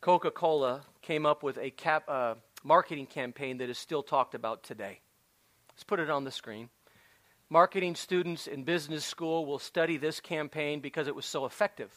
Coca 0.00 0.30
Cola 0.30 0.82
came 1.00 1.26
up 1.26 1.42
with 1.42 1.58
a 1.58 1.70
cap, 1.70 2.04
uh, 2.08 2.34
marketing 2.62 3.06
campaign 3.06 3.58
that 3.58 3.68
is 3.68 3.78
still 3.78 4.02
talked 4.02 4.34
about 4.34 4.62
today. 4.62 5.00
Let's 5.70 5.82
put 5.82 5.98
it 5.98 6.10
on 6.10 6.22
the 6.22 6.30
screen. 6.30 6.68
Marketing 7.48 7.96
students 7.96 8.46
in 8.46 8.62
business 8.62 9.04
school 9.04 9.44
will 9.44 9.58
study 9.58 9.96
this 9.96 10.20
campaign 10.20 10.80
because 10.80 11.08
it 11.08 11.14
was 11.16 11.26
so 11.26 11.44
effective 11.44 11.90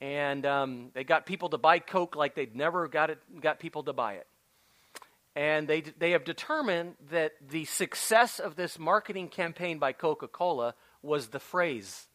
and 0.00 0.44
um, 0.46 0.90
they 0.94 1.04
got 1.04 1.26
people 1.26 1.48
to 1.50 1.58
buy 1.58 1.78
Coke 1.78 2.16
like 2.16 2.34
they'd 2.34 2.56
never 2.56 2.88
got 2.88 3.10
it, 3.10 3.18
got 3.40 3.58
people 3.58 3.82
to 3.84 3.92
buy 3.92 4.14
it. 4.14 4.26
And 5.36 5.66
they, 5.66 5.80
they 5.80 6.12
have 6.12 6.24
determined 6.24 6.94
that 7.10 7.32
the 7.50 7.64
success 7.64 8.38
of 8.38 8.54
this 8.54 8.78
marketing 8.78 9.28
campaign 9.28 9.78
by 9.78 9.92
Coca 9.92 10.28
Cola 10.28 10.74
was 11.02 11.28
the 11.28 11.40
phrase. 11.40 12.06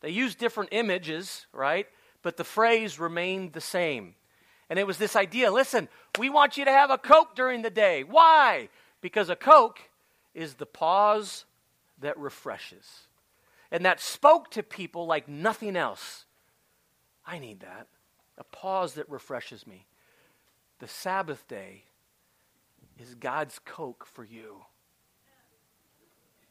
They 0.00 0.10
used 0.10 0.38
different 0.38 0.70
images, 0.72 1.46
right? 1.52 1.86
but 2.26 2.36
the 2.36 2.42
phrase 2.42 2.98
remained 2.98 3.52
the 3.52 3.60
same. 3.60 4.16
And 4.68 4.80
it 4.80 4.86
was 4.86 4.98
this 4.98 5.14
idea 5.14 5.52
listen, 5.52 5.88
we 6.18 6.28
want 6.28 6.56
you 6.56 6.64
to 6.64 6.72
have 6.72 6.90
a 6.90 6.98
Coke 6.98 7.36
during 7.36 7.62
the 7.62 7.70
day. 7.70 8.02
Why? 8.02 8.68
Because 9.00 9.30
a 9.30 9.36
Coke 9.36 9.78
is 10.34 10.54
the 10.54 10.66
pause 10.66 11.44
that 12.00 12.18
refreshes. 12.18 13.06
And 13.70 13.84
that 13.84 14.00
spoke 14.00 14.50
to 14.50 14.64
people 14.64 15.06
like 15.06 15.28
nothing 15.28 15.76
else. 15.76 16.24
I 17.26 17.38
need 17.38 17.60
that. 17.60 17.88
A 18.38 18.44
pause 18.44 18.94
that 18.94 19.10
refreshes 19.10 19.66
me. 19.66 19.86
The 20.78 20.88
Sabbath 20.88 21.46
day 21.48 21.84
is 23.00 23.14
God's 23.14 23.58
Coke 23.64 24.06
for 24.06 24.24
you. 24.24 24.64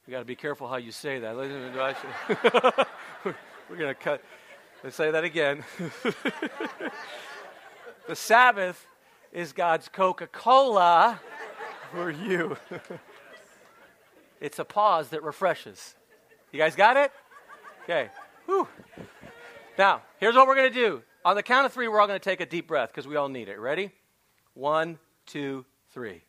You 0.05 0.11
got 0.11 0.19
to 0.19 0.25
be 0.25 0.35
careful 0.35 0.67
how 0.67 0.77
you 0.77 0.91
say 0.91 1.19
that. 1.19 1.35
We're 1.35 3.35
going 3.77 3.87
to 3.87 3.95
cut. 3.95 4.21
Let's 4.83 4.95
say 4.95 5.09
that 5.09 5.23
again. 5.23 5.63
the 8.07 8.15
Sabbath 8.15 8.85
is 9.31 9.51
God's 9.51 9.89
Coca 9.89 10.27
Cola 10.27 11.19
for 11.91 12.11
you. 12.11 12.55
it's 14.41 14.59
a 14.59 14.65
pause 14.65 15.09
that 15.09 15.23
refreshes. 15.23 15.95
You 16.51 16.59
guys 16.59 16.75
got 16.75 16.97
it? 16.97 17.11
Okay. 17.83 18.09
Whew. 18.45 18.67
Now, 19.77 20.03
here's 20.19 20.35
what 20.35 20.47
we're 20.47 20.55
going 20.55 20.71
to 20.71 20.79
do. 20.79 21.03
On 21.25 21.35
the 21.35 21.43
count 21.43 21.65
of 21.65 21.73
three, 21.73 21.87
we're 21.87 21.99
all 21.99 22.07
going 22.07 22.19
to 22.19 22.23
take 22.23 22.39
a 22.39 22.45
deep 22.45 22.67
breath 22.67 22.89
because 22.89 23.07
we 23.07 23.15
all 23.15 23.29
need 23.29 23.49
it. 23.49 23.59
Ready? 23.59 23.91
One, 24.53 24.99
two, 25.25 25.65
three. 25.91 26.21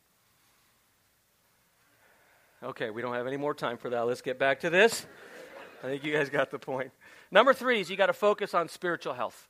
Okay, 2.61 2.89
we 2.89 3.01
don't 3.01 3.13
have 3.13 3.27
any 3.27 3.37
more 3.37 3.53
time 3.53 3.77
for 3.77 3.89
that. 3.91 4.01
Let's 4.01 4.21
get 4.21 4.39
back 4.39 4.61
to 4.61 4.69
this. 4.69 5.05
I 5.83 5.87
think 5.87 6.03
you 6.03 6.11
guys 6.11 6.29
got 6.29 6.51
the 6.51 6.59
point. 6.59 6.91
Number 7.31 7.53
three 7.53 7.79
is 7.79 7.89
you 7.89 7.95
got 7.95 8.07
to 8.07 8.13
focus 8.13 8.53
on 8.53 8.67
spiritual 8.67 9.13
health. 9.13 9.47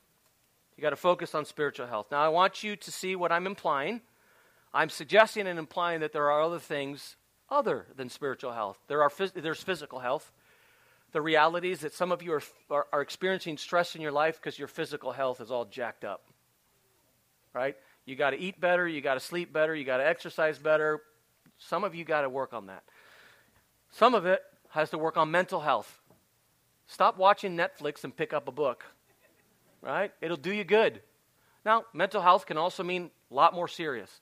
You 0.76 0.82
got 0.82 0.90
to 0.90 0.96
focus 0.96 1.34
on 1.34 1.44
spiritual 1.44 1.86
health. 1.86 2.06
Now, 2.12 2.20
I 2.20 2.28
want 2.28 2.62
you 2.62 2.76
to 2.76 2.92
see 2.92 3.16
what 3.16 3.32
I'm 3.32 3.46
implying. 3.46 4.02
I'm 4.72 4.90
suggesting 4.90 5.46
and 5.46 5.58
implying 5.58 6.00
that 6.00 6.12
there 6.12 6.30
are 6.30 6.42
other 6.42 6.58
things 6.58 7.16
other 7.50 7.86
than 7.96 8.10
spiritual 8.10 8.52
health. 8.52 8.78
There 8.86 9.02
are 9.02 9.08
phys- 9.08 9.32
there's 9.32 9.62
physical 9.62 10.00
health. 10.00 10.30
The 11.12 11.20
reality 11.22 11.70
is 11.70 11.80
that 11.80 11.94
some 11.94 12.12
of 12.12 12.22
you 12.22 12.34
are, 12.34 12.42
are, 12.70 12.86
are 12.92 13.00
experiencing 13.00 13.56
stress 13.56 13.94
in 13.94 14.02
your 14.02 14.12
life 14.12 14.36
because 14.36 14.58
your 14.58 14.68
physical 14.68 15.12
health 15.12 15.40
is 15.40 15.50
all 15.50 15.64
jacked 15.64 16.04
up. 16.04 16.24
Right? 17.54 17.76
You 18.04 18.14
got 18.14 18.30
to 18.30 18.38
eat 18.38 18.60
better, 18.60 18.86
you 18.86 19.00
got 19.00 19.14
to 19.14 19.20
sleep 19.20 19.52
better, 19.52 19.74
you 19.74 19.84
got 19.84 19.98
to 19.98 20.06
exercise 20.06 20.58
better. 20.58 21.00
Some 21.58 21.84
of 21.84 21.94
you 21.94 22.04
got 22.04 22.22
to 22.22 22.28
work 22.28 22.52
on 22.52 22.66
that. 22.66 22.84
Some 23.90 24.14
of 24.14 24.26
it 24.26 24.40
has 24.70 24.90
to 24.90 24.98
work 24.98 25.16
on 25.16 25.30
mental 25.30 25.60
health. 25.60 26.00
Stop 26.86 27.18
watching 27.18 27.56
Netflix 27.56 28.04
and 28.04 28.14
pick 28.14 28.32
up 28.32 28.48
a 28.48 28.52
book. 28.52 28.84
Right? 29.80 30.12
It'll 30.20 30.36
do 30.36 30.52
you 30.52 30.64
good. 30.64 31.00
Now, 31.64 31.84
mental 31.92 32.22
health 32.22 32.46
can 32.46 32.56
also 32.56 32.82
mean 32.82 33.10
a 33.30 33.34
lot 33.34 33.54
more 33.54 33.68
serious. 33.68 34.20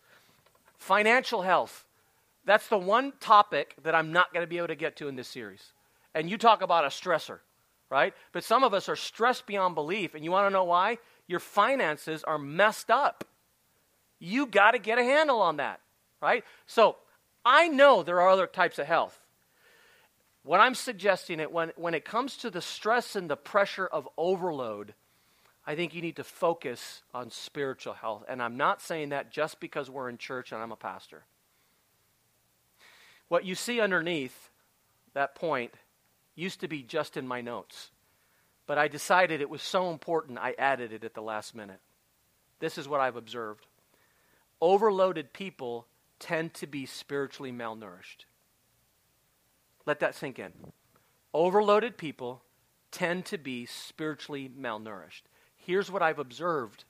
Financial 0.79 1.43
health. 1.43 1.85
That's 2.45 2.69
the 2.69 2.79
one 2.79 3.13
topic 3.21 3.75
that 3.83 3.95
I'm 3.95 4.13
not 4.13 4.33
going 4.33 4.45
to 4.45 4.49
be 4.49 4.59
able 4.59 4.69
to 4.69 4.77
get 4.77 4.97
to 4.97 5.09
in 5.09 5.17
this 5.17 5.29
series. 5.29 5.73
And 6.17 6.31
you 6.31 6.39
talk 6.39 6.63
about 6.63 6.85
a 6.87 6.89
stressor, 6.89 7.41
right? 7.91 8.15
But 8.33 8.43
some 8.43 8.65
of 8.65 8.73
us 8.73 8.89
are 8.89 8.97
stressed 8.97 9.47
beyond 9.47 9.75
belief. 9.75 10.15
And 10.15 10.25
you 10.25 10.31
want 10.31 10.47
to 10.47 10.51
know 10.51 10.65
why? 10.65 10.97
Your 11.29 11.41
finances 11.41 12.25
are 12.25 12.39
messed 12.39 12.91
up. 12.91 13.25
You 14.19 14.47
got 14.47 14.71
to 14.71 14.79
get 14.79 14.99
a 14.99 15.05
handle 15.05 15.43
on 15.43 15.59
that, 15.59 15.79
right? 16.23 16.43
So 16.67 16.97
I 17.45 17.69
know 17.69 18.03
there 18.03 18.23
are 18.23 18.31
other 18.31 18.47
types 18.47 18.79
of 18.79 18.87
health. 18.87 19.21
What 20.43 20.59
I'm 20.59 20.75
suggesting 20.75 21.39
it 21.39 21.53
when, 21.53 21.73
when 21.77 21.93
it 21.93 22.07
comes 22.07 22.39
to 22.39 22.51
the 22.51 22.63
stress 22.63 23.15
and 23.15 23.29
the 23.29 23.37
pressure 23.37 23.87
of 23.87 24.09
overload, 24.17 24.95
I 25.67 25.75
think 25.75 25.95
you 25.95 26.01
need 26.01 26.17
to 26.17 26.25
focus 26.25 27.03
on 27.13 27.31
spiritual 27.31 27.93
health. 27.93 28.25
And 28.27 28.43
I'm 28.43 28.57
not 28.57 28.81
saying 28.81 29.11
that 29.11 29.31
just 29.31 29.61
because 29.61 29.91
we're 29.91 30.09
in 30.09 30.17
church 30.17 30.51
and 30.51 30.63
I'm 30.63 30.73
a 30.73 30.77
pastor. 30.77 31.25
What 33.29 33.45
you 33.45 33.55
see 33.55 33.81
underneath 33.81 34.49
that 35.13 35.35
point 35.35 35.75
used 36.37 36.61
to 36.61 36.69
be 36.69 36.83
just 36.83 37.17
in 37.17 37.27
my 37.27 37.41
notes. 37.41 37.91
But 38.67 38.79
I 38.79 38.87
decided 38.87 39.41
it 39.41 39.51
was 39.51 39.63
so 39.63 39.91
important, 39.91 40.39
I 40.39 40.55
added 40.59 40.93
it 40.93 41.03
at 41.03 41.15
the 41.15 41.23
last 41.23 41.55
minute. 41.55 41.81
This 42.61 42.79
is 42.79 42.87
what 42.89 43.01
I've 43.01 43.17
observed 43.17 43.67
overloaded 44.61 45.33
people 45.33 45.87
tend 46.19 46.55
to 46.55 46.67
be 46.67 46.87
spiritually 46.87 47.53
malnourished. 47.53 48.25
Let 49.85 50.01
that 50.01 50.15
sink 50.15 50.39
in. 50.39 50.53
Overloaded 51.35 51.99
people 51.99 52.43
tend 52.91 53.27
to 53.27 53.39
be 53.39 53.67
spiritually 53.67 54.51
malnourished. 54.59 55.23
Here's 55.57 55.91
what 55.91 56.03
I've 56.03 56.19
observed. 56.19 56.85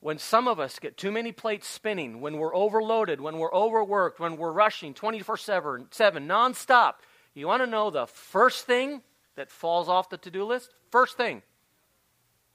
When 0.00 0.18
some 0.18 0.46
of 0.46 0.60
us 0.60 0.78
get 0.78 0.96
too 0.96 1.10
many 1.10 1.32
plates 1.32 1.66
spinning, 1.66 2.20
when 2.20 2.38
we're 2.38 2.54
overloaded, 2.54 3.20
when 3.20 3.38
we're 3.38 3.52
overworked, 3.52 4.20
when 4.20 4.36
we're 4.36 4.52
rushing 4.52 4.94
24 4.94 5.36
7, 5.36 5.86
7 5.90 6.28
nonstop, 6.28 6.94
you 7.40 7.46
want 7.46 7.62
to 7.62 7.66
know 7.66 7.90
the 7.90 8.06
first 8.06 8.66
thing 8.66 9.02
that 9.36 9.50
falls 9.50 9.88
off 9.88 10.08
the 10.08 10.16
to 10.18 10.30
do 10.30 10.44
list? 10.44 10.72
First 10.90 11.16
thing 11.16 11.42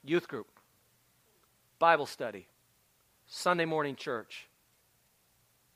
youth 0.02 0.28
group, 0.28 0.46
Bible 1.78 2.06
study, 2.06 2.48
Sunday 3.26 3.66
morning 3.66 3.96
church, 3.96 4.48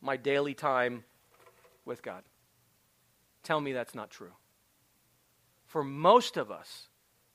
my 0.01 0.17
daily 0.17 0.55
time 0.55 1.05
with 1.85 2.03
God. 2.03 2.23
Tell 3.43 3.61
me 3.61 3.73
that's 3.73 3.95
not 3.95 4.11
true. 4.11 4.33
For 5.67 5.85
most 5.85 6.37
of 6.37 6.51
us, 6.51 6.89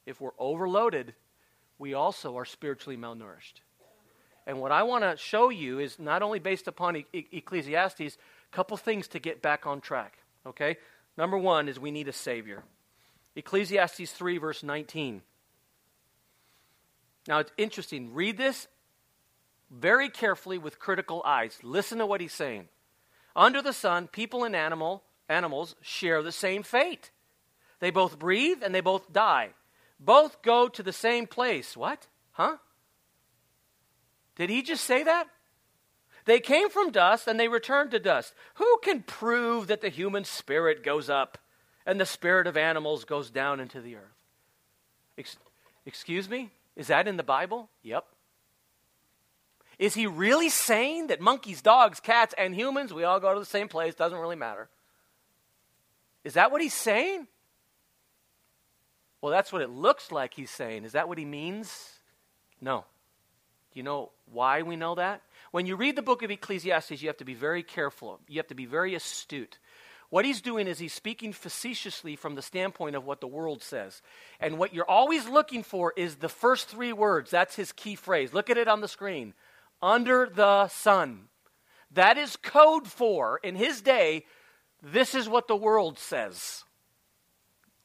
if 0.06 0.20
we're 0.20 0.32
overloaded, 0.40 1.14
we 1.78 1.94
also 1.94 2.38
are 2.38 2.46
spiritually 2.46 2.98
malnourished. 2.98 3.62
And 4.48 4.60
what 4.60 4.72
I 4.72 4.82
want 4.82 5.04
to 5.04 5.16
show 5.16 5.50
you 5.50 5.78
is 5.78 6.00
not 6.00 6.24
only 6.24 6.40
based 6.40 6.68
upon 6.68 6.98
e- 6.98 7.06
Ecclesiastes, 7.14 8.18
a 8.18 8.56
couple 8.56 8.76
things 8.78 9.08
to 9.10 9.20
get 9.20 9.44
back 9.44 9.68
on 9.68 9.80
track. 9.80 10.18
Okay? 10.46 10.78
Number 11.18 11.38
one 11.38 11.68
is 11.68 11.80
we 11.80 11.92
need 11.92 12.08
a 12.08 12.14
Savior. 12.14 12.64
Ecclesiastes 13.36 14.12
3, 14.12 14.38
verse 14.38 14.64
19. 14.64 15.22
Now 17.28 17.40
it's 17.40 17.52
interesting. 17.58 18.14
Read 18.14 18.38
this 18.38 18.68
very 19.70 20.10
carefully 20.10 20.58
with 20.58 20.80
critical 20.80 21.22
eyes. 21.26 21.60
Listen 21.62 22.00
to 22.00 22.06
what 22.06 22.22
he's 22.22 22.34
saying. 22.34 22.70
Under 23.36 23.62
the 23.62 23.74
sun, 23.74 24.08
people 24.08 24.44
and 24.44 24.56
animal 24.56 25.04
animals 25.28 25.76
share 25.82 26.24
the 26.24 26.32
same 26.32 26.64
fate. 26.64 27.12
They 27.80 27.92
both 27.92 28.20
breathe 28.20 28.64
and 28.64 28.74
they 28.74 28.82
both 28.82 29.14
die. 29.14 29.50
Both 30.00 30.42
go 30.42 30.68
to 30.70 30.84
the 30.84 30.94
same 30.94 31.28
place. 31.28 31.78
What? 31.78 32.08
Huh? 32.32 32.58
Did 34.36 34.50
he 34.50 34.62
just 34.62 34.84
say 34.86 35.04
that? 35.04 35.28
They 36.30 36.40
came 36.40 36.70
from 36.70 36.92
dust 36.92 37.28
and 37.28 37.40
they 37.40 37.48
return 37.48 37.90
to 37.90 37.98
dust. 37.98 38.36
Who 38.54 38.80
can 38.84 39.02
prove 39.02 39.66
that 39.66 39.82
the 39.82 39.90
human 39.90 40.26
spirit 40.26 40.84
goes 40.84 41.10
up 41.10 41.40
and 41.88 42.00
the 42.00 42.06
spirit 42.06 42.46
of 42.46 42.56
animals 42.56 43.04
goes 43.04 43.32
down 43.32 43.60
into 43.60 43.82
the 43.82 43.96
earth? 43.96 44.24
Ex- 45.18 45.38
excuse 45.88 46.30
me? 46.30 46.52
Is 46.76 46.86
that 46.86 47.08
in 47.08 47.18
the 47.18 47.24
Bible? 47.24 47.68
Yep. 47.82 48.06
Is 49.80 49.96
he 49.96 50.06
really 50.06 50.50
saying 50.50 51.08
that 51.08 51.20
monkeys, 51.20 51.64
dogs, 51.64 52.00
cats, 52.00 52.36
and 52.38 52.54
humans, 52.54 52.94
we 52.94 53.06
all 53.06 53.20
go 53.20 53.34
to 53.34 53.40
the 53.40 53.46
same 53.48 53.68
place, 53.68 53.96
doesn't 53.96 54.20
really 54.20 54.36
matter? 54.36 54.70
Is 56.24 56.36
that 56.36 56.52
what 56.52 56.62
he's 56.62 56.76
saying? 56.76 57.26
Well, 59.20 59.32
that's 59.32 59.52
what 59.52 59.64
it 59.64 59.72
looks 59.72 60.12
like 60.12 60.36
he's 60.36 60.52
saying. 60.52 60.84
Is 60.84 60.92
that 60.92 61.08
what 61.08 61.18
he 61.18 61.26
means? 61.26 61.90
No. 62.62 62.86
Do 63.74 63.80
you 63.80 63.84
know 63.84 64.12
why 64.32 64.62
we 64.62 64.76
know 64.76 64.94
that? 64.94 65.24
When 65.52 65.66
you 65.66 65.76
read 65.76 65.96
the 65.96 66.02
book 66.02 66.22
of 66.24 66.32
Ecclesiastes, 66.32 67.02
you 67.02 67.08
have 67.08 67.18
to 67.18 67.26
be 67.26 67.34
very 67.34 67.64
careful. 67.64 68.20
You 68.28 68.38
have 68.38 68.48
to 68.48 68.56
be 68.56 68.66
very 68.66 68.96
astute. 68.96 69.58
What 70.10 70.26
he's 70.26 70.42
doing 70.42 70.68
is 70.68 70.80
he's 70.80 70.94
speaking 70.94 71.34
facetiously 71.34 72.16
from 72.16 72.36
the 72.36 72.42
standpoint 72.42 72.96
of 72.96 73.06
what 73.06 73.22
the 73.22 73.28
world 73.28 73.62
says. 73.62 74.02
And 74.40 74.58
what 74.58 74.74
you're 74.74 74.90
always 74.90 75.28
looking 75.28 75.62
for 75.62 75.94
is 75.96 76.16
the 76.16 76.30
first 76.30 76.68
three 76.68 76.94
words. 76.94 77.30
That's 77.30 77.56
his 77.56 77.72
key 77.72 77.96
phrase. 77.96 78.34
Look 78.34 78.50
at 78.50 78.58
it 78.58 78.68
on 78.68 78.82
the 78.82 78.88
screen. 78.88 79.34
Under 79.82 80.28
the 80.34 80.68
sun. 80.68 81.30
That 81.92 82.18
is 82.18 82.36
code 82.36 82.88
for, 82.88 83.40
in 83.44 83.56
his 83.56 83.82
day, 83.82 84.26
this 84.82 85.14
is 85.14 85.30
what 85.30 85.48
the 85.48 85.56
world 85.56 86.00
says. 86.00 86.64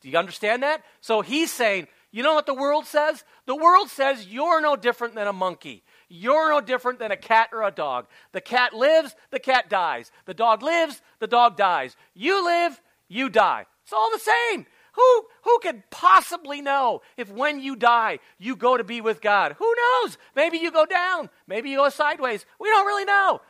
Do 0.01 0.09
you 0.09 0.19
understand 0.19 0.63
that? 0.63 0.83
So 1.01 1.21
he's 1.23 1.51
saying, 1.51 1.89
you 2.11 2.23
know 2.23 2.35
what 2.35 2.47
the 2.47 2.55
world 2.55 2.87
says? 2.87 3.25
The 3.47 3.57
world 3.57 3.89
says 3.89 4.29
you're 4.29 4.61
no 4.61 4.77
different 4.77 5.15
than 5.15 5.27
a 5.27 5.33
monkey. 5.33 5.83
You're 6.17 6.51
no 6.51 6.61
different 6.61 7.01
than 7.01 7.11
a 7.11 7.17
cat 7.17 7.49
or 7.53 7.65
a 7.65 7.73
dog. 7.73 8.07
The 8.31 8.41
cat 8.41 8.73
lives, 8.73 9.17
the 9.33 9.41
cat 9.41 9.69
dies. 9.69 10.13
The 10.27 10.35
dog 10.35 10.63
lives, 10.63 11.03
the 11.19 11.27
dog 11.27 11.57
dies. 11.57 11.97
You 12.15 12.45
live, 12.45 12.81
you 13.09 13.29
die. 13.29 13.67
It's 13.83 13.93
all 13.93 14.13
the 14.13 14.21
same. 14.21 14.65
Who, 14.93 15.27
who 15.43 15.59
could 15.59 15.83
possibly 15.91 16.61
know 16.61 17.03
if 17.17 17.33
when 17.33 17.59
you 17.59 17.75
die, 17.75 18.21
you 18.39 18.55
go 18.55 18.77
to 18.77 18.85
be 18.85 19.01
with 19.01 19.21
God? 19.21 19.57
Who 19.59 19.75
knows? 19.77 20.17
Maybe 20.37 20.59
you 20.59 20.71
go 20.71 20.87
down. 20.87 21.31
Maybe 21.49 21.71
you 21.71 21.79
go 21.79 21.89
sideways. 21.89 22.47
We 22.61 22.69
don't 22.69 22.87
really 22.87 23.05
know. 23.05 23.41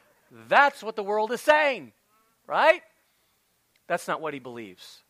That's 0.49 0.83
what 0.83 0.97
the 0.97 1.05
world 1.05 1.33
is 1.33 1.43
saying, 1.43 1.93
right? 2.47 2.81
That's 3.89 4.09
not 4.09 4.23
what 4.23 4.33
he 4.33 4.41
believes. 4.41 5.03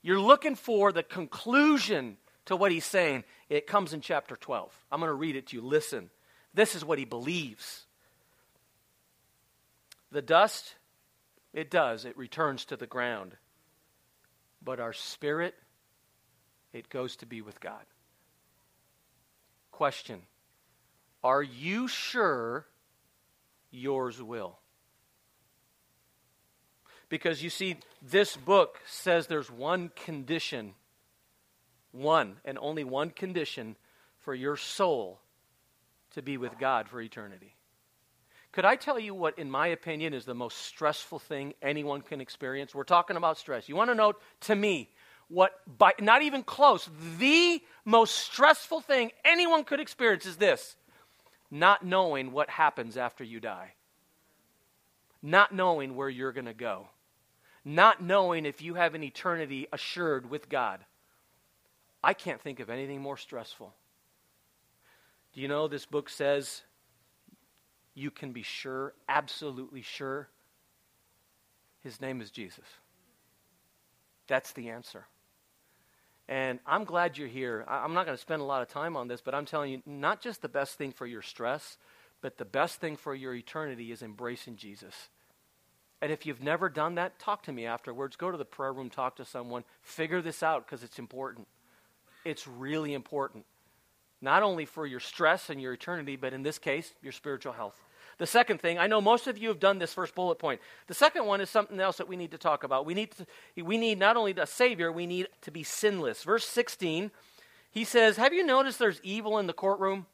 You're 0.00 0.20
looking 0.20 0.54
for 0.54 0.92
the 0.92 1.02
conclusion 1.02 2.18
to 2.44 2.54
what 2.54 2.70
he's 2.70 2.84
saying. 2.84 3.24
It 3.48 3.66
comes 3.66 3.92
in 3.92 4.00
chapter 4.00 4.36
12. 4.36 4.72
I'm 4.92 5.00
going 5.00 5.10
to 5.10 5.14
read 5.14 5.34
it 5.34 5.48
to 5.48 5.56
you. 5.56 5.62
Listen. 5.62 6.10
This 6.58 6.74
is 6.74 6.84
what 6.84 6.98
he 6.98 7.04
believes. 7.04 7.86
The 10.10 10.20
dust, 10.20 10.74
it 11.52 11.70
does, 11.70 12.04
it 12.04 12.18
returns 12.18 12.64
to 12.64 12.76
the 12.76 12.84
ground. 12.84 13.36
But 14.60 14.80
our 14.80 14.92
spirit, 14.92 15.54
it 16.72 16.88
goes 16.88 17.14
to 17.18 17.26
be 17.26 17.42
with 17.42 17.60
God. 17.60 17.84
Question 19.70 20.22
Are 21.22 21.44
you 21.44 21.86
sure 21.86 22.66
yours 23.70 24.20
will? 24.20 24.58
Because 27.08 27.40
you 27.40 27.50
see, 27.50 27.76
this 28.02 28.36
book 28.36 28.80
says 28.84 29.28
there's 29.28 29.48
one 29.48 29.92
condition, 29.94 30.74
one 31.92 32.38
and 32.44 32.58
only 32.60 32.82
one 32.82 33.10
condition 33.10 33.76
for 34.18 34.34
your 34.34 34.56
soul 34.56 35.20
to 36.18 36.22
be 36.22 36.36
with 36.36 36.58
God 36.58 36.88
for 36.88 37.00
eternity. 37.00 37.54
Could 38.50 38.64
I 38.64 38.74
tell 38.74 38.98
you 38.98 39.14
what, 39.14 39.38
in 39.38 39.48
my 39.48 39.68
opinion, 39.68 40.12
is 40.12 40.24
the 40.24 40.34
most 40.34 40.58
stressful 40.58 41.20
thing 41.20 41.54
anyone 41.62 42.00
can 42.00 42.20
experience? 42.20 42.74
We're 42.74 42.82
talking 42.82 43.16
about 43.16 43.38
stress. 43.38 43.68
You 43.68 43.76
want 43.76 43.90
to 43.90 43.94
know, 43.94 44.14
to 44.42 44.56
me, 44.56 44.90
what, 45.28 45.52
by, 45.78 45.92
not 46.00 46.22
even 46.22 46.42
close, 46.42 46.88
the 47.18 47.62
most 47.84 48.16
stressful 48.16 48.80
thing 48.80 49.12
anyone 49.24 49.62
could 49.62 49.78
experience 49.78 50.26
is 50.26 50.36
this 50.36 50.76
not 51.52 51.84
knowing 51.84 52.32
what 52.32 52.50
happens 52.50 52.96
after 52.96 53.22
you 53.22 53.38
die, 53.38 53.74
not 55.22 55.54
knowing 55.54 55.94
where 55.94 56.08
you're 56.08 56.32
going 56.32 56.46
to 56.46 56.52
go, 56.52 56.88
not 57.64 58.02
knowing 58.02 58.44
if 58.44 58.60
you 58.60 58.74
have 58.74 58.96
an 58.96 59.04
eternity 59.04 59.68
assured 59.72 60.28
with 60.28 60.48
God. 60.48 60.80
I 62.02 62.12
can't 62.12 62.40
think 62.40 62.58
of 62.58 62.70
anything 62.70 63.00
more 63.00 63.16
stressful. 63.16 63.72
Do 65.34 65.40
you 65.40 65.48
know 65.48 65.68
this 65.68 65.86
book 65.86 66.08
says 66.08 66.62
you 67.94 68.10
can 68.10 68.32
be 68.32 68.42
sure, 68.42 68.94
absolutely 69.08 69.82
sure? 69.82 70.28
His 71.82 72.00
name 72.00 72.20
is 72.20 72.30
Jesus. 72.30 72.64
That's 74.26 74.52
the 74.52 74.70
answer. 74.70 75.06
And 76.28 76.58
I'm 76.66 76.84
glad 76.84 77.16
you're 77.16 77.28
here. 77.28 77.64
I'm 77.66 77.94
not 77.94 78.04
going 78.04 78.16
to 78.16 78.20
spend 78.20 78.42
a 78.42 78.44
lot 78.44 78.60
of 78.60 78.68
time 78.68 78.96
on 78.96 79.08
this, 79.08 79.22
but 79.22 79.34
I'm 79.34 79.46
telling 79.46 79.72
you, 79.72 79.82
not 79.86 80.20
just 80.20 80.42
the 80.42 80.48
best 80.48 80.76
thing 80.76 80.92
for 80.92 81.06
your 81.06 81.22
stress, 81.22 81.78
but 82.20 82.36
the 82.36 82.44
best 82.44 82.80
thing 82.80 82.96
for 82.96 83.14
your 83.14 83.34
eternity 83.34 83.92
is 83.92 84.02
embracing 84.02 84.56
Jesus. 84.56 85.08
And 86.02 86.12
if 86.12 86.26
you've 86.26 86.42
never 86.42 86.68
done 86.68 86.96
that, 86.96 87.18
talk 87.18 87.42
to 87.44 87.52
me 87.52 87.64
afterwards. 87.64 88.16
Go 88.16 88.30
to 88.30 88.36
the 88.36 88.44
prayer 88.44 88.72
room, 88.72 88.90
talk 88.90 89.16
to 89.16 89.24
someone, 89.24 89.64
figure 89.82 90.20
this 90.20 90.42
out 90.42 90.66
because 90.66 90.84
it's 90.84 90.98
important. 90.98 91.48
It's 92.24 92.46
really 92.46 92.92
important. 92.92 93.44
Not 94.20 94.42
only 94.42 94.64
for 94.64 94.86
your 94.86 95.00
stress 95.00 95.50
and 95.50 95.60
your 95.60 95.72
eternity, 95.72 96.16
but 96.16 96.32
in 96.32 96.42
this 96.42 96.58
case, 96.58 96.92
your 97.02 97.12
spiritual 97.12 97.52
health. 97.52 97.80
The 98.18 98.26
second 98.26 98.60
thing, 98.60 98.78
I 98.78 98.88
know 98.88 99.00
most 99.00 99.28
of 99.28 99.38
you 99.38 99.48
have 99.48 99.60
done 99.60 99.78
this 99.78 99.94
first 99.94 100.14
bullet 100.16 100.40
point. 100.40 100.60
The 100.88 100.94
second 100.94 101.24
one 101.24 101.40
is 101.40 101.48
something 101.48 101.78
else 101.78 101.98
that 101.98 102.08
we 102.08 102.16
need 102.16 102.32
to 102.32 102.38
talk 102.38 102.64
about. 102.64 102.84
We 102.84 102.94
need, 102.94 103.12
to, 103.12 103.62
we 103.62 103.78
need 103.78 103.98
not 103.98 104.16
only 104.16 104.32
a 104.32 104.46
Savior, 104.46 104.90
we 104.90 105.06
need 105.06 105.28
to 105.42 105.52
be 105.52 105.62
sinless. 105.62 106.24
Verse 106.24 106.44
16, 106.44 107.12
he 107.70 107.84
says, 107.84 108.16
Have 108.16 108.32
you 108.32 108.44
noticed 108.44 108.80
there's 108.80 109.00
evil 109.04 109.38
in 109.38 109.46
the 109.46 109.52
courtroom? 109.52 110.06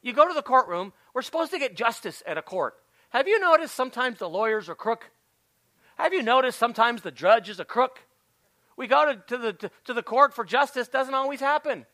You 0.00 0.14
go 0.14 0.26
to 0.26 0.32
the 0.32 0.42
courtroom, 0.42 0.94
we're 1.12 1.22
supposed 1.22 1.50
to 1.50 1.58
get 1.58 1.76
justice 1.76 2.22
at 2.26 2.38
a 2.38 2.42
court. 2.42 2.76
Have 3.10 3.28
you 3.28 3.38
noticed 3.40 3.74
sometimes 3.74 4.18
the 4.18 4.28
lawyers 4.28 4.68
are 4.70 4.74
crook? 4.74 5.10
Have 5.96 6.14
you 6.14 6.22
noticed 6.22 6.58
sometimes 6.58 7.02
the 7.02 7.10
judge 7.10 7.48
is 7.50 7.60
a 7.60 7.64
crook? 7.64 8.00
We 8.76 8.86
go 8.86 9.12
to, 9.12 9.22
to 9.28 9.38
the, 9.38 9.52
to, 9.54 9.70
to 9.84 9.94
the 9.94 10.02
court 10.02 10.34
for 10.34 10.44
justice, 10.44 10.88
doesn't 10.88 11.14
always 11.14 11.40
happen. 11.40 11.86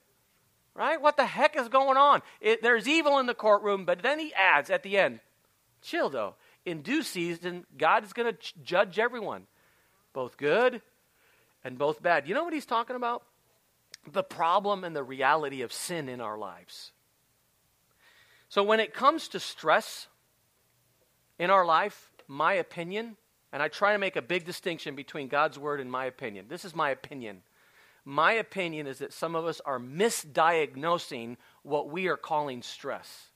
Right? 0.74 1.00
What 1.00 1.16
the 1.16 1.26
heck 1.26 1.56
is 1.56 1.68
going 1.68 1.98
on? 1.98 2.22
It, 2.40 2.62
there's 2.62 2.88
evil 2.88 3.18
in 3.18 3.26
the 3.26 3.34
courtroom, 3.34 3.84
but 3.84 4.02
then 4.02 4.18
he 4.18 4.32
adds 4.32 4.70
at 4.70 4.82
the 4.82 4.96
end, 4.96 5.20
chill 5.82 6.08
though. 6.08 6.34
In 6.64 6.80
due 6.80 7.02
season, 7.02 7.66
God 7.76 8.04
is 8.04 8.12
going 8.12 8.32
to 8.32 8.38
ch- 8.38 8.54
judge 8.62 8.98
everyone, 8.98 9.46
both 10.12 10.36
good 10.36 10.80
and 11.62 11.76
both 11.76 12.02
bad. 12.02 12.26
You 12.26 12.34
know 12.34 12.44
what 12.44 12.54
he's 12.54 12.66
talking 12.66 12.96
about? 12.96 13.22
The 14.10 14.22
problem 14.22 14.82
and 14.82 14.96
the 14.96 15.02
reality 15.02 15.62
of 15.62 15.72
sin 15.72 16.08
in 16.08 16.20
our 16.20 16.38
lives. 16.38 16.92
So 18.48 18.62
when 18.62 18.80
it 18.80 18.94
comes 18.94 19.28
to 19.28 19.40
stress 19.40 20.08
in 21.38 21.50
our 21.50 21.64
life, 21.64 22.10
my 22.28 22.54
opinion, 22.54 23.16
and 23.52 23.62
I 23.62 23.68
try 23.68 23.92
to 23.92 23.98
make 23.98 24.16
a 24.16 24.22
big 24.22 24.44
distinction 24.44 24.94
between 24.94 25.28
God's 25.28 25.58
word 25.58 25.80
and 25.80 25.90
my 25.90 26.06
opinion. 26.06 26.46
This 26.48 26.64
is 26.64 26.74
my 26.74 26.90
opinion. 26.90 27.42
My 28.04 28.32
opinion 28.32 28.86
is 28.86 28.98
that 28.98 29.12
some 29.12 29.36
of 29.36 29.46
us 29.46 29.60
are 29.64 29.78
misdiagnosing 29.78 31.36
what 31.62 31.90
we 31.90 32.08
are 32.08 32.16
calling 32.16 32.62
stress. 32.62 33.28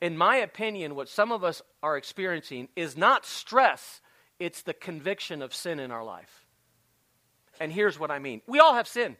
In 0.00 0.16
my 0.16 0.36
opinion, 0.36 0.94
what 0.94 1.08
some 1.08 1.32
of 1.32 1.44
us 1.44 1.62
are 1.82 1.96
experiencing 1.96 2.68
is 2.76 2.96
not 2.96 3.24
stress, 3.24 4.00
it's 4.38 4.62
the 4.62 4.74
conviction 4.74 5.40
of 5.40 5.54
sin 5.54 5.80
in 5.80 5.90
our 5.90 6.04
life. 6.04 6.44
And 7.60 7.72
here's 7.72 7.98
what 7.98 8.10
I 8.10 8.18
mean 8.18 8.42
we 8.46 8.58
all 8.58 8.74
have 8.74 8.88
sin, 8.88 9.16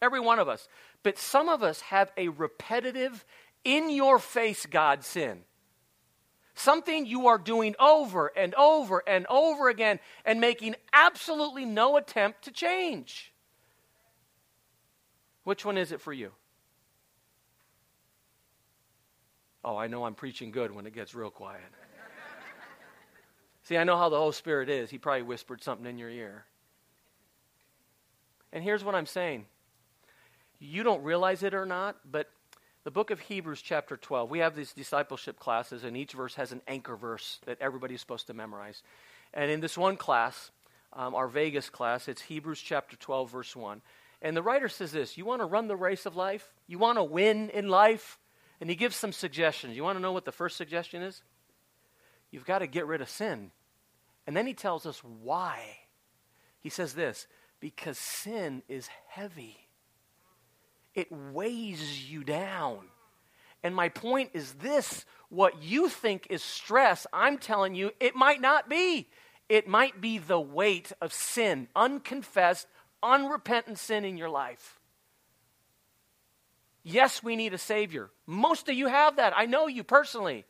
every 0.00 0.20
one 0.20 0.38
of 0.38 0.48
us. 0.48 0.68
But 1.02 1.18
some 1.18 1.48
of 1.48 1.62
us 1.62 1.80
have 1.80 2.12
a 2.16 2.28
repetitive, 2.28 3.24
in 3.64 3.90
your 3.90 4.18
face 4.18 4.66
God 4.66 5.04
sin. 5.04 5.40
Something 6.54 7.06
you 7.06 7.28
are 7.28 7.38
doing 7.38 7.74
over 7.78 8.28
and 8.36 8.54
over 8.54 9.02
and 9.06 9.26
over 9.28 9.68
again 9.68 9.98
and 10.24 10.40
making 10.40 10.74
absolutely 10.92 11.64
no 11.64 11.96
attempt 11.96 12.42
to 12.44 12.50
change. 12.50 13.29
Which 15.50 15.64
one 15.64 15.76
is 15.76 15.90
it 15.90 16.00
for 16.00 16.12
you? 16.12 16.30
Oh, 19.64 19.76
I 19.76 19.88
know 19.88 20.04
I'm 20.04 20.14
preaching 20.14 20.52
good 20.52 20.70
when 20.70 20.86
it 20.86 20.94
gets 20.94 21.12
real 21.12 21.28
quiet. 21.28 21.64
See, 23.64 23.76
I 23.76 23.82
know 23.82 23.96
how 23.96 24.08
the 24.10 24.16
Holy 24.16 24.30
Spirit 24.32 24.68
is. 24.68 24.90
He 24.90 24.98
probably 24.98 25.22
whispered 25.22 25.60
something 25.60 25.86
in 25.86 25.98
your 25.98 26.08
ear. 26.08 26.44
And 28.52 28.62
here's 28.62 28.84
what 28.84 28.94
I'm 28.94 29.06
saying 29.06 29.46
you 30.60 30.84
don't 30.84 31.02
realize 31.02 31.42
it 31.42 31.52
or 31.52 31.66
not, 31.66 31.96
but 32.08 32.30
the 32.84 32.92
book 32.92 33.10
of 33.10 33.18
Hebrews, 33.18 33.60
chapter 33.60 33.96
12, 33.96 34.30
we 34.30 34.38
have 34.38 34.54
these 34.54 34.72
discipleship 34.72 35.40
classes, 35.40 35.82
and 35.82 35.96
each 35.96 36.12
verse 36.12 36.36
has 36.36 36.52
an 36.52 36.62
anchor 36.68 36.94
verse 36.94 37.40
that 37.46 37.60
everybody's 37.60 38.00
supposed 38.00 38.28
to 38.28 38.34
memorize. 38.34 38.84
And 39.34 39.50
in 39.50 39.58
this 39.58 39.76
one 39.76 39.96
class, 39.96 40.52
um, 40.92 41.16
our 41.16 41.26
Vegas 41.26 41.68
class, 41.68 42.06
it's 42.06 42.22
Hebrews 42.22 42.60
chapter 42.60 42.94
12, 42.94 43.32
verse 43.32 43.56
1. 43.56 43.82
And 44.22 44.36
the 44.36 44.42
writer 44.42 44.68
says 44.68 44.92
this 44.92 45.16
You 45.16 45.24
want 45.24 45.40
to 45.40 45.46
run 45.46 45.68
the 45.68 45.76
race 45.76 46.06
of 46.06 46.16
life? 46.16 46.52
You 46.66 46.78
want 46.78 46.98
to 46.98 47.04
win 47.04 47.50
in 47.50 47.68
life? 47.68 48.18
And 48.60 48.68
he 48.68 48.76
gives 48.76 48.96
some 48.96 49.12
suggestions. 49.12 49.74
You 49.74 49.82
want 49.82 49.96
to 49.96 50.02
know 50.02 50.12
what 50.12 50.26
the 50.26 50.32
first 50.32 50.56
suggestion 50.56 51.02
is? 51.02 51.22
You've 52.30 52.44
got 52.44 52.58
to 52.58 52.66
get 52.66 52.86
rid 52.86 53.00
of 53.00 53.08
sin. 53.08 53.50
And 54.26 54.36
then 54.36 54.46
he 54.46 54.54
tells 54.54 54.86
us 54.86 55.02
why. 55.02 55.78
He 56.60 56.68
says 56.68 56.94
this 56.94 57.26
because 57.58 57.98
sin 57.98 58.62
is 58.68 58.88
heavy, 59.08 59.68
it 60.94 61.10
weighs 61.10 62.10
you 62.10 62.24
down. 62.24 62.86
And 63.62 63.74
my 63.74 63.90
point 63.90 64.30
is 64.32 64.54
this 64.54 65.04
what 65.28 65.62
you 65.62 65.88
think 65.88 66.26
is 66.30 66.42
stress, 66.42 67.06
I'm 67.12 67.38
telling 67.38 67.74
you, 67.74 67.92
it 68.00 68.14
might 68.14 68.40
not 68.40 68.68
be. 68.68 69.08
It 69.48 69.66
might 69.66 70.00
be 70.00 70.18
the 70.18 70.40
weight 70.40 70.92
of 71.00 71.12
sin, 71.12 71.66
unconfessed, 71.74 72.68
unrepentant 73.02 73.78
sin 73.78 74.04
in 74.04 74.16
your 74.16 74.30
life. 74.30 74.78
Yes, 76.82 77.22
we 77.22 77.36
need 77.36 77.52
a 77.52 77.58
Savior. 77.58 78.10
Most 78.26 78.68
of 78.68 78.74
you 78.74 78.86
have 78.86 79.16
that. 79.16 79.34
I 79.36 79.46
know 79.46 79.66
you 79.66 79.84
personally. 79.84 80.44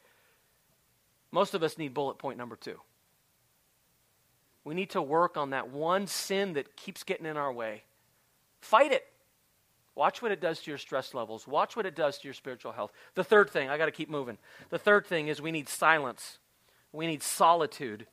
Most 1.33 1.55
of 1.55 1.63
us 1.63 1.79
need 1.79 1.95
bullet 1.95 2.19
point 2.19 2.39
number 2.39 2.57
two. 2.57 2.79
We 4.65 4.75
need 4.75 4.91
to 4.91 5.03
work 5.03 5.37
on 5.37 5.51
that 5.51 5.71
one 5.71 6.07
sin 6.07 6.53
that 6.55 6.77
keeps 6.77 7.03
getting 7.03 7.27
in 7.27 7.37
our 7.37 7.53
way. 7.53 7.85
Fight 8.61 8.93
it. 8.93 9.07
Watch 9.95 10.23
what 10.23 10.33
it 10.33 10.41
does 10.41 10.61
to 10.61 10.71
your 10.71 10.79
stress 10.79 11.15
levels. 11.15 11.47
Watch 11.47 11.77
what 11.77 11.87
it 11.87 11.97
does 11.97 12.19
to 12.19 12.29
your 12.29 12.35
spiritual 12.35 12.73
health. 12.73 12.93
The 13.15 13.25
third 13.25 13.51
thing, 13.51 13.69
I 13.69 13.79
got 13.79 13.87
to 13.87 13.93
keep 13.93 14.09
moving. 14.09 14.39
The 14.71 14.79
third 14.79 15.07
thing 15.07 15.29
is 15.29 15.43
we 15.43 15.51
need 15.51 15.69
silence. 15.69 16.39
We 16.93 17.07
need 17.07 17.23
solitude. 17.23 18.07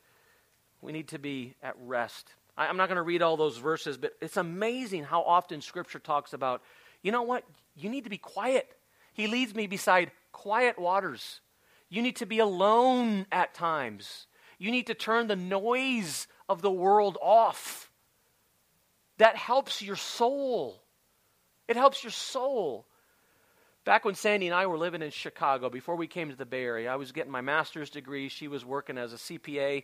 We 0.81 0.91
need 0.91 1.07
to 1.09 1.19
be 1.19 1.55
at 1.61 1.75
rest. 1.79 2.31
I, 2.57 2.67
am 2.67 2.77
not 2.77 2.87
going 2.87 2.97
to 2.97 3.03
read 3.03 3.21
all 3.21 3.37
those 3.37 3.57
verses, 3.57 3.97
but 3.97 4.13
it's 4.21 4.37
amazing 4.37 5.03
how 5.03 5.21
often 5.21 5.61
Scripture 5.61 5.99
talks 5.99 6.33
about, 6.33 6.63
you 7.03 7.11
know 7.11 7.21
what? 7.21 7.43
You 7.75 7.89
need 7.89 8.05
to 8.05 8.09
be 8.09 8.17
quiet. 8.17 8.75
He 9.13 9.27
leads 9.27 9.53
me 9.53 9.67
beside 9.67 10.11
quiet 10.31 10.79
waters. 10.79 11.41
You 11.89 12.01
need 12.01 12.17
to 12.17 12.25
be 12.25 12.39
alone 12.39 13.27
at 13.31 13.53
times. 13.53 14.27
You 14.57 14.71
need 14.71 14.87
to 14.87 14.93
turn 14.93 15.27
the 15.27 15.35
noise 15.35 16.27
of 16.49 16.61
the 16.61 16.71
world 16.71 17.17
off. 17.21 17.91
That 19.17 19.35
helps 19.35 19.81
your 19.81 19.95
soul. 19.95 20.81
It 21.67 21.75
helps 21.75 22.03
your 22.03 22.11
soul. 22.11 22.85
Back 23.85 24.03
when 24.03 24.15
Sandy 24.15 24.47
and 24.47 24.55
I 24.55 24.65
were 24.65 24.77
living 24.77 25.01
in 25.01 25.11
Chicago, 25.11 25.69
before 25.69 25.95
we 25.95 26.07
came 26.07 26.29
to 26.29 26.35
the 26.35 26.45
Bay 26.45 26.63
Area, 26.63 26.91
I 26.91 26.97
was 26.97 27.11
getting 27.11 27.31
my 27.31 27.41
master's 27.41 27.89
degree. 27.89 28.27
She 28.27 28.47
was 28.47 28.65
working 28.65 28.97
as 28.97 29.13
a 29.13 29.17
CPA 29.17 29.83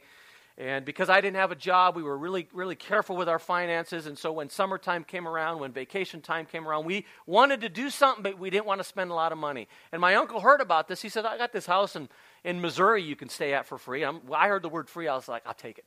And 0.57 0.85
because 0.85 1.09
I 1.09 1.19
didn't 1.19 1.37
have 1.37 1.51
a 1.51 1.55
job, 1.55 1.95
we 1.95 2.03
were 2.03 2.17
really, 2.17 2.47
really 2.53 2.75
careful 2.75 3.15
with 3.15 3.27
our 3.27 3.39
finances. 3.39 4.05
And 4.05 4.15
so 4.15 4.31
when 4.31 4.49
summertime 4.49 5.03
came 5.03 5.27
around, 5.27 5.59
when 5.59 5.71
vacation 5.71 6.21
time 6.21 6.45
came 6.45 6.67
around, 6.67 6.85
we 6.85 7.07
wanted 7.25 7.61
to 7.61 7.69
do 7.69 7.89
something, 7.89 8.21
but 8.21 8.37
we 8.37 8.51
didn't 8.51 8.67
want 8.67 8.79
to 8.79 8.83
spend 8.83 9.09
a 9.09 9.15
lot 9.15 9.31
of 9.31 9.39
money. 9.39 9.67
And 9.91 9.99
my 9.99 10.13
uncle 10.13 10.41
heard 10.41 10.61
about 10.61 10.87
this. 10.87 11.01
He 11.01 11.09
said, 11.09 11.25
I 11.25 11.39
got 11.39 11.53
this 11.53 11.65
house 11.65 11.95
in, 11.95 12.07
in 12.43 12.61
Missouri 12.61 13.01
you 13.01 13.15
can 13.15 13.29
stay 13.29 13.53
at 13.53 13.65
for 13.65 13.79
free. 13.79 14.03
I'm, 14.03 14.21
I 14.31 14.47
heard 14.47 14.61
the 14.61 14.69
word 14.69 14.89
free. 14.89 15.07
I 15.07 15.15
was 15.15 15.27
like, 15.27 15.41
I'll 15.47 15.55
take 15.55 15.79
it. 15.79 15.85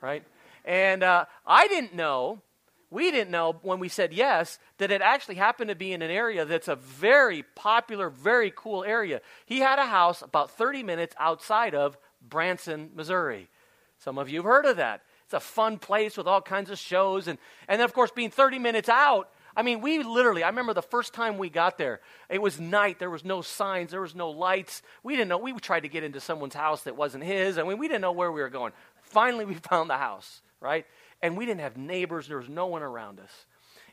Right? 0.00 0.22
And 0.64 1.02
uh, 1.02 1.24
I 1.44 1.66
didn't 1.66 1.94
know, 1.96 2.40
we 2.90 3.10
didn't 3.10 3.32
know 3.32 3.56
when 3.62 3.80
we 3.80 3.88
said 3.88 4.12
yes, 4.12 4.60
that 4.78 4.92
it 4.92 5.02
actually 5.02 5.34
happened 5.34 5.70
to 5.70 5.74
be 5.74 5.92
in 5.92 6.02
an 6.02 6.10
area 6.12 6.44
that's 6.44 6.68
a 6.68 6.76
very 6.76 7.42
popular, 7.56 8.10
very 8.10 8.52
cool 8.54 8.84
area. 8.84 9.22
He 9.44 9.58
had 9.58 9.80
a 9.80 9.86
house 9.86 10.22
about 10.22 10.52
30 10.52 10.84
minutes 10.84 11.16
outside 11.18 11.74
of 11.74 11.98
Branson, 12.22 12.90
Missouri. 12.94 13.48
Some 13.98 14.18
of 14.18 14.28
you 14.28 14.38
have 14.38 14.44
heard 14.44 14.66
of 14.66 14.76
that. 14.76 15.02
It's 15.24 15.34
a 15.34 15.40
fun 15.40 15.78
place 15.78 16.16
with 16.16 16.26
all 16.26 16.42
kinds 16.42 16.70
of 16.70 16.78
shows. 16.78 17.28
And, 17.28 17.38
and 17.68 17.80
then, 17.80 17.84
of 17.84 17.94
course, 17.94 18.10
being 18.10 18.30
30 18.30 18.58
minutes 18.58 18.88
out, 18.88 19.30
I 19.56 19.62
mean, 19.62 19.80
we 19.80 20.02
literally, 20.02 20.42
I 20.42 20.48
remember 20.48 20.74
the 20.74 20.82
first 20.82 21.14
time 21.14 21.38
we 21.38 21.48
got 21.48 21.78
there, 21.78 22.00
it 22.28 22.42
was 22.42 22.58
night. 22.58 22.98
There 22.98 23.10
was 23.10 23.24
no 23.24 23.40
signs, 23.40 23.92
there 23.92 24.00
was 24.00 24.14
no 24.14 24.30
lights. 24.30 24.82
We 25.02 25.14
didn't 25.14 25.28
know. 25.28 25.38
We 25.38 25.52
tried 25.54 25.80
to 25.80 25.88
get 25.88 26.02
into 26.02 26.20
someone's 26.20 26.54
house 26.54 26.82
that 26.82 26.96
wasn't 26.96 27.24
his. 27.24 27.56
I 27.56 27.62
mean, 27.62 27.78
we 27.78 27.86
didn't 27.86 28.00
know 28.00 28.12
where 28.12 28.32
we 28.32 28.40
were 28.40 28.50
going. 28.50 28.72
Finally, 29.02 29.44
we 29.44 29.54
found 29.70 29.88
the 29.88 29.96
house, 29.96 30.42
right? 30.60 30.86
And 31.22 31.36
we 31.36 31.46
didn't 31.46 31.60
have 31.60 31.76
neighbors, 31.76 32.26
there 32.26 32.38
was 32.38 32.48
no 32.48 32.66
one 32.66 32.82
around 32.82 33.20
us. 33.20 33.46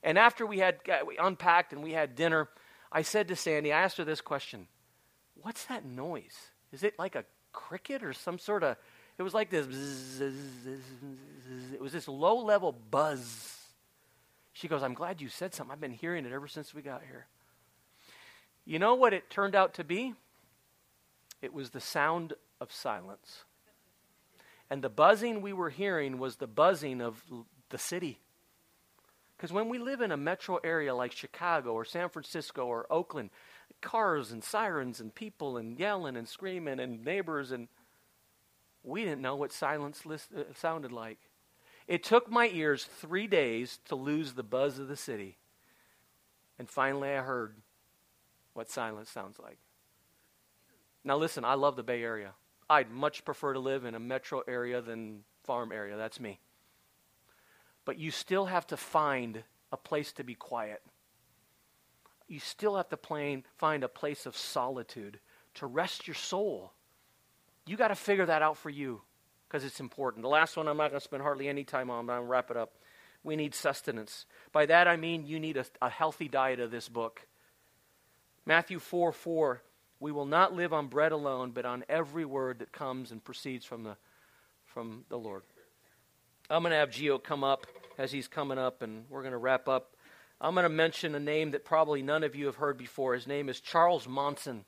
And 0.04 0.18
after 0.18 0.46
we 0.46 0.58
had 0.58 0.80
we 1.06 1.18
unpacked 1.18 1.74
and 1.74 1.84
we 1.84 1.92
had 1.92 2.16
dinner, 2.16 2.50
I 2.92 3.04
said 3.04 3.28
to 3.28 3.36
Sandy, 3.36 3.72
I 3.72 3.82
asked 3.82 3.98
her 3.98 4.04
this 4.04 4.22
question 4.22 4.68
What's 5.42 5.66
that 5.66 5.86
noise? 5.86 6.38
Is 6.72 6.84
it 6.84 6.98
like 6.98 7.16
a 7.16 7.26
cricket 7.52 8.04
or 8.04 8.14
some 8.14 8.40
sort 8.40 8.64
of 8.64 8.78
it 9.22 9.24
was 9.24 9.36
like 9.36 9.52
this. 9.52 9.68
It 11.74 11.80
was 11.80 11.92
this 11.92 12.08
low 12.08 12.44
level 12.44 12.72
buzz. 12.72 13.56
She 14.52 14.68
goes, 14.68 14.82
I'm 14.82 14.96
glad 14.96 15.22
you 15.22 15.30
said 15.30 15.54
something. 15.54 15.72
I've 15.72 15.80
been 15.80 15.92
hearing 15.92 16.26
it 16.26 16.32
ever 16.32 16.48
since 16.48 16.74
we 16.74 16.82
got 16.82 17.04
here. 17.08 17.28
You 18.66 18.80
know 18.80 18.96
what 18.96 19.14
it 19.14 19.30
turned 19.30 19.54
out 19.54 19.76
to 19.76 19.84
be? 19.84 20.16
It 21.40 21.54
was 21.54 21.70
the 21.70 21.80
sound 21.80 22.34
of 22.60 22.72
silence. 22.72 23.44
And 24.72 24.82
the 24.82 24.90
buzzing 24.90 25.44
we 25.44 25.54
were 25.54 25.70
hearing 25.70 26.18
was 26.18 26.38
the 26.38 26.48
buzzing 26.48 27.00
of 27.00 27.24
the 27.70 27.78
city. 27.78 28.18
Because 29.38 29.54
when 29.54 29.70
we 29.70 29.78
live 29.78 30.02
in 30.02 30.12
a 30.12 30.18
metro 30.18 30.58
area 30.64 30.96
like 30.96 31.12
Chicago 31.12 31.74
or 31.74 31.86
San 31.86 32.10
Francisco 32.10 32.66
or 32.66 32.88
Oakland, 32.90 33.30
cars 33.82 34.32
and 34.32 34.44
sirens 34.44 35.00
and 35.00 35.14
people 35.14 35.58
and 35.58 35.78
yelling 35.78 36.18
and 36.18 36.28
screaming 36.28 36.80
and 36.80 37.06
neighbors 37.06 37.52
and 37.52 37.68
we 38.84 39.04
didn't 39.04 39.22
know 39.22 39.36
what 39.36 39.52
silence 39.52 40.06
list, 40.06 40.30
uh, 40.36 40.44
sounded 40.56 40.92
like. 40.92 41.20
It 41.88 42.04
took 42.04 42.30
my 42.30 42.50
ears 42.54 42.86
three 42.86 43.28
days 43.28 43.80
to 43.86 43.96
lose 43.96 44.34
the 44.34 44.44
buzz 44.44 44.80
of 44.80 44.88
the 44.88 44.96
city. 44.96 45.38
And 46.58 46.70
finally, 46.70 47.10
I 47.10 47.22
heard 47.22 47.56
what 48.54 48.70
silence 48.70 49.10
sounds 49.10 49.40
like. 49.40 49.58
Now, 51.04 51.18
listen, 51.18 51.44
I 51.44 51.56
love 51.56 51.76
the 51.76 51.84
Bay 51.84 52.04
Area. 52.04 52.34
I'd 52.70 52.92
much 52.92 53.26
prefer 53.26 53.54
to 53.54 53.60
live 53.60 53.86
in 53.86 53.96
a 53.96 54.00
metro 54.00 54.44
area 54.48 54.82
than 54.82 55.24
farm 55.44 55.72
area. 55.72 55.98
That's 55.98 56.20
me. 56.20 56.40
But 57.84 57.98
you 57.98 58.12
still 58.12 58.46
have 58.46 58.68
to 58.68 58.78
find 58.78 59.44
a 59.72 59.78
place 59.78 60.14
to 60.14 60.24
be 60.24 60.36
quiet. 60.36 60.82
You 62.28 62.40
still 62.40 62.78
have 62.78 62.90
to 62.90 63.44
find 63.58 63.84
a 63.84 63.90
place 63.90 64.26
of 64.26 64.38
solitude 64.38 65.20
to 65.56 65.66
rest 65.66 66.08
your 66.08 66.16
soul. 66.16 66.72
You 67.66 67.78
got 67.78 67.90
to 67.90 67.96
figure 67.96 68.26
that 68.26 68.42
out 68.42 68.58
for 68.58 68.70
you 68.70 69.02
because 69.48 69.64
it's 69.64 69.80
important. 69.80 70.24
The 70.24 70.30
last 70.30 70.58
one 70.58 70.68
I'm 70.68 70.78
not 70.78 70.90
going 70.90 71.00
to 71.00 71.04
spend 71.04 71.22
hardly 71.22 71.48
any 71.48 71.64
time 71.64 71.90
on, 71.90 72.06
but 72.06 72.16
to 72.16 72.22
wrap 72.22 72.52
it 72.52 72.58
up. 72.58 72.74
We 73.24 73.36
need 73.36 73.54
sustenance. 73.54 74.26
By 74.52 74.66
that 74.66 74.88
I 74.88 74.98
mean 74.98 75.26
you 75.28 75.40
need 75.40 75.58
a, 75.58 75.66
a 75.82 75.90
healthy 75.90 76.28
diet 76.28 76.60
of 76.60 76.72
this 76.72 76.90
book. 76.90 77.28
Matthew 78.46 78.80
4 78.80 79.12
4, 79.12 79.62
we 80.00 80.12
will 80.12 80.26
not 80.26 80.56
live 80.56 80.74
on 80.74 80.88
bread 80.88 81.12
alone, 81.12 81.52
but 81.52 81.66
on 81.66 81.86
every 81.88 82.26
word 82.26 82.60
that 82.60 82.72
comes 82.72 83.12
and 83.12 83.24
proceeds 83.24 83.66
from 83.66 83.84
the, 83.84 83.96
from 84.66 85.06
the 85.10 85.18
Lord. 85.18 85.44
I'm 86.50 86.64
going 86.64 86.72
to 86.72 86.78
have 86.78 86.90
Gio 86.90 87.22
come 87.22 87.44
up 87.44 87.68
as 88.00 88.12
he's 88.12 88.28
coming 88.28 88.58
up, 88.58 88.82
and 88.82 89.06
we're 89.10 89.22
going 89.22 89.34
to 89.34 89.38
wrap 89.38 89.70
up. 89.70 89.96
I'm 90.42 90.56
going 90.56 90.64
to 90.64 90.70
mention 90.70 91.14
a 91.14 91.20
name 91.20 91.52
that 91.52 91.64
probably 91.64 92.02
none 92.02 92.24
of 92.24 92.36
you 92.36 92.48
have 92.48 92.56
heard 92.56 92.78
before. 92.78 93.14
His 93.14 93.28
name 93.28 93.48
is 93.48 93.60
Charles 93.60 94.08
Momsen. 94.08 94.62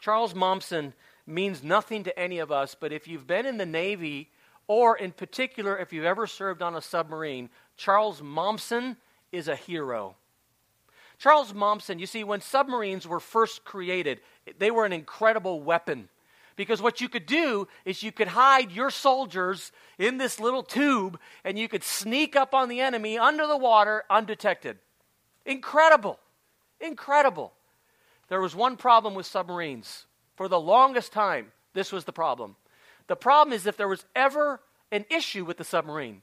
Charles 0.00 0.34
Momsen 0.34 0.92
means 1.26 1.62
nothing 1.62 2.04
to 2.04 2.18
any 2.18 2.38
of 2.38 2.50
us, 2.50 2.74
but 2.78 2.92
if 2.92 3.06
you've 3.06 3.26
been 3.26 3.46
in 3.46 3.56
the 3.56 3.66
Navy, 3.66 4.30
or 4.66 4.96
in 4.96 5.12
particular, 5.12 5.76
if 5.78 5.92
you've 5.92 6.04
ever 6.04 6.26
served 6.26 6.62
on 6.62 6.74
a 6.74 6.80
submarine, 6.80 7.50
Charles 7.76 8.20
Momsen 8.20 8.96
is 9.30 9.48
a 9.48 9.56
hero. 9.56 10.16
Charles 11.18 11.52
Momsen, 11.52 12.00
you 12.00 12.06
see, 12.06 12.24
when 12.24 12.40
submarines 12.40 13.06
were 13.06 13.20
first 13.20 13.64
created, 13.64 14.20
they 14.58 14.70
were 14.70 14.84
an 14.84 14.92
incredible 14.92 15.60
weapon. 15.60 16.08
Because 16.56 16.82
what 16.82 17.00
you 17.00 17.08
could 17.08 17.26
do 17.26 17.66
is 17.84 18.02
you 18.02 18.12
could 18.12 18.28
hide 18.28 18.72
your 18.72 18.90
soldiers 18.90 19.72
in 19.98 20.18
this 20.18 20.38
little 20.38 20.62
tube 20.62 21.18
and 21.44 21.58
you 21.58 21.68
could 21.68 21.82
sneak 21.82 22.36
up 22.36 22.54
on 22.54 22.68
the 22.68 22.80
enemy 22.80 23.16
under 23.18 23.46
the 23.46 23.56
water 23.56 24.04
undetected. 24.10 24.78
Incredible. 25.46 26.18
Incredible. 26.80 27.52
There 28.28 28.40
was 28.40 28.54
one 28.54 28.76
problem 28.76 29.14
with 29.14 29.26
submarines 29.26 30.06
for 30.42 30.48
the 30.48 30.58
longest 30.58 31.12
time, 31.12 31.52
this 31.72 31.92
was 31.92 32.04
the 32.04 32.12
problem. 32.12 32.56
The 33.06 33.14
problem 33.14 33.52
is 33.52 33.64
if 33.64 33.76
there 33.76 33.86
was 33.86 34.04
ever 34.16 34.60
an 34.90 35.04
issue 35.08 35.44
with 35.44 35.56
the 35.56 35.62
submarine, 35.62 36.22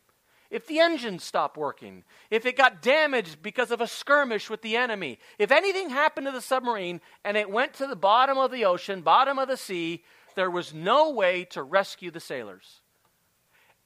if 0.50 0.68
the 0.68 0.80
engine 0.80 1.20
stopped 1.20 1.56
working, 1.56 2.04
if 2.30 2.46
it 2.46 2.58
got 2.58 2.82
damaged 2.82 3.42
because 3.42 3.72
of 3.72 3.80
a 3.80 3.88
skirmish 3.88 4.50
with 4.50 4.62
the 4.62 4.76
enemy, 4.76 5.20
if 5.38 5.54
anything 5.54 5.90
happened 5.90 6.28
to 6.28 6.34
the 6.34 6.42
submarine 6.42 7.00
and 7.24 7.38
it 7.38 7.50
went 7.50 7.76
to 7.76 7.88
the 7.88 7.96
bottom 7.96 8.38
of 8.38 8.52
the 8.52 8.66
ocean, 8.66 9.04
bottom 9.04 9.40
of 9.40 9.48
the 9.48 9.56
sea, 9.56 10.04
there 10.36 10.52
was 10.52 10.74
no 10.74 11.12
way 11.12 11.46
to 11.52 11.64
rescue 11.64 12.12
the 12.12 12.20
sailors. 12.20 12.82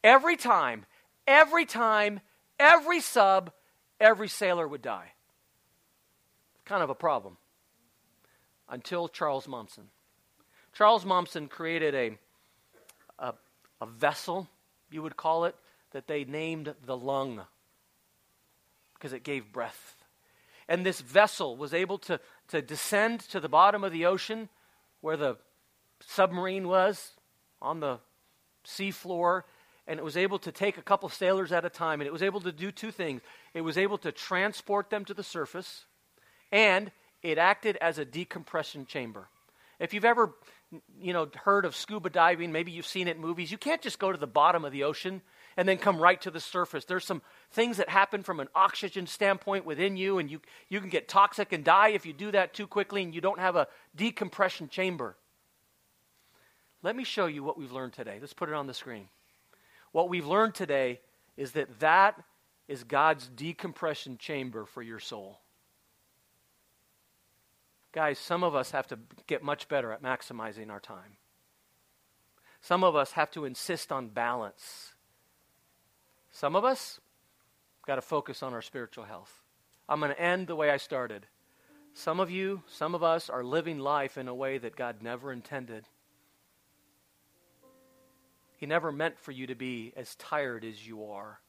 Every 0.04 0.36
time, 0.36 0.88
every 1.28 1.68
time, 1.68 2.22
every 2.60 3.02
sub, 3.02 3.52
every 4.00 4.30
sailor 4.30 4.68
would 4.68 4.82
die. 4.82 5.12
Kind 6.66 6.82
of 6.82 6.90
a 6.90 6.96
problem. 6.96 7.38
Until 8.68 9.08
Charles 9.08 9.46
Momsen. 9.46 9.90
Charles 10.74 11.06
Momsen 11.06 11.50
created 11.50 11.94
a, 11.96 12.18
a, 13.20 13.34
a 13.82 13.86
vessel, 13.86 14.48
you 14.92 15.02
would 15.02 15.16
call 15.16 15.46
it, 15.46 15.56
that 15.92 16.08
they 16.08 16.24
named 16.24 16.74
the 16.86 16.98
lung 16.98 17.42
because 18.96 19.14
it 19.14 19.24
gave 19.24 19.52
breath. 19.52 20.04
And 20.68 20.86
this 20.86 21.02
vessel 21.02 21.58
was 21.58 21.74
able 21.74 21.98
to, 22.00 22.20
to 22.48 22.62
descend 22.62 23.20
to 23.30 23.40
the 23.40 23.50
bottom 23.50 23.84
of 23.84 23.92
the 23.92 24.06
ocean 24.06 24.50
where 25.02 25.18
the 25.18 25.38
submarine 26.00 26.68
was 26.68 27.12
on 27.62 27.80
the 27.80 28.00
seafloor, 28.66 29.44
and 29.86 30.00
it 30.00 30.04
was 30.04 30.18
able 30.18 30.40
to 30.40 30.52
take 30.52 30.78
a 30.78 30.82
couple 30.82 31.10
sailors 31.10 31.52
at 31.52 31.66
a 31.66 31.70
time, 31.70 32.00
and 32.00 32.08
it 32.08 32.14
was 32.14 32.24
able 32.24 32.40
to 32.42 32.52
do 32.52 32.72
two 32.72 32.92
things. 32.92 33.22
It 33.54 33.62
was 33.62 33.78
able 33.78 33.98
to 34.00 34.12
transport 34.12 34.90
them 34.90 35.06
to 35.06 35.14
the 35.14 35.24
surface, 35.24 35.86
and 36.52 36.92
it 37.22 37.38
acted 37.38 37.78
as 37.82 37.98
a 37.98 38.06
decompression 38.06 38.86
chamber. 38.86 39.28
If 39.80 39.94
you've 39.94 40.06
ever 40.06 40.34
you 41.00 41.14
know, 41.14 41.30
heard 41.44 41.66
of 41.66 41.76
scuba 41.76 42.10
diving, 42.10 42.52
maybe 42.52 42.72
you've 42.72 42.88
seen 42.88 43.08
it 43.08 43.16
in 43.16 43.22
movies. 43.22 43.52
You 43.52 43.58
can't 43.58 43.82
just 43.82 44.00
go 44.00 44.12
to 44.12 44.18
the 44.18 44.28
bottom 44.28 44.66
of 44.66 44.72
the 44.72 44.84
ocean 44.84 45.22
and 45.58 45.68
then 45.68 45.78
come 45.78 46.00
right 46.00 46.20
to 46.22 46.32
the 46.32 46.40
surface. 46.40 46.86
There's 46.86 47.06
some 47.06 47.22
things 47.52 47.78
that 47.78 47.90
happen 47.90 48.24
from 48.24 48.40
an 48.40 48.48
oxygen 48.56 49.06
standpoint 49.08 49.66
within 49.66 49.98
you, 49.98 50.18
and 50.18 50.30
you, 50.30 50.42
you 50.70 50.80
can 50.80 50.90
get 50.90 51.08
toxic 51.08 51.54
and 51.54 51.64
die 51.64 51.90
if 51.90 52.06
you 52.06 52.14
do 52.14 52.32
that 52.32 52.54
too 52.54 52.68
quickly 52.68 53.04
and 53.04 53.14
you 53.14 53.22
don't 53.22 53.40
have 53.40 53.56
a 53.56 53.68
decompression 53.96 54.70
chamber. 54.70 55.16
Let 56.82 56.96
me 56.96 57.04
show 57.04 57.28
you 57.28 57.44
what 57.44 57.58
we've 57.58 57.72
learned 57.72 57.94
today. 57.94 58.18
Let's 58.20 58.34
put 58.34 58.50
it 58.50 58.56
on 58.56 58.68
the 58.68 58.74
screen. 58.74 59.08
What 59.92 60.10
we've 60.10 60.28
learned 60.28 60.56
today 60.56 61.00
is 61.38 61.52
that 61.54 61.80
that 61.80 62.22
is 62.68 62.84
God's 62.84 63.28
decompression 63.28 64.18
chamber 64.18 64.66
for 64.66 64.82
your 64.82 65.00
soul. 65.00 65.40
Guys, 67.94 68.18
some 68.18 68.44
of 68.44 68.56
us 68.56 68.72
have 68.72 68.88
to 68.88 68.98
get 69.28 69.44
much 69.44 69.68
better 69.68 69.92
at 69.92 70.02
maximizing 70.02 70.70
our 70.70 70.80
time. 70.80 71.18
Some 72.60 72.84
of 72.84 72.96
us 72.96 73.12
have 73.12 73.30
to 73.32 73.46
insist 73.46 73.92
on 73.92 74.08
balance. 74.08 74.94
Some 76.32 76.56
of 76.56 76.66
us 76.66 77.00
got 77.86 77.96
to 77.96 78.02
focus 78.02 78.42
on 78.42 78.54
our 78.54 78.64
spiritual 78.64 79.04
health. 79.04 79.42
I'm 79.88 80.00
going 80.00 80.12
to 80.12 80.20
end 80.20 80.48
the 80.48 80.56
way 80.56 80.72
I 80.72 80.78
started. 80.78 81.28
Some 81.94 82.20
of 82.20 82.32
you, 82.32 82.64
some 82.68 82.96
of 82.96 83.04
us 83.04 83.30
are 83.30 83.44
living 83.44 83.78
life 83.78 84.18
in 84.18 84.28
a 84.28 84.34
way 84.34 84.58
that 84.58 84.76
God 84.76 85.04
never 85.04 85.32
intended. 85.32 85.86
He 88.58 88.66
never 88.66 88.92
meant 88.92 89.20
for 89.20 89.32
you 89.32 89.46
to 89.48 89.56
be 89.56 89.94
as 89.96 90.16
tired 90.16 90.66
as 90.66 90.88
you 90.88 91.06
are. 91.12 91.40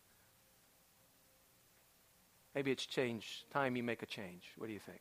Maybe 2.54 2.70
it's 2.70 2.84
change. 2.84 3.44
Time 3.50 3.76
you 3.76 3.82
make 3.82 4.02
a 4.02 4.06
change. 4.06 4.52
What 4.56 4.66
do 4.66 4.74
you 4.74 4.80
think? 4.80 5.00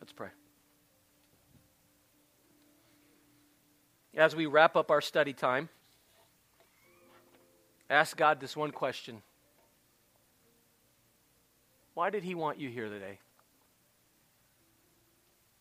Let's 0.00 0.12
pray. 0.12 0.28
As 4.16 4.36
we 4.36 4.46
wrap 4.46 4.76
up 4.76 4.90
our 4.90 5.00
study 5.00 5.32
time, 5.32 5.68
ask 7.90 8.16
God 8.16 8.40
this 8.40 8.56
one 8.56 8.70
question 8.70 9.22
Why 11.94 12.10
did 12.10 12.22
He 12.22 12.34
want 12.34 12.58
you 12.58 12.68
here 12.68 12.88
today? 12.88 13.18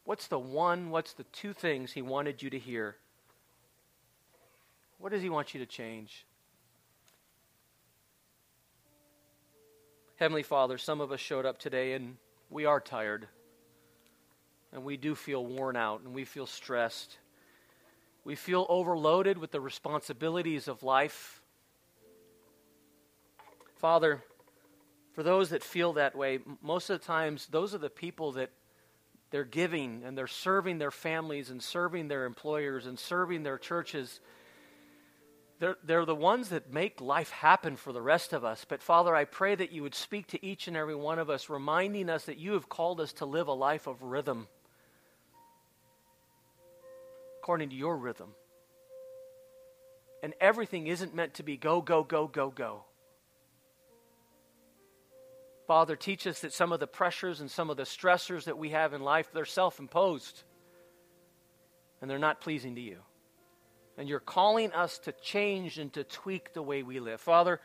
What's 0.05 0.27
the 0.27 0.39
one, 0.39 0.89
what's 0.89 1.13
the 1.13 1.23
two 1.25 1.53
things 1.53 1.93
He 1.93 2.01
wanted 2.01 2.43
you 2.43 2.49
to 2.49 2.59
hear? 2.59 2.97
What 4.99 5.11
does 5.11 5.21
He 5.21 5.29
want 5.29 5.53
you 5.53 5.59
to 5.59 5.65
change? 5.65 6.25
Heavenly 10.17 10.43
Father, 10.43 10.77
some 10.77 11.01
of 11.01 11.11
us 11.11 11.19
showed 11.19 11.45
up 11.45 11.57
today 11.57 11.93
and 11.93 12.17
we 12.49 12.65
are 12.65 12.79
tired. 12.79 13.27
And 14.73 14.83
we 14.83 14.97
do 14.97 15.13
feel 15.13 15.45
worn 15.45 15.75
out 15.75 16.01
and 16.01 16.15
we 16.15 16.25
feel 16.25 16.47
stressed. 16.47 17.17
We 18.25 18.35
feel 18.35 18.65
overloaded 18.69 19.37
with 19.37 19.51
the 19.51 19.61
responsibilities 19.61 20.67
of 20.67 20.81
life. 20.81 21.41
Father, 23.75 24.23
for 25.13 25.21
those 25.21 25.49
that 25.51 25.63
feel 25.63 25.93
that 25.93 26.15
way, 26.15 26.39
most 26.61 26.89
of 26.89 26.99
the 26.99 27.05
times, 27.05 27.47
those 27.51 27.75
are 27.75 27.79
the 27.79 27.89
people 27.89 28.31
that 28.33 28.49
they're 29.29 29.43
giving 29.43 30.03
and 30.05 30.17
they're 30.17 30.25
serving 30.25 30.79
their 30.79 30.91
families 30.91 31.51
and 31.51 31.61
serving 31.61 32.07
their 32.07 32.25
employers 32.25 32.87
and 32.87 32.97
serving 32.97 33.43
their 33.43 33.59
churches. 33.59 34.21
They're, 35.59 35.77
they're 35.83 36.05
the 36.05 36.15
ones 36.15 36.49
that 36.49 36.73
make 36.73 36.99
life 36.99 37.29
happen 37.29 37.75
for 37.75 37.93
the 37.93 38.01
rest 38.01 38.33
of 38.33 38.43
us. 38.43 38.65
But 38.67 38.81
Father, 38.81 39.15
I 39.15 39.25
pray 39.25 39.53
that 39.53 39.71
you 39.71 39.83
would 39.83 39.95
speak 39.95 40.27
to 40.27 40.43
each 40.43 40.67
and 40.67 40.75
every 40.75 40.95
one 40.95 41.19
of 41.19 41.29
us, 41.29 41.47
reminding 41.47 42.09
us 42.09 42.25
that 42.25 42.39
you 42.39 42.53
have 42.53 42.69
called 42.69 42.99
us 42.99 43.13
to 43.13 43.25
live 43.25 43.47
a 43.47 43.53
life 43.53 43.85
of 43.85 44.01
rhythm 44.01 44.47
according 47.43 47.71
to 47.71 47.75
your 47.75 47.97
rhythm. 47.97 48.29
And 50.23 50.33
everything 50.39 50.87
isn't 50.87 51.13
meant 51.13 51.33
to 51.33 51.43
be 51.43 51.57
go, 51.57 51.81
go, 51.81 52.01
go, 52.01 52.25
go, 52.25 52.49
go. 52.49 52.85
Father, 55.67 55.97
teach 55.97 56.25
us 56.25 56.39
that 56.39 56.53
some 56.53 56.71
of 56.71 56.79
the 56.79 56.87
pressures 56.87 57.41
and 57.41 57.51
some 57.51 57.69
of 57.69 57.75
the 57.75 57.83
stressors 57.83 58.45
that 58.45 58.57
we 58.57 58.69
have 58.69 58.93
in 58.93 59.01
life, 59.01 59.29
they're 59.33 59.43
self 59.43 59.79
imposed 59.79 60.43
and 62.01 62.09
they're 62.09 62.17
not 62.17 62.39
pleasing 62.39 62.75
to 62.75 62.81
you. 62.81 62.99
And 63.97 64.07
you're 64.07 64.21
calling 64.21 64.71
us 64.71 64.97
to 64.99 65.11
change 65.11 65.79
and 65.79 65.91
to 65.93 66.05
tweak 66.05 66.53
the 66.53 66.61
way 66.61 66.81
we 66.81 67.01
live. 67.01 67.19
Father, 67.19 67.59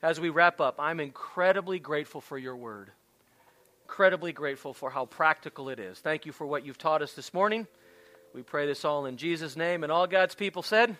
as 0.00 0.18
we 0.18 0.30
wrap 0.30 0.58
up, 0.58 0.76
I'm 0.78 1.00
incredibly 1.00 1.78
grateful 1.78 2.22
for 2.22 2.38
your 2.38 2.56
word. 2.56 2.92
Incredibly 3.84 4.32
grateful 4.32 4.72
for 4.72 4.88
how 4.88 5.04
practical 5.04 5.68
it 5.68 5.78
is. 5.78 5.98
Thank 5.98 6.24
you 6.24 6.32
for 6.32 6.46
what 6.46 6.64
you've 6.64 6.78
taught 6.78 7.02
us 7.02 7.12
this 7.12 7.34
morning. 7.34 7.66
We 8.34 8.42
pray 8.42 8.66
this 8.66 8.84
all 8.84 9.06
in 9.06 9.16
Jesus' 9.16 9.56
name. 9.56 9.82
And 9.82 9.92
all 9.92 10.06
God's 10.06 10.34
people 10.34 10.62
said, 10.62 10.96